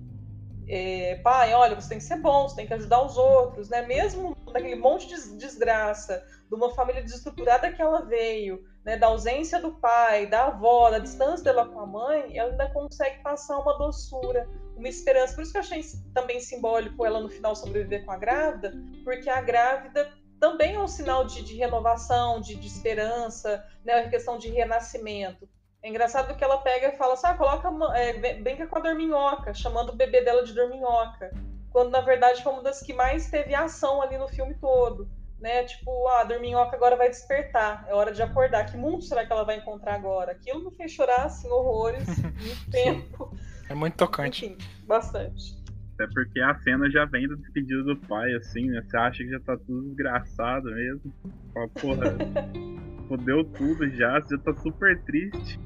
é, 0.68 1.16
pai, 1.24 1.54
olha, 1.54 1.76
você 1.76 1.90
tem 1.90 1.98
que 2.00 2.04
ser 2.04 2.18
bom, 2.18 2.48
você 2.48 2.56
tem 2.56 2.68
que 2.68 2.74
ajudar 2.74 3.04
os 3.04 3.18
outros, 3.18 3.70
né? 3.70 3.86
Mesmo 3.86 4.36
daquele 4.52 4.76
monte 4.76 5.08
de 5.08 5.38
desgraça, 5.38 6.24
de 6.50 6.56
uma 6.56 6.72
família 6.74 7.04
desestruturada 7.04 7.72
que 7.72 7.82
ela 7.82 8.02
veio, 8.02 8.64
né? 8.84 8.98
Da 8.98 9.08
ausência 9.08 9.60
do 9.60 9.74
pai, 9.74 10.26
da 10.26 10.46
avó, 10.46 10.90
da 10.90 11.00
distância 11.00 11.44
dela 11.44 11.68
com 11.68 11.80
a 11.80 11.86
mãe, 11.86 12.38
ela 12.38 12.52
ainda 12.52 12.70
consegue 12.70 13.22
passar 13.22 13.60
uma 13.60 13.78
doçura, 13.78 14.50
uma 14.76 14.88
esperança. 14.88 15.34
Por 15.34 15.42
isso 15.42 15.52
que 15.52 15.58
eu 15.58 15.62
achei 15.62 15.82
também 16.14 16.40
simbólico 16.40 17.06
ela 17.06 17.20
no 17.20 17.30
final 17.30 17.56
sobreviver 17.56 18.06
com 18.06 18.12
a 18.12 18.18
grávida, 18.18 18.74
porque 19.04 19.30
a 19.30 19.42
grávida 19.42 20.12
também 20.40 20.76
é 20.76 20.80
um 20.80 20.88
sinal 20.88 21.26
de, 21.26 21.42
de 21.42 21.56
renovação, 21.56 22.42
de, 22.42 22.56
de 22.56 22.68
esperança, 22.68 23.66
né? 23.84 23.94
A 23.94 24.10
questão 24.10 24.38
de 24.38 24.50
renascimento. 24.50 25.48
É 25.82 25.90
engraçado 25.90 26.36
que 26.36 26.44
ela 26.44 26.58
pega 26.58 26.90
e 26.90 26.98
fala 26.98 27.14
assim: 27.14 27.28
ah, 27.28 27.36
coloca, 27.36 27.70
é, 27.96 28.42
brinca 28.42 28.68
com 28.68 28.78
a 28.78 28.82
dorminhoca, 28.82 29.54
chamando 29.54 29.90
o 29.90 29.96
bebê 29.96 30.22
dela 30.22 30.44
de 30.44 30.54
dorminhoca. 30.54 31.32
Quando 31.72 31.92
na 31.92 32.02
verdade 32.02 32.42
foi 32.42 32.54
uma 32.54 32.64
das 32.64 32.82
que 32.82 32.94
mais 32.94 33.30
teve 33.30 33.54
ação 33.54 34.02
ali 34.02 34.18
no 34.18 34.28
filme 34.28 34.56
todo. 34.56 35.08
Né? 35.40 35.64
Tipo, 35.66 36.08
ah, 36.08 36.22
a 36.22 36.24
dorminhoca 36.24 36.76
agora 36.76 36.96
vai 36.96 37.10
despertar, 37.10 37.86
é 37.88 37.94
hora 37.94 38.12
de 38.12 38.24
acordar. 38.24 38.66
Que 38.66 38.78
mundo 38.78 39.04
será 39.04 39.26
que 39.26 39.32
ela 39.32 39.44
vai 39.44 39.58
encontrar 39.58 39.94
agora? 39.94 40.32
Aquilo 40.32 40.64
me 40.64 40.76
fez 40.76 40.92
chorar 40.92 41.26
assim, 41.26 41.50
horrores, 41.50 42.08
muito 42.18 42.72
tempo. 42.72 43.32
É 43.70 43.76
muito 43.76 43.96
tocante. 43.96 44.46
Enfim, 44.46 44.58
bastante. 44.86 45.56
Até 45.96 46.08
porque 46.14 46.42
a 46.42 46.54
cena 46.56 46.90
já 46.90 47.06
vem 47.06 47.28
do 47.28 47.38
despedido 47.38 47.84
do 47.84 47.96
pai, 47.96 48.34
assim, 48.34 48.70
né? 48.70 48.82
Você 48.82 48.98
acha 48.98 49.24
que 49.24 49.30
já 49.30 49.40
tá 49.40 49.58
tudo 49.58 49.88
desgraçado 49.88 50.70
mesmo. 50.70 51.14
Fala, 51.54 51.70
porra, 51.70 52.16
fodeu 53.08 53.44
tudo 53.46 53.90
já, 53.92 54.20
você 54.20 54.36
já 54.36 54.42
tá 54.42 54.54
super 54.56 55.02
triste. 55.04 55.60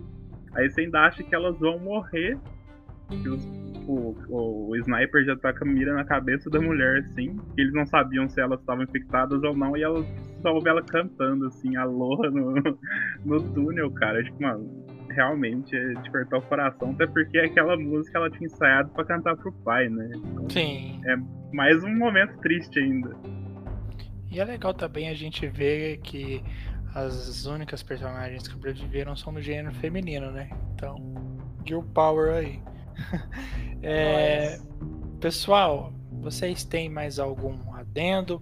Aí 0.53 0.69
você 0.69 0.81
ainda 0.81 1.01
acha 1.01 1.23
que 1.23 1.33
elas 1.33 1.57
vão 1.59 1.79
morrer. 1.79 2.37
Que 3.09 3.27
os, 3.27 3.43
o, 3.87 4.15
o, 4.29 4.69
o, 4.69 4.75
sniper 4.77 5.25
já 5.25 5.35
tá 5.35 5.51
com 5.51 5.65
a 5.65 5.67
mira 5.67 5.95
na 5.95 6.05
cabeça 6.05 6.47
da 6.47 6.61
mulher, 6.61 6.99
assim. 6.99 7.35
Que 7.55 7.61
eles 7.61 7.73
não 7.73 7.87
sabiam 7.87 8.29
se 8.29 8.39
elas 8.39 8.59
estavam 8.59 8.83
infectadas 8.83 9.41
ou 9.41 9.57
não. 9.57 9.75
E 9.75 9.81
ela 9.81 10.05
só 10.43 10.53
ouve 10.53 10.69
ela 10.69 10.83
cantando, 10.83 11.47
assim, 11.47 11.75
a 11.75 11.85
loa 11.85 12.29
no, 12.29 12.53
no 13.25 13.53
túnel, 13.53 13.89
cara. 13.91 14.23
Tipo, 14.23 14.43
mano, 14.43 14.85
realmente 15.09 15.75
é 15.75 15.93
despertar 16.01 16.39
o 16.39 16.41
coração. 16.43 16.91
Até 16.91 17.07
porque 17.07 17.37
aquela 17.39 17.77
música 17.77 18.17
ela 18.17 18.29
tinha 18.29 18.45
ensaiado 18.45 18.89
pra 18.91 19.05
cantar 19.05 19.35
pro 19.37 19.51
pai, 19.51 19.89
né? 19.89 20.11
Então, 20.15 20.49
Sim. 20.49 21.01
É 21.05 21.15
mais 21.53 21.83
um 21.83 21.95
momento 21.95 22.37
triste 22.39 22.79
ainda. 22.79 23.15
E 24.31 24.39
é 24.39 24.45
legal 24.45 24.73
também 24.73 25.09
a 25.09 25.13
gente 25.13 25.47
ver 25.47 25.97
que 25.97 26.43
as 26.93 27.45
únicas 27.45 27.83
personagens 27.83 28.47
que 28.47 28.53
sobreviveram 28.53 29.15
são 29.15 29.33
do 29.33 29.41
gênero 29.41 29.73
feminino, 29.75 30.31
né? 30.31 30.49
Então, 30.73 30.97
Girl 31.65 31.81
Power 31.93 32.33
aí. 32.33 32.61
é, 33.81 34.59
pessoal, 35.19 35.93
vocês 36.11 36.63
têm 36.63 36.89
mais 36.89 37.19
algum 37.19 37.73
adendo 37.73 38.41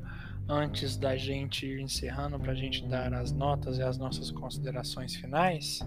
antes 0.49 0.97
da 0.97 1.15
gente 1.17 1.65
ir 1.65 1.81
encerrando 1.81 2.39
para 2.39 2.53
a 2.53 2.55
gente 2.55 2.85
dar 2.87 3.13
as 3.13 3.31
notas 3.31 3.77
e 3.77 3.83
as 3.83 3.97
nossas 3.97 4.31
considerações 4.31 5.15
finais? 5.15 5.85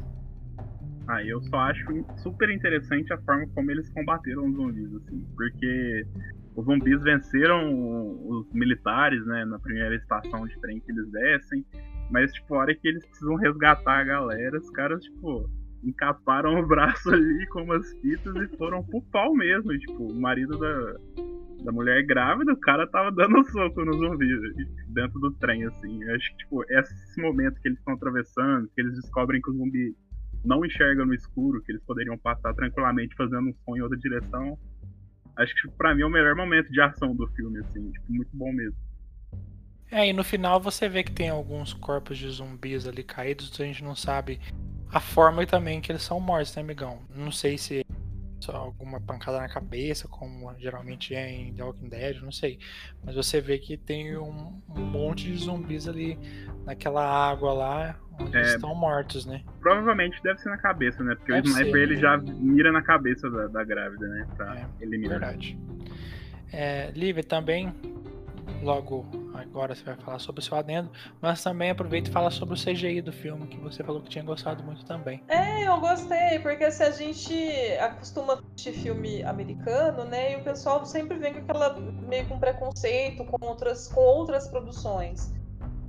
Ah, 1.08 1.24
eu 1.24 1.40
só 1.42 1.56
acho 1.58 1.84
super 2.18 2.50
interessante 2.50 3.12
a 3.12 3.18
forma 3.18 3.46
como 3.54 3.70
eles 3.70 3.88
combateram 3.90 4.46
os 4.46 4.54
zumbis, 4.54 4.94
assim, 4.94 5.26
porque 5.36 6.06
os 6.54 6.64
zumbis 6.64 7.02
venceram 7.02 7.72
os 8.28 8.52
militares, 8.52 9.24
né, 9.26 9.44
na 9.44 9.58
primeira 9.58 9.96
estação 9.96 10.46
de 10.46 10.60
trem 10.60 10.80
que 10.80 10.92
eles 10.92 11.10
descem, 11.10 11.64
mas, 12.10 12.32
tipo, 12.32 12.54
a 12.54 12.58
hora 12.58 12.74
que 12.74 12.88
eles 12.88 13.06
precisam 13.06 13.36
resgatar 13.36 14.00
a 14.00 14.04
galera, 14.04 14.58
os 14.58 14.70
caras, 14.70 15.02
tipo, 15.02 15.48
encaparam 15.84 16.60
o 16.60 16.66
braço 16.66 17.08
ali 17.14 17.46
com 17.48 17.62
umas 17.62 17.90
fitas 18.00 18.34
e 18.36 18.56
foram 18.56 18.82
pro 18.84 19.02
pau 19.12 19.34
mesmo. 19.34 19.76
Tipo, 19.78 20.12
o 20.12 20.20
marido 20.20 20.58
da, 20.58 20.94
da 21.64 21.72
mulher 21.72 22.04
grávida, 22.04 22.52
o 22.52 22.60
cara 22.60 22.86
tava 22.88 23.12
dando 23.12 23.44
soco 23.50 23.84
no 23.84 23.92
zumbi 23.94 24.26
dentro 24.88 25.20
do 25.20 25.30
trem, 25.34 25.64
assim. 25.64 26.02
Eu 26.02 26.14
acho 26.16 26.30
que, 26.30 26.36
tipo, 26.38 26.64
esse 26.68 27.20
momento 27.20 27.60
que 27.60 27.68
eles 27.68 27.78
estão 27.78 27.94
atravessando, 27.94 28.68
que 28.74 28.80
eles 28.80 28.94
descobrem 28.94 29.40
que 29.40 29.50
o 29.50 29.54
zumbi 29.54 29.94
não 30.44 30.64
enxerga 30.64 31.04
no 31.04 31.14
escuro, 31.14 31.62
que 31.62 31.72
eles 31.72 31.82
poderiam 31.84 32.16
passar 32.18 32.54
tranquilamente 32.54 33.14
fazendo 33.14 33.48
um 33.48 33.54
som 33.64 33.76
em 33.76 33.80
outra 33.80 33.98
direção. 33.98 34.58
Acho 35.36 35.54
que, 35.54 35.68
pra 35.76 35.94
mim, 35.94 36.02
é 36.02 36.06
o 36.06 36.10
melhor 36.10 36.34
momento 36.34 36.70
de 36.70 36.80
ação 36.80 37.14
do 37.14 37.26
filme, 37.28 37.58
assim. 37.60 37.90
Tipo, 37.90 38.12
muito 38.12 38.30
bom 38.34 38.52
mesmo. 38.52 38.76
É, 39.90 40.08
e 40.08 40.12
no 40.12 40.22
final 40.22 40.60
você 40.60 40.88
vê 40.88 41.02
que 41.02 41.10
tem 41.10 41.28
alguns 41.28 41.72
corpos 41.72 42.16
de 42.16 42.28
zumbis 42.30 42.86
ali 42.86 43.02
caídos, 43.02 43.60
a 43.60 43.64
gente 43.64 43.82
não 43.82 43.96
sabe 43.96 44.40
a 44.92 45.00
forma 45.00 45.44
também 45.46 45.80
que 45.80 45.90
eles 45.90 46.02
são 46.02 46.20
mortos, 46.20 46.54
né, 46.54 46.62
amigão? 46.62 47.00
Não 47.14 47.32
sei 47.32 47.58
se 47.58 47.80
é 47.80 47.84
só 48.40 48.56
alguma 48.56 49.00
pancada 49.00 49.38
na 49.38 49.48
cabeça, 49.48 50.06
como 50.06 50.52
geralmente 50.58 51.14
é 51.14 51.30
em 51.30 51.54
The 51.54 51.64
Walking 51.64 51.88
Dead, 51.88 52.22
não 52.22 52.32
sei. 52.32 52.58
Mas 53.04 53.14
você 53.14 53.40
vê 53.40 53.58
que 53.58 53.76
tem 53.76 54.16
um, 54.16 54.60
monte 54.68 55.24
de 55.24 55.36
zumbis 55.36 55.88
ali 55.88 56.18
naquela 56.64 57.04
água 57.04 57.52
lá, 57.52 58.00
é, 58.32 58.42
estão 58.42 58.74
mortos, 58.74 59.26
né? 59.26 59.42
Provavelmente 59.60 60.22
deve 60.22 60.40
ser 60.40 60.50
na 60.50 60.58
cabeça, 60.58 61.02
né? 61.02 61.14
Porque 61.14 61.32
deve 61.32 61.48
o 61.48 61.50
sniper 61.50 61.72
ser, 61.72 61.82
ele 61.82 61.94
né? 61.94 62.00
já 62.00 62.16
mira 62.18 62.72
na 62.72 62.82
cabeça 62.82 63.30
da, 63.30 63.46
da 63.46 63.64
grávida, 63.64 64.06
né? 64.06 64.26
Pra 64.36 64.56
é, 64.56 64.66
eliminar. 64.80 65.20
Verdade. 65.20 65.58
É, 66.52 66.90
Lívia, 66.94 67.22
também 67.22 67.72
logo 68.62 69.06
agora 69.34 69.74
você 69.74 69.82
vai 69.84 69.96
falar 69.96 70.18
sobre 70.18 70.40
o 70.40 70.44
seu 70.44 70.56
adendo, 70.56 70.90
mas 71.20 71.42
também 71.42 71.70
aproveita 71.70 72.10
e 72.10 72.12
fala 72.12 72.30
sobre 72.30 72.54
o 72.54 72.58
CGI 72.58 73.00
do 73.00 73.12
filme, 73.12 73.46
que 73.46 73.58
você 73.58 73.82
falou 73.82 74.02
que 74.02 74.10
tinha 74.10 74.24
gostado 74.24 74.62
muito 74.62 74.84
também. 74.84 75.22
É, 75.28 75.66
eu 75.66 75.80
gostei, 75.80 76.38
porque 76.40 76.70
se 76.70 76.82
a 76.82 76.90
gente 76.90 77.34
acostuma 77.80 78.34
assistir 78.34 78.72
filme 78.72 79.22
americano, 79.22 80.04
né, 80.04 80.34
e 80.34 80.36
o 80.36 80.44
pessoal 80.44 80.84
sempre 80.84 81.16
vem 81.18 81.32
com 81.34 81.40
aquela 81.40 81.78
meio 81.78 82.26
com 82.26 82.38
preconceito 82.38 83.24
com 83.24 83.46
outras, 83.46 83.88
com 83.88 84.00
outras 84.00 84.48
produções. 84.48 85.32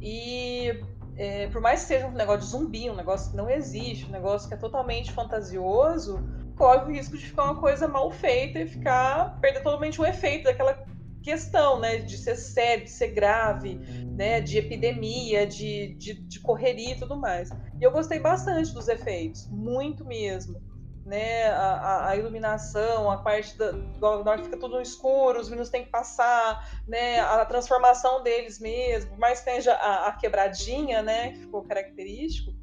E 0.02 0.82
é, 1.22 1.48
por 1.50 1.62
mais 1.62 1.82
que 1.82 1.90
seja 1.90 2.08
um 2.08 2.14
negócio 2.14 2.42
de 2.42 2.48
zumbi, 2.48 2.90
um 2.90 2.96
negócio 2.96 3.30
que 3.30 3.38
não 3.38 3.48
existe, 3.48 4.08
um 4.08 4.10
negócio 4.10 4.48
que 4.48 4.56
é 4.56 4.58
totalmente 4.58 5.12
fantasioso, 5.12 6.20
corre 6.58 6.86
o 6.86 6.88
risco 6.88 7.16
de 7.16 7.28
ficar 7.28 7.44
uma 7.44 7.62
coisa 7.62 7.88
mal 7.88 8.10
feita 8.10 8.58
e 8.58 8.66
ficar 8.66 9.40
perder 9.40 9.62
totalmente 9.62 10.02
o 10.02 10.06
efeito 10.06 10.46
daquela 10.46 10.84
questão, 11.22 11.80
né, 11.80 11.98
de 11.98 12.18
ser 12.18 12.36
sério, 12.36 12.86
de 12.86 12.90
ser 12.90 13.10
grave, 13.10 13.76
né, 14.18 14.42
de 14.42 14.58
epidemia, 14.58 15.46
de, 15.46 15.94
de, 15.94 16.16
de, 16.16 16.40
correria 16.40 16.94
e 16.94 16.98
tudo 16.98 17.16
mais. 17.16 17.52
E 17.80 17.84
eu 17.84 17.92
gostei 17.92 18.20
bastante 18.20 18.74
dos 18.74 18.88
efeitos, 18.88 19.48
muito 19.52 20.04
mesmo, 20.04 20.60
né, 21.06 21.50
a, 21.50 22.10
a 22.10 22.16
iluminação, 22.16 23.10
a 23.10 23.18
parte 23.18 23.58
da, 23.58 23.72
na 23.72 24.08
hora 24.08 24.38
que 24.38 24.46
fica 24.46 24.58
tudo 24.58 24.76
no 24.76 24.82
escuro, 24.82 25.40
os 25.40 25.50
meninos 25.50 25.70
têm 25.70 25.84
que 25.84 25.90
passar, 25.90 26.82
né, 26.88 27.20
a 27.20 27.44
transformação 27.46 28.22
deles 28.22 28.60
mesmo, 28.60 29.18
mais 29.18 29.40
que 29.40 29.46
tenha 29.46 29.74
a, 29.74 30.08
a 30.08 30.12
quebradinha, 30.14 31.02
né, 31.02 31.32
que 31.32 31.40
ficou 31.40 31.64
característico, 31.64 32.54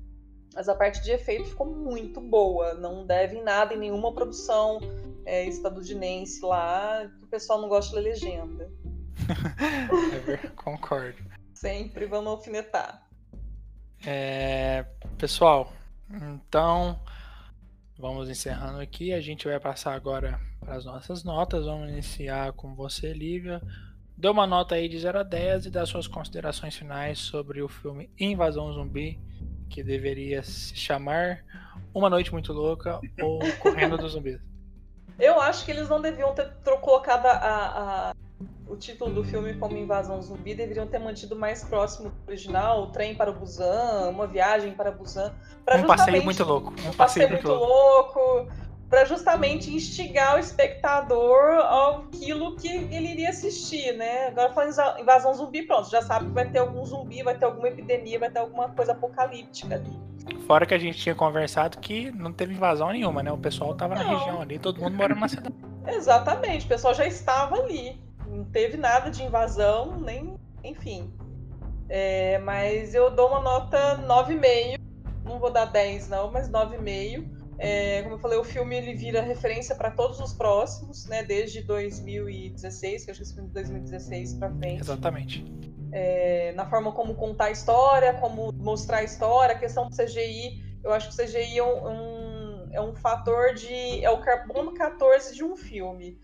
mas 0.54 0.68
a 0.68 0.74
parte 0.74 1.02
de 1.02 1.10
efeito 1.10 1.48
ficou 1.48 1.66
muito 1.66 2.20
boa, 2.20 2.74
não 2.74 3.06
deve 3.06 3.40
nada 3.42 3.74
em 3.74 3.78
nenhuma 3.78 4.12
produção 4.12 4.80
é, 5.24 5.44
estadunidense 5.44 6.40
lá, 6.44 7.06
que 7.18 7.24
o 7.24 7.28
pessoal 7.28 7.60
não 7.60 7.68
gosta 7.68 7.96
ler 7.96 8.02
legenda. 8.02 8.70
é, 10.26 10.48
concordo. 10.56 11.18
Sempre 11.54 12.06
vamos 12.06 12.30
alfinetar. 12.30 13.06
É, 14.06 14.84
pessoal, 15.18 15.72
então 16.08 17.00
vamos 17.98 18.30
encerrando 18.30 18.80
aqui. 18.80 19.12
A 19.12 19.20
gente 19.20 19.46
vai 19.46 19.58
passar 19.58 19.94
agora 19.94 20.40
para 20.60 20.76
as 20.76 20.84
nossas 20.84 21.24
notas. 21.24 21.66
Vamos 21.66 21.90
iniciar 21.90 22.52
com 22.52 22.74
você, 22.74 23.12
Lívia. 23.12 23.60
Dê 24.16 24.28
uma 24.28 24.46
nota 24.46 24.74
aí 24.74 24.88
de 24.88 24.98
0 24.98 25.20
a 25.20 25.22
10 25.22 25.66
e 25.66 25.70
dá 25.70 25.84
suas 25.84 26.06
considerações 26.06 26.74
finais 26.74 27.18
sobre 27.18 27.62
o 27.62 27.68
filme 27.68 28.10
Invasão 28.18 28.72
Zumbi, 28.72 29.20
que 29.68 29.82
deveria 29.82 30.42
se 30.42 30.74
chamar 30.76 31.44
Uma 31.94 32.10
Noite 32.10 32.32
Muito 32.32 32.52
Louca 32.52 33.00
ou 33.20 33.38
Correndo 33.60 33.96
dos 33.96 34.12
Zumbis. 34.12 34.40
Eu 35.18 35.40
acho 35.40 35.64
que 35.64 35.70
eles 35.70 35.88
não 35.88 36.00
deviam 36.00 36.32
ter 36.34 36.48
colocado 36.80 37.26
a, 37.26 37.32
a, 37.32 38.14
o 38.68 38.76
título 38.76 39.12
do 39.12 39.24
filme 39.24 39.54
como 39.54 39.76
Invasão 39.76 40.20
Zumbi, 40.20 40.54
deveriam 40.54 40.86
ter 40.86 40.98
mantido 40.98 41.34
mais 41.34 41.64
próximo 41.64 42.10
do 42.10 42.16
original, 42.26 42.84
o 42.84 42.86
trem 42.88 43.14
para 43.14 43.32
Busan, 43.32 44.10
uma 44.10 44.26
viagem 44.26 44.72
para 44.72 44.90
Busan. 44.90 45.32
Um 45.76 45.86
passeio 45.86 46.22
muito 46.22 46.44
louco. 46.44 46.70
Um, 46.70 46.74
passeio, 46.74 46.96
passeio 46.96 47.28
muito 47.30 47.48
louco. 47.48 48.18
louco 48.18 48.68
para 48.88 49.04
justamente 49.04 49.70
instigar 49.70 50.36
o 50.36 50.38
espectador 50.38 51.58
aquilo 52.06 52.56
que 52.56 52.68
ele 52.68 53.12
iria 53.12 53.28
assistir, 53.28 53.92
né? 53.92 54.28
Agora 54.28 54.52
falando 54.52 55.00
invasão 55.00 55.34
zumbi, 55.34 55.62
pronto, 55.62 55.90
já 55.90 56.00
sabe 56.00 56.26
que 56.26 56.32
vai 56.32 56.48
ter 56.48 56.58
algum 56.58 56.84
zumbi, 56.84 57.22
vai 57.22 57.36
ter 57.36 57.44
alguma 57.44 57.68
epidemia, 57.68 58.18
vai 58.18 58.30
ter 58.30 58.38
alguma 58.38 58.70
coisa 58.70 58.92
apocalíptica 58.92 59.74
ali. 59.74 59.98
Fora 60.46 60.64
que 60.64 60.74
a 60.74 60.78
gente 60.78 60.98
tinha 60.98 61.14
conversado 61.14 61.78
que 61.78 62.10
não 62.12 62.32
teve 62.32 62.54
invasão 62.54 62.90
nenhuma, 62.90 63.22
né? 63.22 63.30
O 63.30 63.38
pessoal 63.38 63.74
tava 63.74 63.94
na 63.94 64.02
região 64.02 64.40
ali, 64.40 64.58
todo 64.58 64.80
mundo 64.80 64.96
morando 64.96 65.20
na 65.20 65.28
cidade. 65.28 65.54
Exatamente, 65.86 66.64
o 66.64 66.68
pessoal 66.68 66.94
já 66.94 67.06
estava 67.06 67.56
ali. 67.56 68.07
Não 68.38 68.44
teve 68.44 68.76
nada 68.76 69.10
de 69.10 69.22
invasão, 69.22 70.00
nem. 70.00 70.36
Enfim. 70.62 71.12
É, 71.88 72.38
mas 72.38 72.94
eu 72.94 73.10
dou 73.10 73.28
uma 73.28 73.40
nota 73.40 73.98
9,5. 74.06 74.78
Não 75.24 75.38
vou 75.38 75.50
dar 75.50 75.66
10, 75.66 76.08
não, 76.08 76.30
mas 76.30 76.48
9,5 76.50 77.38
é, 77.58 78.02
como 78.02 78.14
eu 78.14 78.18
falei, 78.20 78.38
o 78.38 78.44
filme 78.44 78.76
ele 78.76 78.94
vira 78.94 79.20
referência 79.20 79.74
para 79.74 79.90
todos 79.90 80.20
os 80.20 80.32
próximos, 80.32 81.06
né? 81.06 81.24
Desde 81.24 81.60
2016, 81.62 83.04
que 83.04 83.10
eu 83.10 83.12
acho 83.12 83.20
que 83.20 83.24
esse 83.24 83.34
filme 83.34 83.48
de 83.48 83.54
2016 83.54 84.34
para 84.34 84.50
frente. 84.52 84.80
Exatamente. 84.80 85.44
É, 85.90 86.52
na 86.52 86.66
forma 86.66 86.92
como 86.92 87.16
contar 87.16 87.46
a 87.46 87.50
história, 87.50 88.14
como 88.14 88.52
mostrar 88.52 88.98
a 88.98 89.02
história, 89.02 89.56
a 89.56 89.58
questão 89.58 89.88
do 89.88 89.96
CGI, 89.96 90.62
eu 90.84 90.92
acho 90.92 91.08
que 91.08 91.20
o 91.20 91.26
CGI 91.26 91.58
é 91.58 91.64
um, 91.64 91.88
um, 91.88 92.68
é 92.70 92.80
um 92.80 92.94
fator 92.94 93.54
de. 93.54 94.04
é 94.04 94.10
o 94.10 94.20
carbono 94.20 94.72
14 94.74 95.34
de 95.34 95.42
um 95.42 95.56
filme. 95.56 96.16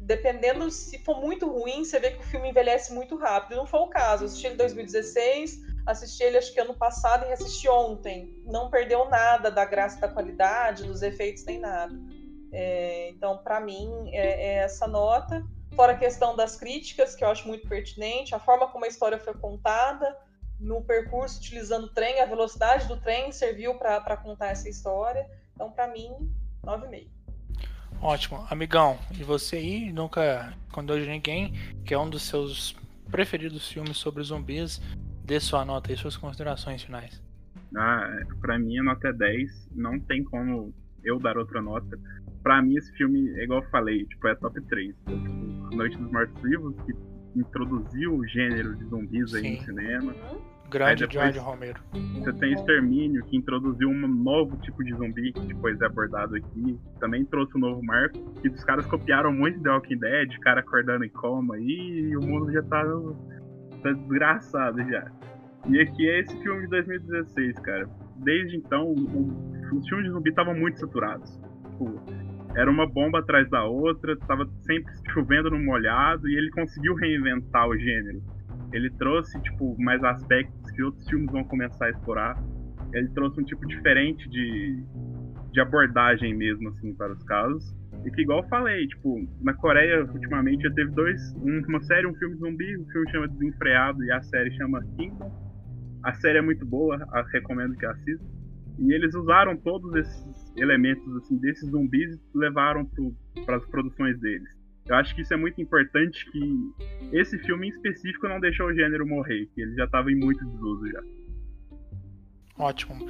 Dependendo 0.00 0.70
se 0.70 0.98
for 1.00 1.20
muito 1.20 1.50
ruim, 1.50 1.84
você 1.84 1.98
vê 1.98 2.12
que 2.12 2.20
o 2.20 2.26
filme 2.26 2.50
envelhece 2.50 2.92
muito 2.92 3.16
rápido. 3.16 3.56
Não 3.56 3.66
foi 3.66 3.80
o 3.80 3.88
caso. 3.88 4.24
Eu 4.24 4.26
assisti 4.26 4.46
ele 4.46 4.54
em 4.54 4.58
2016 4.58 5.68
Assisti 5.88 6.22
ele 6.22 6.36
acho 6.36 6.52
que 6.52 6.60
ano 6.60 6.74
passado 6.74 7.24
e 7.24 7.32
assisti 7.32 7.66
ontem. 7.66 8.42
Não 8.44 8.68
perdeu 8.68 9.08
nada 9.08 9.50
da 9.50 9.64
graça 9.64 9.98
da 9.98 10.06
qualidade, 10.06 10.84
dos 10.84 11.00
efeitos, 11.00 11.46
nem 11.46 11.58
nada. 11.58 11.98
É, 12.52 13.08
então, 13.08 13.38
para 13.38 13.58
mim, 13.58 14.10
é, 14.12 14.18
é, 14.18 14.54
essa 14.56 14.86
nota. 14.86 15.42
Fora 15.74 15.94
a 15.94 15.98
questão 15.98 16.36
das 16.36 16.56
críticas, 16.56 17.14
que 17.14 17.24
eu 17.24 17.28
acho 17.28 17.48
muito 17.48 17.66
pertinente, 17.66 18.34
a 18.34 18.38
forma 18.38 18.68
como 18.68 18.84
a 18.84 18.88
história 18.88 19.18
foi 19.18 19.32
contada, 19.32 20.14
no 20.60 20.82
percurso 20.82 21.38
utilizando 21.38 21.84
o 21.84 21.94
trem, 21.94 22.20
a 22.20 22.26
velocidade 22.26 22.86
do 22.86 23.00
trem 23.00 23.32
serviu 23.32 23.78
para 23.78 24.16
contar 24.18 24.48
essa 24.48 24.68
história. 24.68 25.26
Então, 25.54 25.70
para 25.70 25.86
mim, 25.86 26.12
9,5. 26.62 27.08
Ótimo. 28.00 28.46
Amigão, 28.50 28.98
e 29.18 29.24
você 29.24 29.56
aí 29.56 29.92
nunca 29.92 30.52
contou 30.72 30.98
de 30.98 31.06
ninguém, 31.06 31.52
que 31.84 31.92
é 31.92 31.98
um 31.98 32.08
dos 32.08 32.22
seus 32.22 32.76
preferidos 33.10 33.68
filmes 33.68 33.96
sobre 33.96 34.22
zumbis, 34.22 34.80
Dê 35.28 35.38
sua 35.38 35.62
nota 35.62 35.92
e 35.92 35.96
suas 35.96 36.16
considerações 36.16 36.82
finais. 36.82 37.22
Ah, 37.76 38.08
pra 38.40 38.58
mim 38.58 38.78
a 38.78 38.82
nota 38.82 39.08
é 39.08 39.12
10. 39.12 39.68
Não 39.72 40.00
tem 40.00 40.24
como 40.24 40.72
eu 41.04 41.18
dar 41.18 41.36
outra 41.36 41.60
nota. 41.60 42.00
Pra 42.42 42.62
mim 42.62 42.76
esse 42.76 42.90
filme, 42.94 43.28
é 43.38 43.44
igual 43.44 43.62
eu 43.62 43.68
falei, 43.68 44.06
tipo, 44.06 44.26
é 44.26 44.34
top 44.36 44.58
3. 44.58 44.96
Tipo, 44.96 45.76
Noite 45.76 45.98
dos 45.98 46.10
Mortos 46.10 46.42
Vivos, 46.42 46.74
que 46.86 46.94
introduziu 47.38 48.14
o 48.14 48.26
gênero 48.26 48.74
de 48.74 48.86
zumbis 48.86 49.34
aí 49.34 49.58
no 49.58 49.64
cinema. 49.66 50.14
Grande 50.70 51.06
George 51.10 51.38
Romero. 51.38 51.80
Você 52.14 52.32
tem 52.34 52.52
Extermínio, 52.52 53.24
que 53.24 53.36
introduziu 53.36 53.88
um 53.88 54.06
novo 54.06 54.56
tipo 54.58 54.84
de 54.84 54.94
zumbi, 54.94 55.32
que 55.32 55.40
depois 55.40 55.80
é 55.80 55.86
abordado 55.86 56.36
aqui. 56.36 56.78
Também 57.00 57.24
trouxe 57.24 57.56
um 57.56 57.60
novo 57.60 57.82
marco. 57.82 58.18
E 58.44 58.48
os 58.48 58.62
caras 58.64 58.84
copiaram 58.86 59.32
muito 59.32 59.62
The 59.62 59.70
Walking 59.70 59.98
Dead, 59.98 60.38
cara 60.40 60.60
acordando 60.60 61.04
em 61.04 61.10
coma 61.10 61.54
aí, 61.54 62.10
e 62.10 62.16
o 62.16 62.20
mundo 62.20 62.52
já 62.52 62.62
tá 62.62 62.84
tá 63.82 63.92
desgraçado 63.92 64.78
já. 64.90 65.10
E 65.68 65.80
aqui 65.80 66.08
é 66.08 66.20
esse 66.20 66.36
filme 66.42 66.62
de 66.62 66.68
2016, 66.68 67.58
cara. 67.60 67.88
Desde 68.16 68.56
então, 68.56 68.92
os 68.92 69.88
filmes 69.88 70.06
de 70.06 70.12
zumbi 70.12 70.30
estavam 70.30 70.54
muito 70.54 70.78
saturados. 70.78 71.38
Tipo, 71.62 72.02
era 72.54 72.70
uma 72.70 72.86
bomba 72.86 73.20
atrás 73.20 73.48
da 73.50 73.64
outra, 73.64 74.16
tava 74.26 74.46
sempre 74.62 74.92
chovendo 75.12 75.50
no 75.50 75.58
molhado, 75.58 76.28
e 76.28 76.36
ele 76.36 76.50
conseguiu 76.50 76.94
reinventar 76.94 77.68
o 77.68 77.76
gênero. 77.76 78.22
Ele 78.72 78.90
trouxe, 78.90 79.40
tipo, 79.42 79.76
mais 79.78 80.02
aspectos 80.04 80.70
que 80.72 80.82
outros 80.82 81.08
filmes 81.08 81.30
vão 81.30 81.44
começar 81.44 81.86
a 81.86 81.90
explorar. 81.90 82.42
Ele 82.92 83.08
trouxe 83.10 83.40
um 83.40 83.44
tipo 83.44 83.66
diferente 83.66 84.28
de, 84.28 84.82
de 85.52 85.60
abordagem 85.60 86.34
mesmo, 86.34 86.68
assim, 86.68 86.94
para 86.94 87.12
os 87.12 87.22
casos. 87.24 87.74
E 88.04 88.10
que, 88.10 88.22
igual 88.22 88.42
eu 88.42 88.48
falei, 88.48 88.86
tipo, 88.86 89.26
na 89.40 89.54
Coreia, 89.54 90.04
ultimamente, 90.04 90.62
já 90.62 90.70
teve 90.72 90.90
dois, 90.92 91.20
uma 91.36 91.80
série, 91.82 92.06
um 92.06 92.14
filme 92.14 92.36
zumbi, 92.36 92.76
o 92.76 92.86
filme 92.86 93.10
chama 93.10 93.28
Desenfreado 93.28 94.04
e 94.04 94.12
a 94.12 94.20
série 94.22 94.50
chama 94.56 94.82
Kingdom. 94.96 95.32
A 96.04 96.12
série 96.14 96.38
é 96.38 96.42
muito 96.42 96.64
boa, 96.64 96.96
recomendo 97.32 97.76
que 97.76 97.84
assista. 97.84 98.24
E 98.78 98.92
eles 98.92 99.14
usaram 99.14 99.56
todos 99.56 99.92
esses 99.96 100.56
elementos, 100.56 101.16
assim, 101.16 101.36
desses 101.38 101.68
zumbis 101.68 102.14
e 102.14 102.38
levaram 102.38 102.88
para 103.44 103.56
as 103.56 103.66
produções 103.66 104.18
deles. 104.20 104.57
Eu 104.88 104.94
acho 104.96 105.14
que 105.14 105.20
isso 105.20 105.34
é 105.34 105.36
muito 105.36 105.60
importante 105.60 106.24
que 106.30 106.72
esse 107.12 107.38
filme 107.40 107.68
em 107.68 107.70
específico 107.70 108.26
não 108.26 108.40
deixou 108.40 108.66
o 108.66 108.74
gênero 108.74 109.06
morrer, 109.06 109.46
que 109.54 109.60
ele 109.60 109.74
já 109.74 109.84
estava 109.84 110.10
em 110.10 110.16
muito 110.16 110.44
desuso 110.46 110.90
já. 110.90 111.02
Ótimo. 112.58 113.06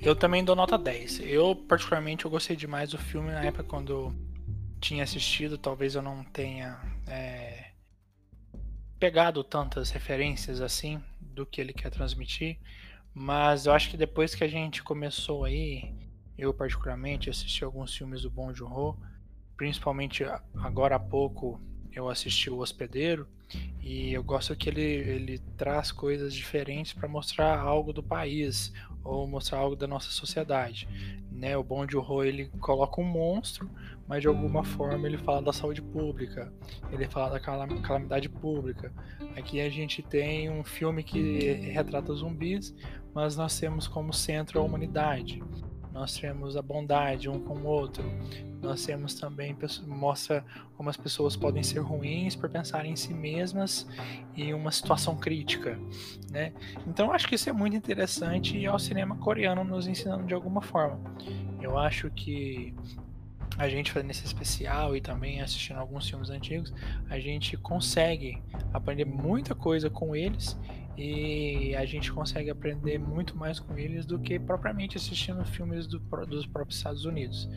Eu 0.00 0.14
também 0.14 0.44
dou 0.44 0.54
nota 0.54 0.78
10. 0.78 1.20
Eu, 1.20 1.56
particularmente, 1.56 2.24
eu 2.24 2.30
gostei 2.30 2.54
demais 2.54 2.90
do 2.90 2.98
filme 2.98 3.30
na 3.30 3.44
época 3.44 3.64
quando 3.64 3.92
eu 3.92 4.14
tinha 4.80 5.02
assistido. 5.02 5.58
Talvez 5.58 5.94
eu 5.94 6.02
não 6.02 6.22
tenha 6.22 6.78
é, 7.08 7.72
pegado 8.98 9.42
tantas 9.42 9.90
referências 9.90 10.60
assim 10.60 11.02
do 11.20 11.44
que 11.44 11.60
ele 11.60 11.72
quer 11.72 11.90
transmitir. 11.90 12.58
Mas 13.12 13.66
eu 13.66 13.72
acho 13.72 13.90
que 13.90 13.96
depois 13.96 14.34
que 14.34 14.44
a 14.44 14.48
gente 14.48 14.82
começou 14.82 15.44
aí, 15.44 15.92
eu 16.38 16.52
particularmente 16.54 17.30
assisti 17.30 17.64
alguns 17.64 17.96
filmes 17.96 18.22
do 18.22 18.30
Bong 18.30 18.54
Joon-ho, 18.54 18.96
principalmente 19.56 20.24
agora 20.56 20.96
há 20.96 21.00
pouco 21.00 21.60
eu 21.92 22.08
assisti 22.08 22.50
O 22.50 22.58
Hospedeiro 22.58 23.26
e 23.80 24.12
eu 24.12 24.22
gosto 24.22 24.54
que 24.56 24.68
ele, 24.68 24.82
ele 24.82 25.38
traz 25.56 25.90
coisas 25.90 26.34
diferentes 26.34 26.92
para 26.92 27.08
mostrar 27.08 27.58
algo 27.58 27.92
do 27.92 28.02
país 28.02 28.72
ou 29.04 29.26
mostrar 29.26 29.58
algo 29.58 29.76
da 29.76 29.86
nossa 29.86 30.10
sociedade. 30.10 30.88
Né? 31.30 31.56
O 31.56 31.62
Bong 31.62 31.90
Joon-ho 31.90 32.24
ele 32.24 32.48
coloca 32.60 33.00
um 33.00 33.04
monstro, 33.04 33.70
mas 34.06 34.20
de 34.20 34.28
alguma 34.28 34.64
forma 34.64 35.06
ele 35.06 35.16
fala 35.16 35.40
da 35.40 35.52
saúde 35.52 35.80
pública, 35.80 36.52
ele 36.90 37.06
fala 37.06 37.38
da 37.38 37.40
calamidade 37.40 38.28
pública. 38.28 38.92
Aqui 39.36 39.60
a 39.60 39.70
gente 39.70 40.02
tem 40.02 40.50
um 40.50 40.64
filme 40.64 41.04
que 41.04 41.52
retrata 41.52 42.12
zumbis, 42.14 42.74
mas 43.14 43.36
nós 43.36 43.58
temos 43.58 43.86
como 43.86 44.12
centro 44.12 44.58
a 44.58 44.62
humanidade 44.62 45.40
nós 45.96 46.14
temos 46.18 46.58
a 46.58 46.62
bondade 46.62 47.26
um 47.26 47.40
com 47.40 47.54
o 47.54 47.64
outro, 47.64 48.04
nós 48.66 48.84
temos 48.84 49.14
também, 49.14 49.56
mostra 49.86 50.44
como 50.76 50.90
as 50.90 50.96
pessoas 50.96 51.36
podem 51.36 51.62
ser 51.62 51.78
ruins 51.78 52.36
por 52.36 52.50
pensarem 52.50 52.92
em 52.92 52.96
si 52.96 53.14
mesmas 53.14 53.86
em 54.36 54.52
uma 54.52 54.70
situação 54.70 55.16
crítica, 55.16 55.78
né? 56.30 56.52
Então 56.86 57.12
acho 57.12 57.26
que 57.28 57.34
isso 57.34 57.48
é 57.48 57.52
muito 57.52 57.76
interessante 57.76 58.56
e 58.58 58.66
é 58.66 58.72
o 58.72 58.78
cinema 58.78 59.16
coreano 59.16 59.64
nos 59.64 59.86
ensinando 59.86 60.26
de 60.26 60.34
alguma 60.34 60.60
forma. 60.60 61.00
Eu 61.60 61.78
acho 61.78 62.10
que 62.10 62.74
a 63.58 63.68
gente 63.68 63.90
fazendo 63.90 64.10
esse 64.10 64.24
especial 64.24 64.96
e 64.96 65.00
também 65.00 65.40
assistindo 65.40 65.78
alguns 65.78 66.08
filmes 66.08 66.28
antigos, 66.28 66.72
a 67.08 67.18
gente 67.18 67.56
consegue 67.56 68.42
aprender 68.72 69.04
muita 69.04 69.54
coisa 69.54 69.88
com 69.88 70.14
eles 70.14 70.58
e 70.96 71.74
a 71.74 71.84
gente 71.84 72.10
consegue 72.12 72.50
aprender 72.50 72.98
muito 72.98 73.36
mais 73.36 73.60
com 73.60 73.76
eles 73.76 74.06
do 74.06 74.18
que 74.18 74.38
propriamente 74.38 74.96
assistindo 74.96 75.44
filmes 75.44 75.86
do, 75.86 75.98
dos 76.26 76.46
próprios 76.46 76.78
Estados 76.78 77.04
Unidos. 77.04 77.48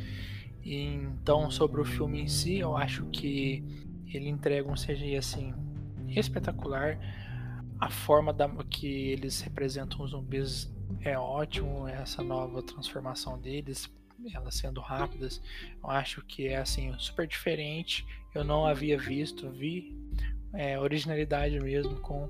E, 0.69 0.83
então, 0.83 1.49
sobre 1.49 1.81
o 1.81 1.83
filme 1.83 2.21
em 2.21 2.27
si, 2.27 2.59
eu 2.59 2.77
acho 2.77 3.03
que 3.05 3.63
ele 4.05 4.29
entrega 4.29 4.69
um 4.69 4.75
CGI 4.75 5.15
assim 5.15 5.51
espetacular. 6.09 6.99
A 7.79 7.89
forma 7.89 8.31
da, 8.31 8.47
que 8.69 8.85
eles 8.85 9.41
representam 9.41 10.03
os 10.03 10.11
zumbis 10.11 10.71
é 11.01 11.17
ótimo, 11.17 11.87
essa 11.87 12.21
nova 12.21 12.61
transformação 12.61 13.39
deles, 13.39 13.91
elas 14.31 14.53
sendo 14.53 14.79
rápidas, 14.79 15.41
eu 15.83 15.89
acho 15.89 16.21
que 16.21 16.47
é 16.47 16.57
assim 16.57 16.93
super 16.99 17.25
diferente. 17.25 18.05
Eu 18.35 18.43
não 18.43 18.67
havia 18.67 18.95
visto, 18.95 19.49
vi 19.49 19.97
é, 20.53 20.79
originalidade 20.79 21.59
mesmo 21.59 21.95
com 21.95 22.29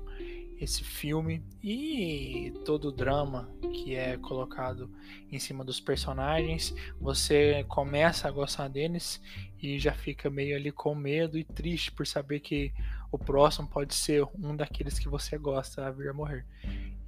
esse 0.60 0.84
filme 0.84 1.42
e 1.62 2.52
todo 2.66 2.88
o 2.88 2.92
drama 2.92 3.48
que 3.72 3.94
é 3.94 4.18
colocado 4.18 4.90
em 5.32 5.38
cima 5.38 5.64
dos 5.64 5.80
personagens, 5.80 6.74
você 7.00 7.64
começa 7.66 8.28
a 8.28 8.30
gostar 8.30 8.68
deles 8.68 9.22
e 9.62 9.78
já 9.78 9.92
fica 9.92 10.28
meio 10.28 10.54
ali 10.54 10.70
com 10.70 10.94
medo 10.94 11.38
e 11.38 11.44
triste 11.44 11.90
por 11.90 12.06
saber 12.06 12.40
que 12.40 12.72
o 13.10 13.18
próximo 13.18 13.66
pode 13.66 13.94
ser 13.94 14.22
um 14.38 14.54
daqueles 14.54 14.98
que 14.98 15.08
você 15.08 15.38
gosta 15.38 15.86
a 15.86 15.90
vir 15.90 16.10
a 16.10 16.12
morrer. 16.12 16.44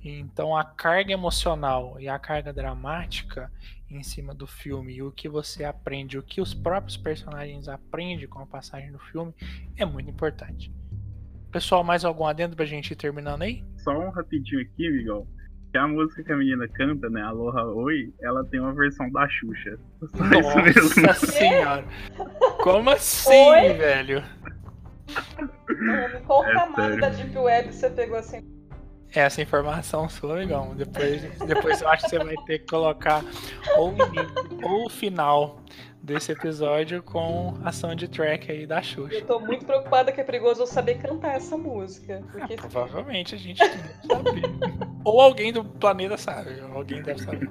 Então 0.03 0.57
a 0.57 0.65
carga 0.65 1.13
emocional 1.13 2.01
e 2.01 2.09
a 2.09 2.19
carga 2.19 2.53
dramática 2.53 3.53
em 3.89 4.03
cima 4.03 4.35
do 4.35 4.47
filme 4.47 4.95
e 4.95 5.03
o 5.03 5.13
que 5.13 5.29
você 5.29 5.63
aprende, 5.63 6.19
o 6.19 6.23
que 6.23 6.41
os 6.41 6.55
próprios 6.55 6.97
personagens 6.97 7.69
aprendem 7.69 8.27
com 8.27 8.41
a 8.41 8.47
passagem 8.47 8.91
do 8.91 8.99
filme 8.99 9.35
é 9.77 9.85
muito 9.85 10.09
importante. 10.09 10.73
Pessoal, 11.53 11.85
mais 11.85 12.03
algum 12.03 12.27
adendo 12.27 12.57
pra 12.57 12.65
gente 12.65 12.93
ir 12.93 12.97
terminando 12.97 13.43
aí? 13.43 13.63
Só 13.77 13.93
um 13.93 14.09
rapidinho 14.09 14.63
aqui, 14.63 14.91
Miguel. 14.91 15.27
Que 15.71 15.77
a 15.77 15.87
música 15.87 16.25
que 16.25 16.33
a 16.33 16.37
menina 16.37 16.67
canta, 16.69 17.11
né? 17.11 17.21
Aloha 17.23 17.65
Oi, 17.67 18.13
ela 18.23 18.43
tem 18.47 18.59
uma 18.59 18.75
versão 18.75 19.11
da 19.11 19.29
Xuxa. 19.29 19.79
Só 20.11 21.03
Nossa 21.03 21.27
senhora! 21.27 21.85
Como 22.63 22.89
assim, 22.89 23.51
Oi? 23.51 23.75
velho? 23.75 24.23
Qual 26.27 26.45
é 26.45 26.55
camada 26.55 26.97
da 26.97 27.09
Deep 27.11 27.37
Web 27.37 27.73
você 27.73 27.91
pegou 27.91 28.17
assim? 28.17 28.43
essa 29.15 29.43
informação 29.43 30.09
sua, 30.09 30.39
amigão. 30.39 30.75
Depois, 30.75 31.23
depois 31.47 31.83
eu 31.83 31.89
acho 31.91 32.05
que 32.05 32.11
você 32.11 32.19
vai 32.19 32.35
ter 32.47 32.61
que 32.61 32.67
colocar 32.67 33.23
ou 33.77 33.93
o 33.93 33.95
início 33.95 34.59
ou 34.63 34.87
o 34.87 34.89
final 34.91 35.61
desse 36.03 36.33
episódio 36.33 37.03
com 37.03 37.55
a 37.63 37.71
soundtrack 37.71 38.51
aí 38.51 38.67
da 38.67 38.83
Xuxa. 38.83 39.15
Eu 39.15 39.27
tô 39.27 39.39
muito 39.39 39.65
preocupada 39.65 40.11
que 40.11 40.21
é 40.21 40.25
perigoso 40.25 40.63
eu 40.63 40.67
saber 40.67 40.97
cantar 40.97 41.37
essa 41.37 41.57
música. 41.57 42.23
Porque... 42.33 42.55
Ah, 42.55 42.67
provavelmente 42.69 43.35
a 43.37 43.39
gente 43.39 43.59
sabe. 43.59 44.43
ou 45.05 45.21
alguém 45.21 45.53
do 45.53 45.65
planeta 45.65 46.17
sabe. 46.17 46.61
Alguém 46.61 47.03
deve 47.03 47.23
saber. 47.23 47.49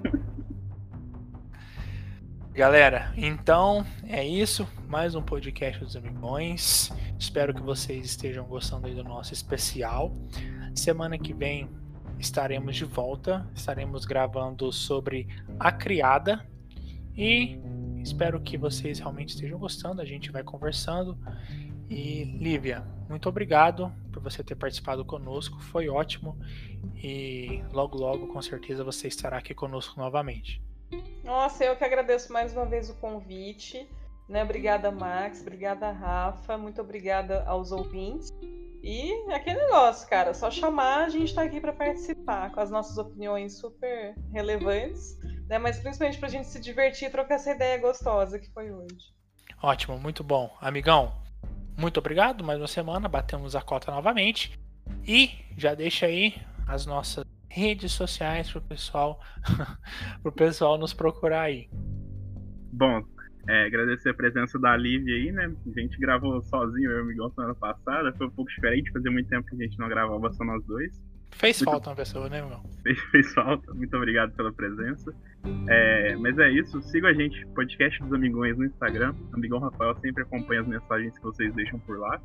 Galera, 2.53 3.13
então 3.15 3.85
é 4.05 4.25
isso. 4.25 4.67
Mais 4.89 5.15
um 5.15 5.21
podcast 5.21 5.81
dos 5.81 5.95
Amigões. 5.95 6.91
Espero 7.17 7.53
que 7.53 7.61
vocês 7.61 8.05
estejam 8.05 8.45
gostando 8.45 8.87
aí 8.87 8.93
do 8.93 9.03
nosso 9.05 9.33
especial. 9.33 10.13
Semana 10.75 11.17
que 11.17 11.33
vem 11.33 11.69
estaremos 12.19 12.75
de 12.75 12.83
volta, 12.83 13.47
estaremos 13.55 14.03
gravando 14.03 14.71
sobre 14.71 15.27
A 15.57 15.71
Criada 15.71 16.45
e 17.15 17.57
espero 18.03 18.39
que 18.39 18.57
vocês 18.57 18.99
realmente 18.99 19.29
estejam 19.29 19.59
gostando. 19.59 20.01
A 20.01 20.05
gente 20.05 20.31
vai 20.31 20.43
conversando. 20.43 21.17
E 21.89 22.23
Lívia, 22.23 22.85
muito 23.09 23.27
obrigado 23.27 23.91
por 24.13 24.21
você 24.21 24.41
ter 24.43 24.55
participado 24.55 25.03
conosco, 25.03 25.59
foi 25.59 25.89
ótimo 25.89 26.37
e 26.95 27.61
logo 27.73 27.97
logo 27.97 28.27
com 28.27 28.41
certeza 28.41 28.81
você 28.81 29.09
estará 29.09 29.37
aqui 29.37 29.53
conosco 29.53 29.99
novamente. 29.99 30.61
Nossa, 31.23 31.65
eu 31.65 31.75
que 31.75 31.83
agradeço 31.83 32.31
mais 32.31 32.53
uma 32.53 32.65
vez 32.65 32.89
o 32.89 32.95
convite. 32.95 33.89
Né? 34.29 34.43
Obrigada, 34.43 34.89
Max. 34.91 35.41
Obrigada, 35.41 35.91
Rafa. 35.91 36.57
Muito 36.57 36.79
obrigada 36.79 37.43
aos 37.45 37.73
ouvintes. 37.73 38.31
E 38.83 39.11
é 39.29 39.35
aquele 39.35 39.59
negócio, 39.59 40.09
cara, 40.09 40.33
só 40.33 40.49
chamar, 40.49 41.05
a 41.05 41.09
gente 41.09 41.35
tá 41.35 41.43
aqui 41.43 41.61
para 41.61 41.71
participar 41.71 42.51
com 42.51 42.59
as 42.59 42.71
nossas 42.71 42.97
opiniões 42.97 43.53
super 43.53 44.15
relevantes, 44.33 45.19
né? 45.51 45.59
Mas 45.59 45.77
principalmente 45.77 46.17
pra 46.17 46.29
gente 46.29 46.47
se 46.47 46.61
divertir 46.61 47.09
e 47.09 47.11
trocar 47.11 47.35
essa 47.35 47.51
ideia 47.51 47.77
gostosa 47.77 48.39
que 48.39 48.49
foi 48.53 48.71
hoje. 48.71 49.13
Ótimo, 49.61 49.99
muito 49.99 50.23
bom. 50.23 50.55
Amigão, 50.61 51.13
muito 51.77 51.97
obrigado. 51.97 52.41
Mais 52.41 52.57
uma 52.57 52.67
semana, 52.67 53.09
batemos 53.09 53.53
a 53.53 53.61
cota 53.61 53.91
novamente. 53.91 54.57
E 55.05 55.29
já 55.57 55.75
deixa 55.75 56.05
aí 56.05 56.35
as 56.65 56.85
nossas 56.85 57.25
redes 57.49 57.91
sociais 57.91 58.49
pro 58.49 58.61
pessoal, 58.61 59.19
pro 60.23 60.31
pessoal 60.31 60.77
nos 60.77 60.93
procurar 60.93 61.41
aí. 61.41 61.69
Bom, 62.71 63.03
é, 63.49 63.65
agradecer 63.65 64.11
a 64.11 64.13
presença 64.13 64.57
da 64.57 64.77
Lívia 64.77 65.15
aí, 65.17 65.31
né? 65.33 65.53
A 65.75 65.79
gente 65.81 65.97
gravou 65.99 66.41
sozinho, 66.43 66.89
eu 66.89 66.99
e 66.99 67.01
o 67.01 67.05
Miguel, 67.05 67.29
semana 67.31 67.55
passada. 67.55 68.13
Foi 68.13 68.27
um 68.27 68.31
pouco 68.31 68.49
diferente, 68.49 68.89
fazia 68.91 69.11
muito 69.11 69.27
tempo 69.27 69.45
que 69.49 69.61
a 69.61 69.67
gente 69.67 69.77
não 69.77 69.89
gravava 69.89 70.31
só 70.31 70.45
nós 70.45 70.65
dois. 70.65 71.10
Fez 71.31 71.59
muito... 71.59 71.71
falta 71.71 71.89
uma 71.89 71.95
pessoa, 71.95 72.29
né? 72.29 72.43
Fez, 72.83 72.99
fez 73.11 73.33
falta. 73.33 73.73
Muito 73.73 73.95
obrigado 73.95 74.31
pela 74.33 74.51
presença. 74.51 75.13
É, 75.67 76.15
mas 76.17 76.37
é 76.37 76.51
isso. 76.51 76.81
Siga 76.83 77.07
a 77.07 77.13
gente, 77.13 77.45
podcast 77.47 78.01
dos 78.03 78.13
Amigões 78.13 78.57
no 78.57 78.65
Instagram. 78.65 79.15
Amigão 79.33 79.59
Rafael 79.59 79.95
sempre 80.01 80.23
acompanha 80.23 80.61
as 80.61 80.67
mensagens 80.67 81.17
que 81.17 81.23
vocês 81.23 81.53
deixam 81.55 81.79
por 81.79 81.97
lá. 81.99 82.21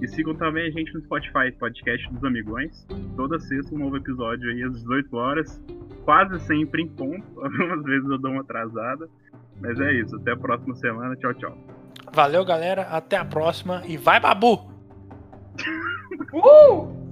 E 0.00 0.08
sigam 0.08 0.34
também 0.34 0.66
a 0.66 0.70
gente 0.70 0.92
no 0.94 1.00
Spotify, 1.02 1.52
podcast 1.58 2.12
dos 2.12 2.24
Amigões. 2.24 2.86
Toda 3.16 3.38
sexta 3.38 3.74
um 3.74 3.78
novo 3.78 3.96
episódio 3.96 4.50
aí 4.50 4.62
às 4.62 4.72
18 4.72 5.16
horas. 5.16 5.62
Quase 6.04 6.40
sempre 6.40 6.82
em 6.82 6.88
ponto. 6.88 7.24
Algumas 7.40 7.82
vezes 7.84 8.08
eu 8.08 8.18
dou 8.18 8.32
uma 8.32 8.40
atrasada. 8.40 9.08
Mas 9.60 9.78
é 9.80 9.92
isso. 9.92 10.16
Até 10.16 10.32
a 10.32 10.36
próxima 10.36 10.74
semana. 10.76 11.14
Tchau, 11.16 11.34
tchau. 11.34 11.58
Valeu, 12.12 12.44
galera. 12.44 12.82
Até 12.82 13.16
a 13.16 13.24
próxima. 13.24 13.82
E 13.86 13.96
vai, 13.96 14.18
Babu! 14.18 14.72
uh! 16.32 17.07